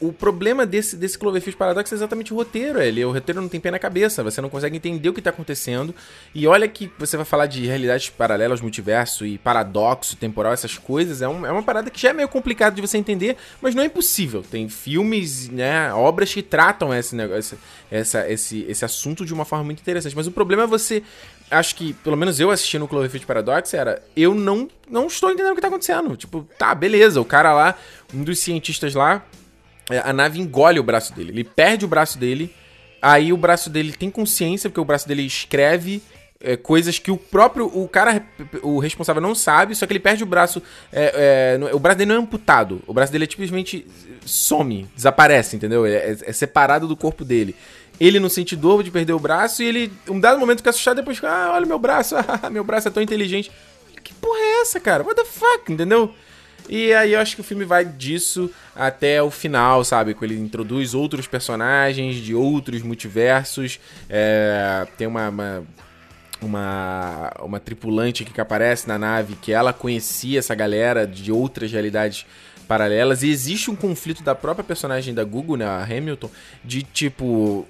O 0.00 0.12
problema 0.12 0.66
desse, 0.66 0.96
desse 0.96 1.16
Cloverfield 1.16 1.56
Paradox 1.56 1.92
é 1.92 1.94
exatamente 1.94 2.32
o 2.32 2.36
roteiro. 2.36 2.80
Ele, 2.80 3.04
o 3.04 3.12
roteiro 3.12 3.40
não 3.40 3.48
tem 3.48 3.60
pé 3.60 3.70
na 3.70 3.78
cabeça, 3.78 4.24
você 4.24 4.40
não 4.40 4.48
consegue 4.48 4.76
entender 4.76 5.08
o 5.08 5.12
que 5.12 5.22
tá 5.22 5.30
acontecendo. 5.30 5.94
E 6.34 6.44
olha 6.46 6.66
que 6.66 6.90
você 6.98 7.16
vai 7.16 7.26
falar 7.26 7.46
de 7.46 7.64
realidades 7.66 8.08
paralelas, 8.08 8.60
multiverso 8.60 9.24
e 9.24 9.38
paradoxo 9.38 10.16
temporal, 10.16 10.52
essas 10.52 10.76
coisas. 10.76 11.22
É, 11.22 11.28
um- 11.28 11.46
é 11.46 11.52
uma 11.52 11.62
parada 11.62 11.88
que 11.88 12.00
já 12.00 12.08
é 12.08 12.12
meio 12.12 12.28
complicado 12.28 12.74
de 12.74 12.80
você 12.80 12.98
entender, 12.98 13.36
mas 13.60 13.74
não 13.76 13.82
é 13.82 13.86
impossível. 13.86 14.42
Tem 14.42 14.68
filmes, 14.68 15.48
né, 15.50 15.92
obras 15.94 16.32
que 16.34 16.42
tratam 16.42 16.92
esse 16.92 17.14
negócio, 17.14 17.56
essa, 17.88 18.28
esse, 18.28 18.64
esse 18.68 18.84
assunto 18.84 19.24
de 19.24 19.32
uma 19.34 19.44
forma 19.44 19.62
muito 19.66 19.80
interessante. 19.80 20.16
Mas 20.16 20.26
o 20.26 20.32
problema 20.32 20.64
é 20.64 20.66
você. 20.66 21.00
Acho 21.50 21.76
que, 21.76 21.92
pelo 21.92 22.16
menos 22.16 22.40
eu 22.40 22.50
assistindo 22.50 22.84
o 22.84 22.88
Cloverfield 22.88 23.24
Paradox, 23.26 23.72
era. 23.72 24.02
Eu 24.16 24.34
não, 24.34 24.68
não 24.90 25.06
estou 25.06 25.30
entendendo 25.30 25.52
o 25.52 25.54
que 25.54 25.60
tá 25.60 25.68
acontecendo. 25.68 26.16
Tipo, 26.16 26.46
tá, 26.58 26.74
beleza, 26.74 27.20
o 27.20 27.24
cara 27.24 27.52
lá, 27.52 27.74
um 28.12 28.24
dos 28.24 28.40
cientistas 28.40 28.94
lá, 28.94 29.24
é, 29.88 29.98
a 29.98 30.12
nave 30.12 30.40
engole 30.40 30.80
o 30.80 30.82
braço 30.82 31.14
dele. 31.14 31.30
Ele 31.30 31.44
perde 31.44 31.84
o 31.84 31.88
braço 31.88 32.18
dele. 32.18 32.52
Aí 33.00 33.32
o 33.32 33.36
braço 33.36 33.70
dele 33.70 33.92
tem 33.92 34.10
consciência, 34.10 34.68
porque 34.68 34.80
o 34.80 34.84
braço 34.84 35.06
dele 35.06 35.22
escreve 35.22 36.02
é, 36.40 36.56
coisas 36.56 36.98
que 36.98 37.12
o 37.12 37.16
próprio. 37.16 37.66
O 37.66 37.86
cara, 37.88 38.26
o 38.62 38.80
responsável, 38.80 39.22
não 39.22 39.34
sabe, 39.34 39.76
só 39.76 39.86
que 39.86 39.92
ele 39.92 40.00
perde 40.00 40.24
o 40.24 40.26
braço. 40.26 40.60
é, 40.92 41.58
é, 41.62 41.74
o 41.74 41.78
braço 41.78 41.98
dele 41.98 42.08
não 42.08 42.16
é 42.16 42.22
amputado. 42.22 42.82
O 42.88 42.92
braço 42.92 43.12
dele 43.12 43.24
é 43.24 43.28
simplesmente 43.30 43.86
some, 44.24 44.88
desaparece, 44.96 45.54
entendeu? 45.54 45.86
É, 45.86 45.92
é- 45.92 46.16
é 46.24 46.32
separado 46.32 46.88
do 46.88 46.96
corpo 46.96 47.24
dele. 47.24 47.54
Ele 47.98 48.20
não 48.20 48.28
sente 48.28 48.54
dor 48.54 48.82
de 48.82 48.90
perder 48.90 49.12
o 49.12 49.18
braço 49.18 49.62
e 49.62 49.66
ele, 49.66 49.92
um 50.08 50.20
dado 50.20 50.38
momento, 50.38 50.58
fica 50.58 50.70
assustado 50.70 50.96
depois 50.96 51.16
fica, 51.16 51.30
ah, 51.30 51.52
olha 51.54 51.66
meu 51.66 51.78
braço, 51.78 52.14
meu 52.50 52.64
braço 52.64 52.88
é 52.88 52.90
tão 52.90 53.02
inteligente. 53.02 53.50
Que 54.02 54.12
porra 54.14 54.38
é 54.38 54.60
essa, 54.60 54.78
cara? 54.78 55.02
What 55.02 55.16
the 55.16 55.24
fuck, 55.24 55.72
entendeu? 55.72 56.14
E 56.68 56.92
aí 56.92 57.12
eu 57.12 57.20
acho 57.20 57.36
que 57.36 57.40
o 57.40 57.44
filme 57.44 57.64
vai 57.64 57.84
disso 57.84 58.50
até 58.74 59.22
o 59.22 59.30
final, 59.30 59.84
sabe? 59.84 60.14
Que 60.14 60.24
ele 60.24 60.38
introduz 60.38 60.94
outros 60.94 61.26
personagens 61.26 62.16
de 62.16 62.34
outros 62.34 62.82
multiversos. 62.82 63.78
É, 64.10 64.86
tem 64.96 65.06
uma, 65.06 65.28
uma, 65.28 65.64
uma, 66.42 67.32
uma 67.40 67.60
tripulante 67.60 68.24
que 68.24 68.40
aparece 68.40 68.88
na 68.88 68.98
nave 68.98 69.36
que 69.36 69.52
ela 69.52 69.72
conhecia 69.72 70.38
essa 70.38 70.54
galera 70.54 71.06
de 71.06 71.30
outras 71.30 71.70
realidades 71.70 72.26
paralelas. 72.66 73.22
E 73.22 73.30
existe 73.30 73.70
um 73.70 73.76
conflito 73.76 74.22
da 74.22 74.34
própria 74.34 74.64
personagem 74.64 75.14
da 75.14 75.22
Google, 75.22 75.56
né? 75.56 75.66
A 75.66 75.82
Hamilton, 75.84 76.30
de 76.64 76.82
tipo. 76.82 77.66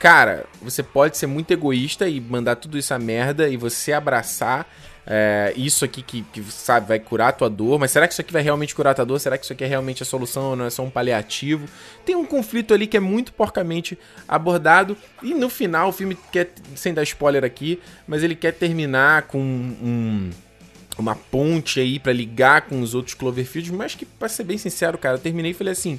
Cara, 0.00 0.46
você 0.62 0.82
pode 0.82 1.18
ser 1.18 1.26
muito 1.26 1.50
egoísta 1.50 2.08
e 2.08 2.18
mandar 2.22 2.56
tudo 2.56 2.78
isso 2.78 2.94
a 2.94 2.98
merda 2.98 3.46
e 3.50 3.56
você 3.58 3.92
abraçar 3.92 4.66
é, 5.06 5.52
isso 5.54 5.84
aqui 5.84 6.00
que, 6.00 6.22
que, 6.22 6.42
sabe, 6.44 6.88
vai 6.88 6.98
curar 6.98 7.28
a 7.28 7.32
tua 7.32 7.50
dor, 7.50 7.78
mas 7.78 7.90
será 7.90 8.08
que 8.08 8.14
isso 8.14 8.20
aqui 8.22 8.32
vai 8.32 8.40
realmente 8.40 8.74
curar 8.74 8.92
a 8.92 8.94
tua 8.94 9.04
dor? 9.04 9.20
Será 9.20 9.36
que 9.36 9.44
isso 9.44 9.52
aqui 9.52 9.62
é 9.62 9.66
realmente 9.66 10.02
a 10.02 10.06
solução 10.06 10.50
ou 10.50 10.56
não 10.56 10.64
é 10.64 10.70
só 10.70 10.82
um 10.82 10.88
paliativo? 10.88 11.68
Tem 12.02 12.16
um 12.16 12.24
conflito 12.24 12.72
ali 12.72 12.86
que 12.86 12.96
é 12.96 13.00
muito 13.00 13.30
porcamente 13.34 13.98
abordado 14.26 14.96
e 15.22 15.34
no 15.34 15.50
final 15.50 15.90
o 15.90 15.92
filme 15.92 16.16
quer, 16.32 16.50
sem 16.74 16.94
dar 16.94 17.02
spoiler 17.02 17.44
aqui, 17.44 17.78
mas 18.08 18.22
ele 18.22 18.34
quer 18.34 18.52
terminar 18.52 19.24
com 19.24 19.38
um 19.38 20.30
uma 20.98 21.14
ponte 21.14 21.80
aí 21.80 21.98
pra 21.98 22.12
ligar 22.12 22.62
com 22.62 22.80
os 22.80 22.94
outros 22.94 23.14
Cloverfields, 23.14 23.70
mas 23.70 23.94
que, 23.94 24.04
pra 24.04 24.28
ser 24.28 24.44
bem 24.44 24.58
sincero, 24.58 24.98
cara, 24.98 25.16
eu 25.16 25.20
terminei 25.20 25.52
e 25.52 25.54
falei 25.54 25.72
assim, 25.72 25.98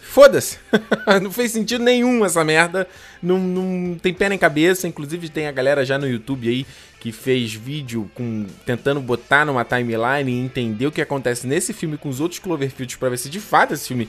foda-se, 0.00 0.58
não 1.22 1.30
fez 1.30 1.52
sentido 1.52 1.82
nenhum 1.82 2.24
essa 2.24 2.44
merda, 2.44 2.86
não, 3.22 3.38
não 3.38 3.98
tem 3.98 4.12
pé 4.12 4.28
nem 4.28 4.38
cabeça, 4.38 4.88
inclusive 4.88 5.28
tem 5.28 5.46
a 5.46 5.52
galera 5.52 5.84
já 5.84 5.98
no 5.98 6.08
YouTube 6.08 6.48
aí 6.48 6.66
que 7.00 7.10
fez 7.10 7.52
vídeo 7.52 8.08
com 8.14 8.46
tentando 8.64 9.00
botar 9.00 9.44
numa 9.44 9.64
timeline 9.64 10.30
e 10.30 10.38
entender 10.38 10.86
o 10.86 10.92
que 10.92 11.00
acontece 11.00 11.46
nesse 11.46 11.72
filme 11.72 11.96
com 11.98 12.08
os 12.08 12.20
outros 12.20 12.38
Cloverfields 12.38 12.96
pra 12.96 13.08
ver 13.08 13.18
se 13.18 13.28
de 13.28 13.40
fato 13.40 13.74
esse 13.74 13.88
filme 13.88 14.08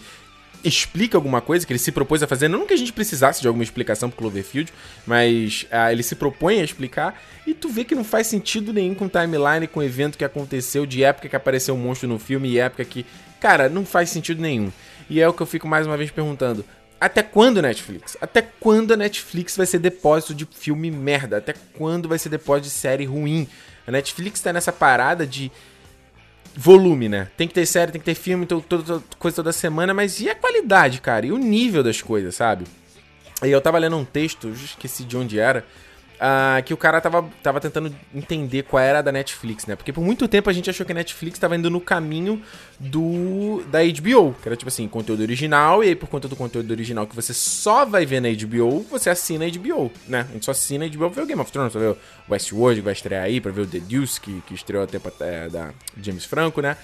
explica 0.64 1.18
alguma 1.18 1.42
coisa 1.42 1.66
que 1.66 1.74
ele 1.74 1.80
se 1.80 1.92
propôs 1.92 2.24
a 2.24 2.28
fazer, 2.28 2.48
não 2.48 2.66
que 2.66 2.74
a 2.74 2.78
gente 2.78 2.94
precisasse 2.94 3.42
de 3.42 3.48
alguma 3.48 3.64
explicação 3.64 4.10
pro 4.10 4.20
Cloverfield, 4.20 4.72
mas 5.06 5.68
ah, 5.70 5.92
ele 5.92 6.04
se 6.04 6.16
propõe 6.16 6.62
a 6.62 6.64
explicar, 6.64 7.22
e 7.46 7.54
tu 7.54 7.68
vê 7.68 7.84
que 7.84 7.94
não 7.94 8.04
faz 8.04 8.28
sentido 8.28 8.72
nenhum 8.72 8.96
com 8.96 9.10
timeline, 9.10 9.68
com 9.68 9.82
o 9.82 9.84
evento 9.84 10.18
que 10.18 10.24
aconteceu, 10.24 10.86
de 10.86 11.04
época 11.04 11.28
que 11.28 11.36
apareceu 11.36 11.76
um 11.76 11.80
monstro 11.80 12.08
no 12.08 12.18
filme 12.18 12.50
e 12.50 12.60
época 12.60 12.86
que. 12.86 13.06
Cara, 13.40 13.68
não 13.68 13.86
faz 13.86 14.10
sentido 14.10 14.42
nenhum. 14.42 14.72
E 15.14 15.22
é 15.22 15.28
o 15.28 15.34
que 15.34 15.42
eu 15.44 15.46
fico 15.46 15.68
mais 15.68 15.86
uma 15.86 15.96
vez 15.96 16.10
perguntando. 16.10 16.66
Até 17.00 17.22
quando 17.22 17.62
Netflix? 17.62 18.18
Até 18.20 18.42
quando 18.42 18.94
a 18.94 18.98
Netflix 18.98 19.56
vai 19.56 19.68
ser 19.68 19.78
depósito 19.78 20.34
de 20.34 20.48
filme 20.52 20.90
merda? 20.90 21.38
Até 21.38 21.54
quando 21.78 22.10
vai 22.10 22.18
ser 22.18 22.30
depósito 22.30 22.68
de 22.70 22.74
série 22.74 23.06
ruim? 23.06 23.48
A 23.86 23.92
Netflix 23.92 24.42
tá 24.42 24.52
nessa 24.52 24.72
parada 24.72 25.28
de 25.28 25.52
volume, 26.56 27.08
né? 27.10 27.28
Tem 27.38 27.48
que 27.48 27.54
ter 27.54 27.66
série, 27.68 27.92
tem 27.92 28.02
que 28.02 28.06
ter 28.06 28.16
filme, 28.16 28.48
to- 28.48 28.62
toda, 28.68 28.84
toda- 28.84 29.04
coisa 29.20 29.36
toda 29.36 29.52
semana, 29.52 29.94
mas 29.94 30.20
e 30.20 30.30
a 30.30 30.36
qualidade, 30.36 31.00
cara? 31.00 31.28
E 31.28 31.32
o 31.32 31.38
nível 31.38 31.84
das 31.84 32.02
coisas, 32.02 32.34
sabe? 32.34 32.66
E 33.44 33.50
eu 33.52 33.62
tava 33.62 33.78
lendo 33.78 33.98
um 33.98 34.06
texto, 34.06 34.50
esqueci 34.50 35.04
de 35.04 35.16
onde 35.16 35.38
era, 35.40 35.64
ah, 36.20 36.62
que 36.66 36.74
o 36.74 36.78
cara 36.78 37.02
tava, 37.02 37.24
tava 37.42 37.60
tentando 37.60 37.94
entender 38.14 38.64
qual 38.64 38.82
era 38.82 39.02
da 39.02 39.12
Netflix, 39.12 39.66
né? 39.66 39.76
Porque 39.76 39.92
por 39.92 40.04
muito 40.04 40.28
tempo 40.28 40.50
a 40.50 40.54
gente 40.54 40.70
achou 40.70 40.86
que 40.86 40.92
a 40.92 40.96
Netflix 40.96 41.40
tava 41.40 41.56
indo 41.56 41.70
no 41.70 41.82
caminho 41.82 42.42
do 42.80 43.64
da 43.72 43.80
HBO, 43.84 44.34
que 44.42 44.48
era 44.48 44.56
tipo 44.56 44.70
assim, 44.70 44.88
conteúdo 44.88 45.22
original, 45.22 45.84
e 45.84 45.90
aí 45.90 45.96
por 45.96 46.08
conta 46.08 46.28
do 46.28 46.36
conteúdo 46.36 46.72
original 46.72 47.08
que 47.08 47.16
você 47.16 47.34
só 47.34 47.86
vai 47.86 48.06
ver 48.06 48.22
na 48.22 48.30
HBO, 48.30 48.86
você 48.90 49.10
assina 49.10 49.46
a 49.46 49.50
HBO, 49.50 49.92
né? 50.08 50.26
A 50.30 50.34
gente 50.34 50.46
só 50.46 50.52
assina 50.52 50.86
a 50.86 50.88
HBO 50.88 51.10
pra 51.10 51.10
ver 51.10 51.22
o 51.22 51.26
Game 51.26 51.42
of 51.42 51.52
Thrones, 51.52 51.72
pra 51.72 51.82
ver 51.82 51.90
o 51.90 51.98
Westworld 52.30 52.82
que 52.82 52.86
vai 52.86 52.94
estrear 52.94 53.24
aí, 53.24 53.42
pra 53.42 53.52
ver 53.52 53.62
o 53.62 53.68
The 53.68 53.80
Deuce, 53.80 54.20
que, 54.20 54.42
que 54.48 54.54
estreou 54.54 54.84
até 54.84 55.00
da 55.50 55.74
James 56.02 56.26
Franco, 56.26 56.62
né? 56.62 56.78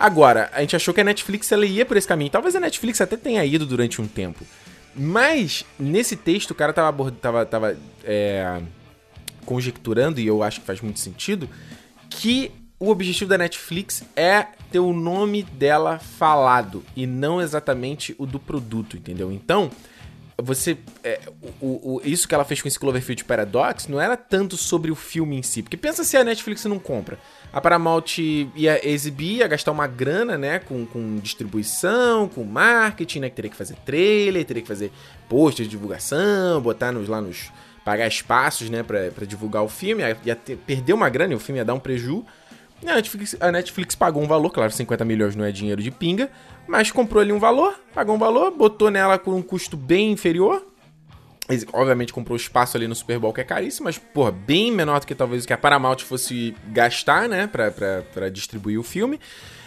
Agora, 0.00 0.48
a 0.54 0.62
gente 0.62 0.74
achou 0.74 0.94
que 0.94 1.00
a 1.02 1.04
Netflix 1.04 1.52
ela 1.52 1.66
ia 1.66 1.84
por 1.84 1.94
esse 1.94 2.08
caminho. 2.08 2.30
Talvez 2.30 2.56
a 2.56 2.60
Netflix 2.60 3.02
até 3.02 3.18
tenha 3.18 3.44
ido 3.44 3.66
durante 3.66 4.00
um 4.00 4.08
tempo. 4.08 4.46
Mas, 4.94 5.64
nesse 5.78 6.16
texto, 6.16 6.50
o 6.50 6.54
cara 6.54 6.72
tava, 6.72 7.10
tava, 7.12 7.46
tava 7.46 7.76
é, 8.04 8.60
conjecturando, 9.44 10.20
e 10.20 10.26
eu 10.26 10.42
acho 10.42 10.60
que 10.60 10.66
faz 10.66 10.80
muito 10.80 10.98
sentido, 11.00 11.48
que 12.08 12.50
o 12.78 12.88
objetivo 12.90 13.28
da 13.30 13.38
Netflix 13.38 14.02
é 14.16 14.46
ter 14.70 14.78
o 14.78 14.92
nome 14.92 15.42
dela 15.42 15.98
falado 15.98 16.84
e 16.96 17.06
não 17.06 17.40
exatamente 17.40 18.14
o 18.18 18.24
do 18.26 18.38
produto, 18.38 18.96
entendeu? 18.96 19.30
Então, 19.30 19.70
você. 20.42 20.78
é, 21.04 21.20
o- 21.60 21.96
o- 21.96 22.00
isso 22.04 22.26
que 22.26 22.34
ela 22.34 22.44
fez 22.44 22.62
com 22.62 22.68
esse 22.68 22.78
Cloverfield 22.78 23.24
Paradox 23.24 23.86
não 23.86 24.00
era 24.00 24.16
tanto 24.16 24.56
sobre 24.56 24.90
o 24.90 24.94
filme 24.94 25.36
em 25.36 25.42
si. 25.42 25.62
Porque 25.62 25.76
pensa 25.76 26.02
se 26.02 26.16
a 26.16 26.24
Netflix 26.24 26.64
não 26.64 26.78
compra. 26.78 27.18
A 27.52 27.60
Paramount 27.60 28.04
ia 28.54 28.80
exibir, 28.88 29.38
ia 29.38 29.48
gastar 29.48 29.72
uma 29.72 29.86
grana, 29.86 30.38
né? 30.38 30.58
Com, 30.60 30.86
com 30.86 31.16
distribuição, 31.16 32.28
com 32.28 32.44
marketing, 32.44 33.20
né? 33.20 33.28
Que 33.28 33.36
teria 33.36 33.50
que 33.50 33.56
fazer 33.56 33.74
trailer, 33.84 34.44
teria 34.44 34.62
que 34.62 34.68
fazer 34.68 34.92
post 35.28 35.62
de 35.62 35.68
divulgação, 35.68 36.60
botar 36.60 36.92
nos, 36.92 37.08
lá 37.08 37.20
nos. 37.20 37.50
pagar 37.84 38.06
espaços, 38.06 38.70
né? 38.70 38.82
Pra, 38.82 39.10
pra 39.10 39.26
divulgar 39.26 39.62
o 39.64 39.68
filme. 39.68 40.02
Ia, 40.02 40.16
ia 40.24 40.36
ter- 40.36 40.56
perder 40.56 40.92
uma 40.92 41.08
grana 41.08 41.32
e 41.32 41.36
o 41.36 41.40
filme 41.40 41.58
ia 41.58 41.64
dar 41.64 41.74
um 41.74 41.80
preju. 41.80 42.24
E 42.82 42.88
A 42.88 42.94
Netflix, 42.94 43.36
a 43.40 43.52
Netflix 43.52 43.94
pagou 43.94 44.22
um 44.22 44.26
valor, 44.26 44.50
claro, 44.50 44.70
50 44.72 45.04
milhões 45.04 45.36
não 45.36 45.44
é 45.44 45.52
dinheiro 45.52 45.82
de 45.82 45.90
pinga, 45.90 46.30
mas 46.66 46.90
comprou 46.90 47.20
ali 47.20 47.30
um 47.30 47.38
valor, 47.38 47.78
pagou 47.92 48.14
um 48.14 48.18
valor, 48.18 48.50
botou 48.52 48.90
nela 48.90 49.18
com 49.18 49.32
um 49.34 49.42
custo 49.42 49.76
bem 49.76 50.12
inferior, 50.12 50.64
Obviamente 51.72 52.12
comprou 52.12 52.36
espaço 52.36 52.76
ali 52.76 52.86
no 52.86 52.94
Super 52.94 53.18
Bowl, 53.18 53.32
que 53.32 53.40
é 53.40 53.44
caríssimo, 53.44 53.84
mas, 53.84 53.98
porra, 53.98 54.30
bem 54.30 54.72
menor 54.72 55.00
do 55.00 55.06
que 55.06 55.14
talvez 55.14 55.44
o 55.44 55.46
que 55.46 55.52
a 55.52 55.58
Paramount 55.58 55.98
fosse 55.98 56.54
gastar, 56.68 57.28
né, 57.28 57.46
pra, 57.46 57.70
pra, 57.70 58.02
pra 58.12 58.28
distribuir 58.28 58.78
o 58.78 58.82
filme. 58.82 59.18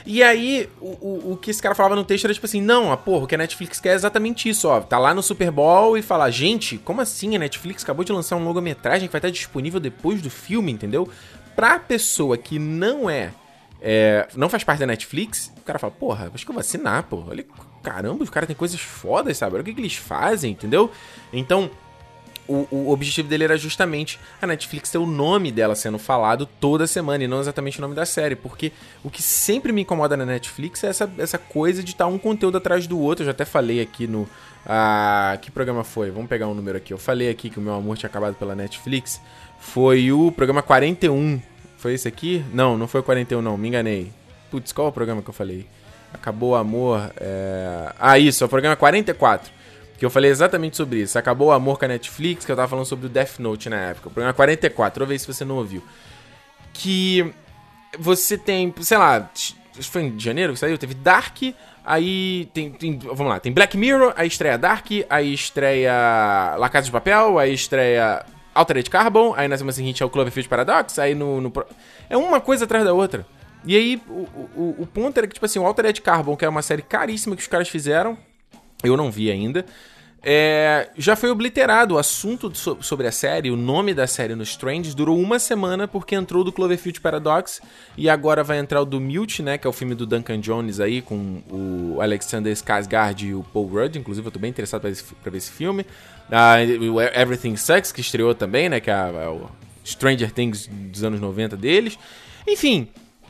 E 0.06 0.22
aí, 0.22 0.70
o, 0.82 0.88
o, 0.90 1.32
o 1.34 1.38
que 1.38 1.50
esse 1.50 1.62
cara 1.62 1.74
falava 1.74 1.96
no 1.96 2.04
texto 2.04 2.26
era 2.26 2.34
tipo 2.34 2.46
assim: 2.46 2.62
não, 2.62 2.92
a 2.92 2.98
porra, 2.98 3.24
o 3.24 3.28
que 3.28 3.36
a 3.36 3.38
Netflix 3.38 3.80
quer 3.80 3.90
é 3.90 3.96
exatamente 3.96 4.50
isso, 4.50 4.68
ó. 4.68 4.82
Tá 4.82 4.98
lá 4.98 5.14
no 5.14 5.24
Super 5.24 5.50
Bowl 5.50 5.98
e 5.98 6.02
fala, 6.02 6.30
gente, 6.30 6.78
como 6.78 7.00
assim? 7.00 7.36
A 7.36 7.40
Netflix 7.40 7.84
acabou 7.84 8.04
de 8.04 8.12
lançar 8.12 8.36
um 8.36 8.44
longa-metragem 8.44 9.08
que 9.08 9.12
vai 9.12 9.20
estar 9.20 9.30
disponível 9.30 9.80
depois 9.80 10.22
do 10.22 10.30
filme, 10.30 10.72
entendeu? 10.72 11.08
Pra 11.56 11.80
pessoa 11.80 12.38
que 12.38 12.60
não 12.60 13.10
é, 13.10 13.32
é, 13.82 14.28
não 14.36 14.50
faz 14.50 14.64
parte 14.64 14.80
da 14.80 14.88
Netflix, 14.88 15.52
o 15.58 15.62
cara 15.62 15.80
fala, 15.80 15.94
porra, 15.94 16.32
acho 16.34 16.44
que 16.44 16.52
eu 16.52 16.54
vou 16.54 16.62
assinar, 16.62 17.04
porra. 17.04 17.30
Olha, 17.30 17.46
caramba, 17.84 18.24
os 18.24 18.30
caras 18.30 18.48
têm 18.48 18.56
coisas 18.56 18.80
fodas, 18.80 19.38
sabe? 19.38 19.56
Olha 19.56 19.62
o 19.62 19.66
que, 19.66 19.74
que 19.74 19.82
eles 19.82 19.96
fazem, 19.96 20.54
entendeu? 20.54 20.90
Então, 21.32 21.70
o, 22.48 22.68
o 22.72 22.90
objetivo 22.92 23.28
dele 23.28 23.44
era 23.46 23.58
justamente 23.58 24.20
a 24.42 24.48
Netflix 24.48 24.90
ter 24.90 24.98
o 24.98 25.06
nome 25.06 25.52
dela 25.52 25.76
sendo 25.76 25.98
falado 25.98 26.46
toda 26.46 26.86
semana 26.88 27.24
e 27.24 27.28
não 27.28 27.40
exatamente 27.40 27.78
o 27.78 27.82
nome 27.82 27.96
da 27.96 28.06
série, 28.06 28.36
porque 28.36 28.72
o 29.04 29.10
que 29.10 29.22
sempre 29.22 29.72
me 29.72 29.82
incomoda 29.82 30.18
na 30.18 30.26
Netflix 30.26 30.84
é 30.84 30.88
essa, 30.88 31.12
essa 31.18 31.38
coisa 31.38 31.84
de 31.84 31.92
estar 31.92 32.08
um 32.08 32.18
conteúdo 32.18 32.58
atrás 32.58 32.88
do 32.88 33.00
outro. 33.00 33.24
Eu 33.24 33.28
já 33.28 33.32
até 33.32 33.46
falei 33.46 33.82
aqui 33.82 34.08
no. 34.08 34.28
Ah, 34.66 35.38
que 35.42 35.52
programa 35.52 35.84
foi? 35.84 36.10
Vamos 36.10 36.30
pegar 36.30 36.48
um 36.48 36.54
número 36.54 36.78
aqui. 36.78 36.94
Eu 36.94 36.98
falei 36.98 37.30
aqui 37.30 37.50
que 37.50 37.60
o 37.60 37.62
meu 37.62 37.74
amor 37.74 37.98
tinha 37.98 38.10
acabado 38.10 38.36
pela 38.36 38.56
Netflix. 38.56 39.22
Foi 39.60 40.12
o 40.12 40.32
programa 40.32 40.62
41. 40.62 41.42
Foi 41.78 41.94
esse 41.94 42.08
aqui? 42.08 42.44
Não, 42.54 42.78
não 42.78 42.88
foi 42.88 43.02
o 43.02 43.04
41, 43.04 43.42
não. 43.42 43.58
Me 43.58 43.68
enganei. 43.68 44.12
Putz, 44.50 44.72
qual 44.72 44.88
é 44.88 44.90
o 44.90 44.94
programa 44.94 45.22
que 45.22 45.30
eu 45.30 45.34
falei? 45.34 45.68
Acabou 46.14 46.52
o 46.52 46.56
amor. 46.56 47.12
É... 47.18 47.94
Ah, 48.00 48.18
isso, 48.20 48.44
é 48.44 48.46
o 48.46 48.50
programa 48.50 48.76
44. 48.76 49.52
Que 49.98 50.06
eu 50.06 50.10
falei 50.10 50.32
exatamente 50.32 50.78
sobre 50.78 51.02
isso. 51.02 51.18
Acabou 51.18 51.50
o 51.50 51.52
amor 51.52 51.80
com 51.80 51.86
a 51.86 51.88
Netflix, 51.88 52.46
que 52.46 52.52
eu 52.52 52.56
tava 52.56 52.68
falando 52.68 52.86
sobre 52.86 53.06
o 53.06 53.10
Death 53.10 53.40
Note 53.40 53.70
na 53.70 53.78
época. 53.78 54.10
O 54.10 54.12
programa 54.12 54.34
44, 54.34 55.06
vou 55.06 55.08
ver 55.10 55.20
se 55.20 55.28
você 55.28 55.46
não 55.46 55.58
ouviu. 55.58 55.84
Que 56.74 57.34
você 57.98 58.38
tem, 58.38 58.74
sei 58.82 58.98
lá, 58.98 59.30
foi 59.82 60.04
em 60.04 60.20
janeiro 60.20 60.54
que 60.54 60.60
saiu? 60.60 60.78
Teve 60.78 60.94
Dark, 60.94 61.38
aí 61.86 62.50
tem, 62.54 62.72
tem, 62.72 62.98
Vamos 62.98 63.28
lá, 63.28 63.40
tem 63.40 63.52
Black 63.52 63.78
Mirror, 63.78 64.14
aí 64.16 64.28
estreia 64.28 64.58
Dark, 64.58 64.88
aí 65.10 65.34
estreia 65.34 66.56
La 66.58 66.70
Casa 66.70 66.86
de 66.86 66.92
Papel, 66.92 67.38
aí 67.40 67.54
estreia 67.54 68.26
Altered 68.54 68.90
Carbon, 68.90 69.34
aí 69.36 69.48
na 69.48 69.58
semana 69.58 69.74
seguinte 69.74 70.04
é 70.04 70.06
o 70.06 70.10
Cloverfield 70.10 70.48
Paradox, 70.48 71.00
aí 71.00 71.16
no, 71.16 71.42
no. 71.42 71.54
É 72.10 72.18
uma 72.18 72.40
coisa 72.40 72.66
atrás 72.66 72.84
da 72.86 72.94
outra. 72.94 73.26
E 73.66 73.76
aí, 73.76 74.02
o, 74.10 74.28
o, 74.56 74.76
o 74.80 74.88
ponto 74.88 75.18
era 75.18 75.28
que, 75.28 75.34
tipo 75.34 75.46
assim, 75.46 75.60
o 75.60 75.66
Altered 75.66 76.02
Carbon, 76.02 76.36
que 76.36 76.46
é 76.46 76.50
uma 76.50 76.62
série 76.62 76.82
caríssima 76.82 77.36
que 77.36 77.42
os 77.42 77.48
caras 77.48 77.70
fizeram, 77.70 78.18
eu 78.84 78.98
não 78.98 79.10
vi 79.10 79.32
ainda. 79.32 79.66
É, 80.26 80.90
já 80.98 81.18
foi 81.18 81.30
obliterado 81.30 81.96
o 81.96 81.98
assunto 81.98 82.50
so 82.56 82.78
sobre 82.80 83.08
a 83.08 83.12
série, 83.12 83.52
o 83.52 83.58
nome 83.58 83.94
da 83.94 84.08
série 84.08 84.36
no 84.36 84.44
Strange 84.44 84.96
durou 84.96 85.20
uma 85.20 85.38
semana 85.38 85.86
porque 85.86 86.16
entrou 86.16 86.46
do 86.46 86.52
Cloverfield 86.54 87.02
Paradox 87.02 87.60
e 87.98 88.10
agora 88.10 88.42
vai 88.42 88.58
entrar 88.58 88.80
o 88.80 88.86
do 88.86 89.02
Mute, 89.02 89.44
né, 89.44 89.58
que 89.58 89.68
é 89.68 89.70
o 89.70 89.74
filme 89.74 89.94
do 89.94 90.06
Duncan 90.06 90.40
Jones 90.40 90.80
aí 90.80 91.02
com 91.02 91.44
o 91.52 92.00
Alexander 92.00 92.54
Skarsgård 92.54 93.22
e 93.28 93.34
o 93.34 93.44
Paul 93.44 93.68
Rudd, 93.68 93.98
inclusive 93.98 94.26
eu 94.26 94.32
tô 94.32 94.40
bem 94.40 94.50
interessado 94.50 94.80
pra, 94.80 94.90
esse, 94.90 95.04
pra 95.04 95.30
ver 95.30 95.40
esse 95.40 95.52
filme. 95.52 95.86
Uh, 96.30 97.02
Everything 97.20 97.58
Sucks, 97.58 97.92
que 97.92 98.00
estreou 98.00 98.34
também, 98.34 98.70
né, 98.70 98.80
que 98.80 98.90
é, 98.90 98.94
é 98.94 99.28
o 99.28 99.50
Stranger 99.86 100.32
Things 100.32 100.68
dos 100.68 101.04
anos 101.04 101.20
90 101.20 101.58
deles. 101.58 102.00
Enfim, 102.48 102.88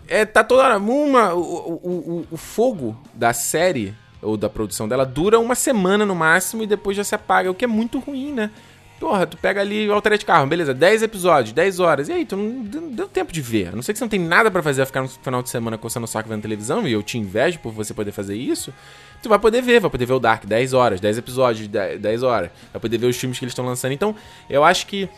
é, 0.07 0.25
tá 0.25 0.43
toda 0.43 0.63
hora. 0.63 0.77
Uma, 0.77 1.33
o, 1.33 1.39
o, 1.39 2.27
o, 2.31 2.37
fogo 2.37 2.97
da 3.13 3.33
série 3.33 3.93
ou 4.21 4.37
da 4.37 4.49
produção 4.49 4.87
dela 4.87 5.05
dura 5.05 5.39
uma 5.39 5.55
semana 5.55 6.05
no 6.05 6.15
máximo 6.15 6.63
e 6.63 6.67
depois 6.67 6.95
já 6.95 7.03
se 7.03 7.13
apaga, 7.15 7.51
o 7.51 7.55
que 7.55 7.65
é 7.65 7.67
muito 7.67 7.99
ruim, 7.99 8.31
né? 8.31 8.51
Porra, 8.99 9.27
tu 9.27 9.35
pega 9.35 9.59
ali 9.59 9.89
o 9.89 9.93
Altered 9.93 10.23
Carro, 10.23 10.47
beleza, 10.47 10.73
10 10.73 11.03
episódios, 11.03 11.51
10 11.51 11.79
horas, 11.81 12.07
e 12.07 12.13
aí, 12.13 12.25
tu 12.25 12.37
não 12.37 12.89
deu 12.89 13.05
tempo 13.05 13.33
de 13.33 13.41
ver. 13.41 13.67
A 13.67 13.71
não 13.73 13.81
sei 13.81 13.91
que 13.91 13.99
você 13.99 14.05
não 14.05 14.09
tem 14.09 14.19
nada 14.19 14.49
para 14.49 14.63
fazer, 14.63 14.85
ficar 14.85 15.01
no 15.01 15.09
final 15.09 15.43
de 15.43 15.49
semana 15.49 15.77
coçando 15.77 16.05
o 16.05 16.07
saco 16.07 16.29
vendo 16.29 16.41
televisão, 16.41 16.87
e 16.87 16.93
eu 16.93 17.03
te 17.03 17.17
invejo 17.17 17.59
por 17.59 17.73
você 17.73 17.93
poder 17.93 18.13
fazer 18.13 18.35
isso, 18.35 18.73
tu 19.21 19.27
vai 19.27 19.37
poder 19.37 19.61
ver, 19.61 19.81
vai 19.81 19.91
poder 19.91 20.05
ver 20.05 20.13
o 20.13 20.19
Dark 20.19 20.45
10 20.45 20.71
horas, 20.73 21.01
10 21.01 21.17
episódios, 21.17 21.67
10, 21.67 21.99
10 21.99 22.23
horas, 22.23 22.49
vai 22.71 22.79
poder 22.79 22.97
ver 22.97 23.07
os 23.07 23.17
filmes 23.17 23.37
que 23.37 23.43
eles 23.43 23.51
estão 23.51 23.65
lançando. 23.65 23.91
Então, 23.91 24.15
eu 24.49 24.63
acho 24.63 24.87
que, 24.87 25.09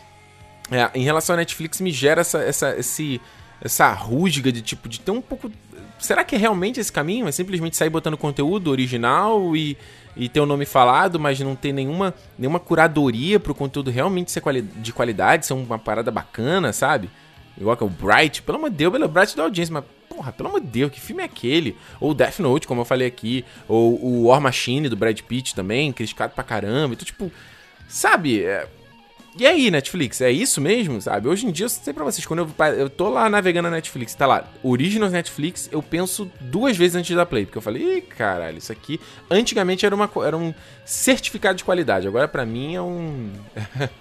é, 0.68 0.90
em 0.92 1.04
relação 1.04 1.34
à 1.34 1.36
Netflix, 1.36 1.80
me 1.80 1.92
gera 1.92 2.22
essa, 2.22 2.38
essa, 2.42 2.76
esse, 2.76 3.20
essa 3.60 3.92
rusga 3.92 4.52
de 4.52 4.62
tipo, 4.62 4.88
de 4.88 5.00
ter 5.00 5.10
um 5.10 5.20
pouco 5.20 5.50
será 5.98 6.24
que 6.24 6.34
é 6.34 6.38
realmente 6.38 6.80
esse 6.80 6.92
caminho? 6.92 7.26
É 7.26 7.32
simplesmente 7.32 7.76
sair 7.76 7.90
botando 7.90 8.16
conteúdo 8.16 8.70
original 8.70 9.56
e, 9.56 9.76
e 10.16 10.28
ter 10.28 10.40
o 10.40 10.44
um 10.44 10.46
nome 10.46 10.64
falado, 10.64 11.18
mas 11.18 11.40
não 11.40 11.56
ter 11.56 11.72
nenhuma, 11.72 12.14
nenhuma 12.38 12.60
curadoria 12.60 13.40
pro 13.40 13.54
conteúdo 13.54 13.90
realmente 13.90 14.30
ser 14.30 14.40
quali 14.40 14.62
de 14.62 14.92
qualidade, 14.92 15.46
ser 15.46 15.54
uma 15.54 15.78
parada 15.78 16.10
bacana, 16.10 16.72
sabe? 16.72 17.10
Igual 17.58 17.76
que 17.76 17.82
é 17.82 17.86
o 17.86 17.90
Bright, 17.90 18.42
pelo 18.42 18.58
amor 18.58 18.70
de 18.70 18.76
Deus, 18.76 18.92
pelo 18.92 19.08
Bright 19.08 19.36
da 19.36 19.44
audiência, 19.44 19.72
mas 19.72 19.84
porra, 20.08 20.32
pelo 20.32 20.50
amor 20.50 20.60
de 20.60 20.66
Deus, 20.66 20.92
que 20.92 21.00
filme 21.00 21.22
é 21.22 21.26
aquele? 21.26 21.76
Ou 22.00 22.12
Death 22.12 22.38
Note, 22.38 22.66
como 22.66 22.82
eu 22.82 22.84
falei 22.84 23.06
aqui, 23.06 23.44
ou 23.66 23.98
o 24.02 24.26
War 24.26 24.40
Machine 24.40 24.88
do 24.88 24.96
Brad 24.96 25.18
Pitt 25.20 25.54
também, 25.54 25.92
criticado 25.92 26.34
pra 26.34 26.44
caramba. 26.44 26.94
Então, 26.94 27.04
tipo, 27.04 27.32
sabe? 27.88 28.42
É, 28.42 28.68
e 29.38 29.46
aí, 29.46 29.70
Netflix, 29.70 30.20
é 30.20 30.30
isso 30.30 30.60
mesmo, 30.60 31.00
sabe? 31.00 31.28
Hoje 31.28 31.46
em 31.46 31.50
dia, 31.50 31.66
eu 31.66 31.68
sei 31.68 31.92
pra 31.92 32.04
vocês, 32.04 32.24
quando 32.24 32.40
eu, 32.40 32.66
eu 32.74 32.88
tô 32.88 33.08
lá 33.08 33.28
navegando 33.28 33.68
na 33.68 33.76
Netflix, 33.76 34.14
tá 34.14 34.26
lá, 34.26 34.44
Originals 34.62 35.12
Netflix, 35.12 35.68
eu 35.70 35.82
penso 35.82 36.30
duas 36.40 36.76
vezes 36.76 36.96
antes 36.96 37.14
da 37.14 37.26
Play, 37.26 37.44
porque 37.44 37.58
eu 37.58 37.62
falei, 37.62 37.98
ih, 37.98 38.00
caralho, 38.00 38.58
isso 38.58 38.72
aqui... 38.72 38.98
Antigamente 39.30 39.84
era, 39.84 39.94
uma, 39.94 40.10
era 40.24 40.36
um 40.36 40.54
certificado 40.84 41.58
de 41.58 41.64
qualidade, 41.64 42.08
agora 42.08 42.26
pra 42.26 42.46
mim 42.46 42.74
é 42.74 42.80
um... 42.80 43.30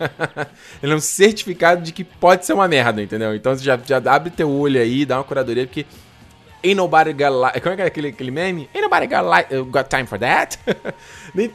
Ele 0.81 0.93
é 0.93 0.95
um 0.95 1.01
certificado 1.01 1.81
de 1.81 1.91
que 1.91 2.03
pode 2.03 2.45
ser 2.45 2.53
uma 2.53 2.67
merda, 2.67 3.01
entendeu? 3.01 3.35
Então 3.35 3.57
já, 3.57 3.77
já 3.77 3.97
abre 3.97 4.29
teu 4.29 4.49
olho 4.49 4.79
aí, 4.79 5.05
dá 5.05 5.17
uma 5.17 5.23
curadoria, 5.23 5.65
porque 5.65 5.85
Ain't 6.65 6.75
nobody 6.75 7.13
got 7.13 7.31
li 7.31 7.61
Como 7.61 7.73
é 7.73 7.75
que 7.75 7.81
é 7.83 7.85
aquele, 7.85 8.07
aquele 8.07 8.31
meme? 8.31 8.67
Ain't 8.73 8.81
nobody 8.81 9.05
got, 9.05 9.23
li 9.23 9.59
uh, 9.59 9.65
got 9.65 9.87
time 9.87 10.07
for 10.07 10.17
that? 10.17 10.57
nem, 11.35 11.47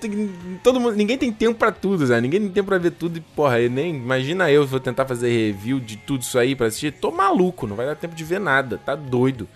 todo 0.63 0.79
mundo, 0.79 0.95
ninguém 0.95 1.19
tem 1.19 1.33
tempo 1.33 1.59
pra 1.59 1.73
tudo, 1.73 2.07
Zé. 2.07 2.21
Ninguém 2.21 2.41
tem 2.41 2.51
tempo 2.51 2.69
pra 2.69 2.79
ver 2.79 2.93
tudo 2.93 3.19
e, 3.19 3.21
porra, 3.21 3.59
nem. 3.69 3.97
Imagina 3.97 4.51
eu 4.51 4.65
vou 4.65 4.79
tentar 4.79 5.07
fazer 5.07 5.29
review 5.29 5.81
de 5.81 5.97
tudo 5.97 6.23
isso 6.23 6.39
aí 6.39 6.55
pra 6.55 6.69
assistir. 6.69 6.93
Tô 6.93 7.11
maluco, 7.11 7.67
não 7.67 7.75
vai 7.75 7.87
dar 7.87 7.97
tempo 7.97 8.15
de 8.15 8.23
ver 8.23 8.39
nada. 8.39 8.79
Tá 8.79 8.95
doido. 8.95 9.49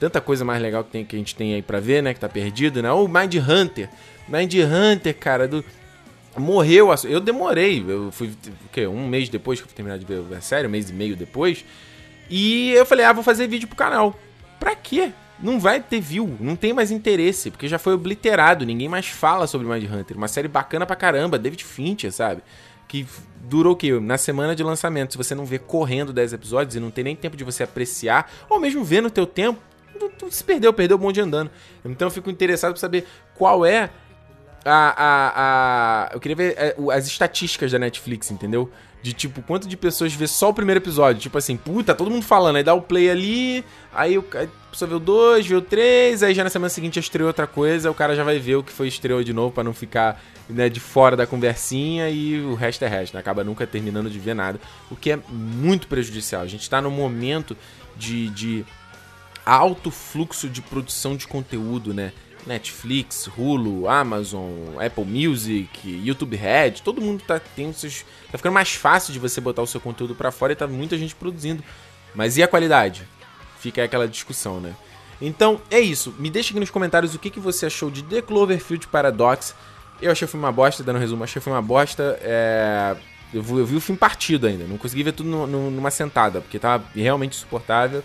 Tanta 0.00 0.20
coisa 0.20 0.44
mais 0.44 0.60
legal 0.60 0.82
que, 0.82 0.90
tem, 0.90 1.04
que 1.04 1.14
a 1.14 1.18
gente 1.18 1.36
tem 1.36 1.54
aí 1.54 1.62
pra 1.62 1.78
ver, 1.78 2.02
né? 2.02 2.14
Que 2.14 2.20
tá 2.20 2.28
perdido, 2.28 2.82
né? 2.82 2.90
O 2.90 3.06
Mind 3.06 3.34
Hunter. 3.36 3.90
Mind 4.26 4.54
Hunter, 4.54 5.14
cara, 5.14 5.46
do. 5.46 5.62
Morreu. 6.38 6.88
Eu 7.04 7.20
demorei. 7.20 7.84
Eu 7.86 8.10
fui. 8.10 8.28
O 8.28 8.68
quê? 8.72 8.86
Um 8.86 9.06
mês 9.06 9.28
depois 9.28 9.60
que 9.60 9.64
eu 9.64 9.68
fui 9.68 9.76
terminar 9.76 9.98
de 9.98 10.06
ver 10.06 10.22
a 10.34 10.40
série, 10.40 10.66
um 10.66 10.70
mês 10.70 10.88
e 10.88 10.92
meio 10.94 11.14
depois. 11.14 11.64
E 12.30 12.70
eu 12.70 12.86
falei, 12.86 13.04
ah, 13.04 13.12
vou 13.12 13.22
fazer 13.22 13.46
vídeo 13.46 13.68
pro 13.68 13.76
canal. 13.76 14.18
Pra 14.62 14.76
quê? 14.76 15.12
Não 15.42 15.58
vai 15.58 15.80
ter 15.80 16.00
view, 16.00 16.36
não 16.38 16.54
tem 16.54 16.72
mais 16.72 16.92
interesse, 16.92 17.50
porque 17.50 17.66
já 17.66 17.80
foi 17.80 17.94
obliterado, 17.94 18.64
ninguém 18.64 18.88
mais 18.88 19.08
fala 19.08 19.48
sobre 19.48 19.66
Mind 19.66 19.90
Hunter. 19.92 20.16
Uma 20.16 20.28
série 20.28 20.46
bacana 20.46 20.86
pra 20.86 20.94
caramba, 20.94 21.36
David 21.36 21.64
Fincher, 21.64 22.12
sabe? 22.12 22.42
Que 22.86 23.04
durou 23.40 23.72
o 23.72 23.76
quê? 23.76 23.98
Na 23.98 24.16
semana 24.16 24.54
de 24.54 24.62
lançamento. 24.62 25.10
Se 25.10 25.18
você 25.18 25.34
não 25.34 25.44
vê 25.44 25.58
correndo 25.58 26.12
10 26.12 26.34
episódios 26.34 26.76
e 26.76 26.80
não 26.80 26.92
tem 26.92 27.02
nem 27.02 27.16
tempo 27.16 27.36
de 27.36 27.42
você 27.42 27.64
apreciar, 27.64 28.30
ou 28.48 28.60
mesmo 28.60 28.84
ver 28.84 29.00
no 29.00 29.10
teu 29.10 29.26
tempo, 29.26 29.60
tu, 29.98 30.08
tu 30.16 30.30
se 30.30 30.44
perdeu, 30.44 30.72
perdeu 30.72 30.96
o 30.96 31.00
bonde 31.00 31.20
andando. 31.20 31.50
Então 31.84 32.06
eu 32.06 32.12
fico 32.12 32.30
interessado 32.30 32.70
pra 32.70 32.80
saber 32.80 33.04
qual 33.34 33.66
é 33.66 33.90
a. 34.64 34.94
a, 34.96 35.32
a 36.06 36.14
eu 36.14 36.20
queria 36.20 36.36
ver 36.36 36.54
é, 36.56 36.76
as 36.92 37.08
estatísticas 37.08 37.72
da 37.72 37.80
Netflix, 37.80 38.30
entendeu? 38.30 38.70
De 39.02 39.12
tipo, 39.12 39.42
quanto 39.42 39.66
de 39.66 39.76
pessoas 39.76 40.14
vê 40.14 40.28
só 40.28 40.50
o 40.50 40.54
primeiro 40.54 40.78
episódio? 40.78 41.20
Tipo 41.20 41.36
assim, 41.36 41.56
puta, 41.56 41.92
todo 41.92 42.10
mundo 42.10 42.24
falando, 42.24 42.56
aí 42.56 42.62
dá 42.62 42.72
o 42.72 42.80
play 42.80 43.10
ali, 43.10 43.64
aí 43.92 44.16
o 44.16 44.24
a 44.32 44.46
pessoa 44.70 44.88
vê 44.88 44.94
o 44.94 45.00
2, 45.00 45.46
vê 45.46 45.54
o 45.56 45.60
3, 45.60 46.22
aí 46.22 46.32
já 46.32 46.44
na 46.44 46.48
semana 46.48 46.70
seguinte 46.70 46.98
estreou 46.98 47.26
outra 47.26 47.46
coisa, 47.46 47.90
o 47.90 47.94
cara 47.94 48.14
já 48.14 48.24
vai 48.24 48.38
ver 48.38 48.56
o 48.56 48.62
que 48.62 48.72
foi 48.72 48.88
estreou 48.88 49.22
de 49.22 49.32
novo 49.32 49.52
para 49.52 49.64
não 49.64 49.74
ficar 49.74 50.22
né, 50.48 50.68
de 50.68 50.80
fora 50.80 51.16
da 51.16 51.26
conversinha 51.26 52.08
e 52.08 52.40
o 52.40 52.54
resto 52.54 52.84
é 52.84 52.88
resto, 52.88 53.14
né? 53.14 53.20
Acaba 53.20 53.42
nunca 53.44 53.66
terminando 53.66 54.08
de 54.08 54.18
ver 54.18 54.34
nada, 54.34 54.60
o 54.90 54.96
que 54.96 55.10
é 55.10 55.18
muito 55.28 55.88
prejudicial. 55.88 56.42
A 56.42 56.46
gente 56.46 56.70
tá 56.70 56.80
num 56.80 56.90
momento 56.90 57.56
de, 57.96 58.28
de 58.30 58.64
alto 59.44 59.90
fluxo 59.90 60.48
de 60.48 60.62
produção 60.62 61.16
de 61.16 61.26
conteúdo, 61.26 61.92
né? 61.92 62.12
Netflix, 62.46 63.28
Hulu, 63.36 63.88
Amazon, 63.88 64.50
Apple 64.84 65.04
Music, 65.04 65.68
YouTube 65.84 66.36
Red, 66.36 66.72
todo 66.84 67.00
mundo 67.00 67.22
tá 67.26 67.40
tendo 67.40 67.74
seus, 67.74 68.04
tá 68.30 68.38
ficando 68.38 68.52
mais 68.52 68.72
fácil 68.74 69.12
de 69.12 69.18
você 69.18 69.40
botar 69.40 69.62
o 69.62 69.66
seu 69.66 69.80
conteúdo 69.80 70.14
para 70.14 70.30
fora 70.30 70.52
e 70.52 70.56
tá 70.56 70.66
muita 70.66 70.98
gente 70.98 71.14
produzindo. 71.14 71.62
Mas 72.14 72.36
e 72.36 72.42
a 72.42 72.48
qualidade? 72.48 73.06
Fica 73.58 73.84
aquela 73.84 74.08
discussão, 74.08 74.60
né? 74.60 74.74
Então, 75.20 75.60
é 75.70 75.78
isso. 75.78 76.14
Me 76.18 76.28
deixa 76.28 76.50
aqui 76.50 76.58
nos 76.58 76.70
comentários 76.70 77.14
o 77.14 77.18
que, 77.18 77.30
que 77.30 77.38
você 77.38 77.66
achou 77.66 77.90
de 77.90 78.02
The 78.02 78.22
Cloverfield 78.22 78.88
Paradox. 78.88 79.54
Eu 80.00 80.10
achei 80.10 80.26
o 80.26 80.28
filme 80.28 80.44
uma 80.44 80.52
bosta, 80.52 80.82
dando 80.82 80.96
um 80.96 80.98
resumo, 80.98 81.22
achei 81.22 81.38
o 81.38 81.42
filme 81.42 81.56
uma 81.56 81.62
bosta. 81.62 82.18
É... 82.20 82.96
Eu, 83.32 83.40
vi, 83.40 83.52
eu 83.52 83.64
vi 83.64 83.76
o 83.76 83.80
filme 83.80 83.98
partido 83.98 84.46
ainda, 84.46 84.64
não 84.64 84.76
consegui 84.76 85.02
ver 85.04 85.12
tudo 85.12 85.30
no, 85.30 85.46
no, 85.46 85.70
numa 85.70 85.90
sentada, 85.90 86.40
porque 86.40 86.58
tava 86.58 86.84
realmente 86.94 87.36
insuportável. 87.36 88.02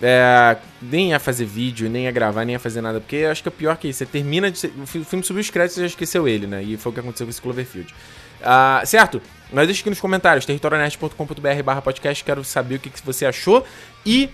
É, 0.00 0.56
nem 0.80 1.12
a 1.12 1.18
fazer 1.18 1.44
vídeo, 1.44 1.90
nem 1.90 2.06
a 2.06 2.10
gravar, 2.10 2.44
nem 2.44 2.56
a 2.56 2.58
fazer 2.58 2.80
nada. 2.80 3.00
Porque 3.00 3.26
acho 3.30 3.42
que 3.42 3.48
é 3.48 3.52
pior 3.52 3.76
que 3.76 3.88
isso. 3.88 3.98
Você 3.98 4.06
termina 4.06 4.50
de. 4.50 4.66
O 4.80 4.86
filme 4.86 5.24
subiu 5.24 5.40
os 5.40 5.50
créditos 5.50 5.78
e 5.78 5.80
já 5.80 5.86
esqueceu 5.86 6.28
ele, 6.28 6.46
né? 6.46 6.62
E 6.62 6.76
foi 6.76 6.90
o 6.90 6.92
que 6.92 7.00
aconteceu 7.00 7.26
com 7.26 7.30
esse 7.30 7.42
Cloverfield. 7.42 7.94
Ah, 8.42 8.82
certo? 8.84 9.20
Mas 9.52 9.66
deixa 9.66 9.80
aqui 9.80 9.90
nos 9.90 10.00
comentários, 10.00 10.44
territorionerd.com.br 10.46 11.62
barra 11.64 11.82
podcast, 11.82 12.22
quero 12.22 12.44
saber 12.44 12.76
o 12.76 12.78
que, 12.78 12.90
que 12.90 13.04
você 13.04 13.26
achou. 13.26 13.64
E 14.04 14.30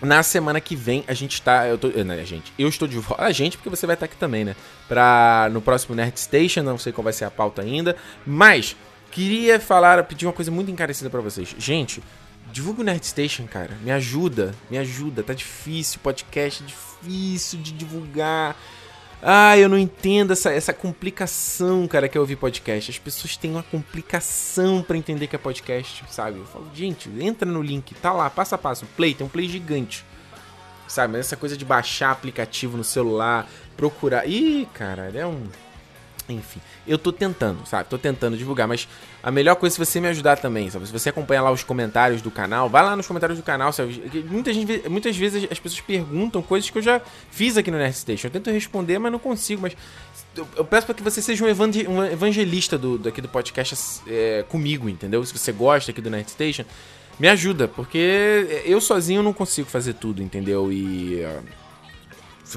na 0.00 0.22
semana 0.22 0.60
que 0.60 0.76
vem 0.76 1.04
a 1.06 1.14
gente 1.14 1.40
tá. 1.42 1.66
Eu 1.66 1.78
tô, 1.78 1.88
eh, 1.88 2.04
né, 2.04 2.24
gente, 2.24 2.52
eu 2.58 2.68
estou 2.68 2.86
de 2.86 2.98
volta. 2.98 3.22
A 3.22 3.32
gente, 3.32 3.56
porque 3.56 3.68
você 3.68 3.86
vai 3.86 3.94
estar 3.94 4.06
aqui 4.06 4.16
também, 4.16 4.44
né? 4.44 4.56
Pra, 4.88 5.48
no 5.52 5.60
próximo 5.60 5.94
Nerd 5.94 6.18
Station, 6.18 6.62
não 6.62 6.78
sei 6.78 6.92
qual 6.92 7.04
vai 7.04 7.12
ser 7.12 7.24
a 7.24 7.30
pauta 7.30 7.62
ainda. 7.62 7.96
Mas, 8.26 8.76
queria 9.10 9.60
falar, 9.60 10.02
pedir 10.04 10.26
uma 10.26 10.32
coisa 10.32 10.50
muito 10.50 10.70
encarecida 10.70 11.10
pra 11.10 11.20
vocês. 11.20 11.54
Gente, 11.58 12.02
divulga 12.56 12.80
o 12.80 12.84
Nerd 12.84 13.04
Station, 13.04 13.46
cara. 13.46 13.76
Me 13.82 13.90
ajuda, 13.90 14.54
me 14.70 14.78
ajuda. 14.78 15.22
Tá 15.22 15.34
difícil, 15.34 16.00
podcast 16.02 16.62
é 16.62 16.66
difícil 16.66 17.60
de 17.60 17.70
divulgar. 17.70 18.56
Ah, 19.22 19.58
eu 19.58 19.68
não 19.68 19.78
entendo 19.78 20.32
essa, 20.32 20.50
essa 20.50 20.72
complicação, 20.72 21.86
cara, 21.86 22.08
que 22.08 22.16
é 22.16 22.20
ouvir 22.20 22.36
podcast. 22.36 22.90
As 22.90 22.98
pessoas 22.98 23.36
têm 23.36 23.50
uma 23.50 23.62
complicação 23.62 24.82
pra 24.82 24.96
entender 24.96 25.26
que 25.26 25.36
é 25.36 25.38
podcast, 25.38 26.02
sabe? 26.08 26.38
Eu 26.38 26.46
falo, 26.46 26.70
gente, 26.74 27.10
entra 27.20 27.50
no 27.50 27.60
link, 27.60 27.94
tá 27.96 28.12
lá, 28.12 28.30
passo 28.30 28.54
a 28.54 28.58
passo, 28.58 28.86
play, 28.96 29.14
tem 29.14 29.26
um 29.26 29.30
play 29.30 29.48
gigante. 29.48 30.02
Sabe, 30.88 31.14
mas 31.14 31.26
essa 31.26 31.36
coisa 31.36 31.56
de 31.56 31.64
baixar 31.64 32.12
aplicativo 32.12 32.76
no 32.76 32.84
celular, 32.84 33.46
procurar. 33.76 34.26
Ih, 34.26 34.66
cara, 34.72 35.10
é 35.14 35.26
um. 35.26 35.46
Enfim, 36.28 36.60
eu 36.86 36.98
tô 36.98 37.12
tentando, 37.12 37.64
sabe? 37.66 37.88
Tô 37.88 37.96
tentando 37.96 38.36
divulgar, 38.36 38.66
mas 38.66 38.88
a 39.22 39.30
melhor 39.30 39.54
coisa 39.54 39.76
é 39.76 39.78
você 39.84 40.00
me 40.00 40.08
ajudar 40.08 40.36
também, 40.38 40.68
sabe? 40.68 40.84
Se 40.86 40.92
você 40.92 41.10
acompanha 41.10 41.40
lá 41.40 41.52
os 41.52 41.62
comentários 41.62 42.20
do 42.20 42.32
canal, 42.32 42.68
vai 42.68 42.82
lá 42.82 42.96
nos 42.96 43.06
comentários 43.06 43.38
do 43.38 43.44
canal, 43.44 43.72
sabe? 43.72 44.02
Muita 44.28 44.52
gente, 44.52 44.88
muitas 44.88 45.16
vezes 45.16 45.46
as 45.50 45.60
pessoas 45.60 45.80
perguntam 45.82 46.42
coisas 46.42 46.68
que 46.68 46.78
eu 46.78 46.82
já 46.82 47.00
fiz 47.30 47.56
aqui 47.56 47.70
no 47.70 47.78
Nerd 47.78 47.96
Station. 47.96 48.26
Eu 48.26 48.32
tento 48.32 48.50
responder, 48.50 48.98
mas 48.98 49.12
não 49.12 49.20
consigo, 49.20 49.62
mas 49.62 49.76
eu, 50.56 50.64
peço 50.64 50.86
para 50.86 50.96
que 50.96 51.02
você 51.02 51.22
seja 51.22 51.44
um, 51.44 51.48
evangel- 51.48 52.06
evangelista 52.06 52.76
do, 52.76 52.98
daqui 52.98 53.20
do 53.20 53.28
podcast 53.28 54.02
é, 54.08 54.44
comigo, 54.48 54.88
entendeu? 54.88 55.24
Se 55.24 55.36
você 55.36 55.52
gosta 55.52 55.92
aqui 55.92 56.00
do 56.00 56.10
Nerd 56.10 56.28
Station, 56.28 56.64
me 57.20 57.28
ajuda, 57.28 57.68
porque 57.68 58.62
eu 58.64 58.80
sozinho 58.80 59.22
não 59.22 59.32
consigo 59.32 59.68
fazer 59.68 59.94
tudo, 59.94 60.22
entendeu? 60.22 60.72
E... 60.72 61.20
se 61.20 61.65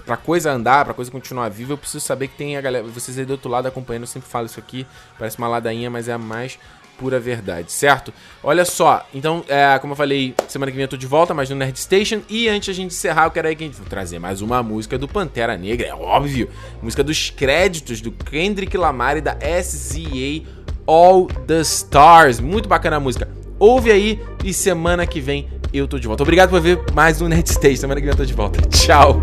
pra 0.06 0.18
coisa 0.18 0.52
andar, 0.52 0.86
pra 0.86 0.94
coisa 0.94 1.10
continuar 1.10 1.50
viva, 1.50 1.74
eu 1.74 1.78
preciso 1.78 2.06
saber 2.06 2.28
que 2.28 2.38
tem 2.38 2.58
a 2.58 2.62
galera. 2.62 2.86
Vocês 2.88 3.18
aí 3.18 3.26
do 3.26 3.32
outro 3.32 3.50
lado 3.50 3.68
acompanhando, 3.68 4.04
eu 4.04 4.08
sempre 4.08 4.30
falo 4.30 4.46
isso 4.46 4.60
aqui. 4.60 4.86
Parece 5.18 5.38
uma 5.38 5.48
ladainha, 5.48 5.90
mas 5.90 6.08
é 6.08 6.14
a 6.14 6.18
mais 6.18 6.60
pura 7.00 7.20
verdade, 7.20 7.72
certo? 7.72 8.14
Olha 8.44 8.66
só, 8.66 9.08
então, 9.14 9.44
é, 9.48 9.80
como 9.80 9.94
eu 9.94 9.98
falei, 9.98 10.36
semana 10.50 10.70
que 10.70 10.76
vem 10.76 10.84
eu 10.84 10.90
tô 10.90 10.98
de 10.98 11.08
volta, 11.08 11.34
mas 11.34 11.50
no 11.50 11.56
Nerd 11.56 11.80
Station. 11.80 12.22
E 12.30 12.50
antes 12.50 12.70
a 12.70 12.74
gente 12.74 12.94
encerrar, 12.94 13.26
eu 13.26 13.32
quero 13.32 13.48
aí 13.48 13.56
que 13.56 13.64
a 13.64 13.68
gente 13.68 13.80
trazer 13.84 14.20
mais 14.20 14.42
uma 14.42 14.62
música 14.62 14.98
do 14.98 15.08
Pantera 15.08 15.58
Negra, 15.58 15.88
é 15.88 15.94
óbvio. 15.94 16.50
Música 16.84 17.04
dos 17.04 17.30
créditos 17.30 18.02
do 18.02 18.12
Kendrick 18.12 18.78
Lamar 18.78 19.18
e 19.18 19.22
da 19.22 19.38
SZA 19.64 20.44
All 20.86 21.28
the 21.48 21.62
Stars. 21.62 22.40
Muito 22.40 22.68
bacana 22.68 22.98
a 22.98 23.00
música. 23.00 23.30
Ouve 23.58 23.92
aí 23.92 24.22
e 24.44 24.54
semana 24.54 25.08
que 25.08 25.22
vem 25.22 25.48
eu 25.74 25.88
tô 25.88 25.98
de 26.00 26.08
volta. 26.08 26.24
Obrigado 26.24 26.50
por 26.50 26.60
ver 26.60 26.80
mais 26.94 27.22
um 27.22 27.28
Nerd 27.28 27.50
Station. 27.50 27.82
Semana 27.82 28.00
que 28.02 28.06
vem 28.06 28.14
eu 28.14 28.18
tô 28.18 28.26
de 28.26 28.34
volta. 28.34 28.60
Tchau. 28.70 29.22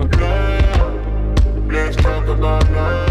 Let's 1.77 1.95
talk 1.97 2.27
about 2.27 2.71
love. 2.73 3.06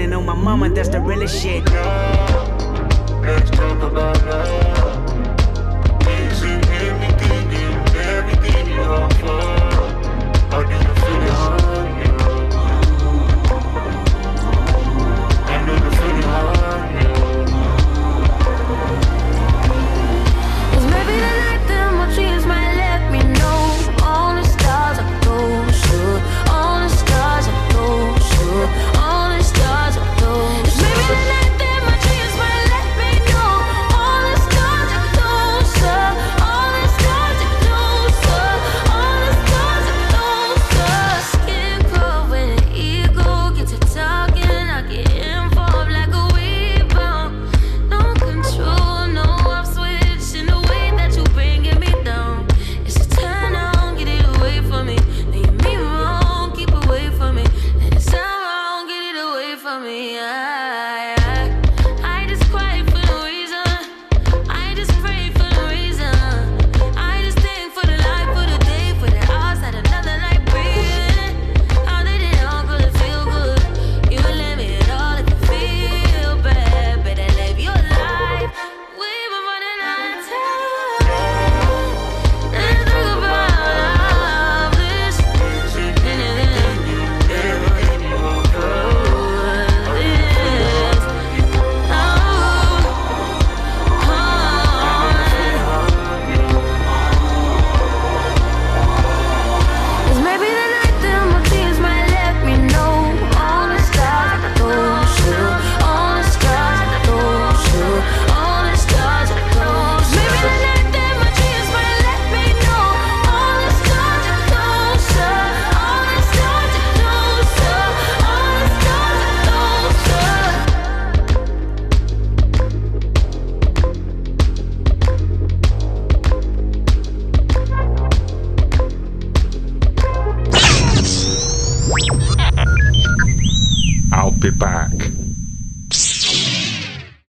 Or 0.00 0.14
On 0.14 0.26
my 0.26 0.34
mama, 0.34 0.68
that's 0.68 0.88
the 0.90 1.00
realest 1.00 1.40
shit. 1.40 1.64
Let's 3.22 3.50
talk 3.50 3.82
about 3.82 4.24
love. 4.26 4.65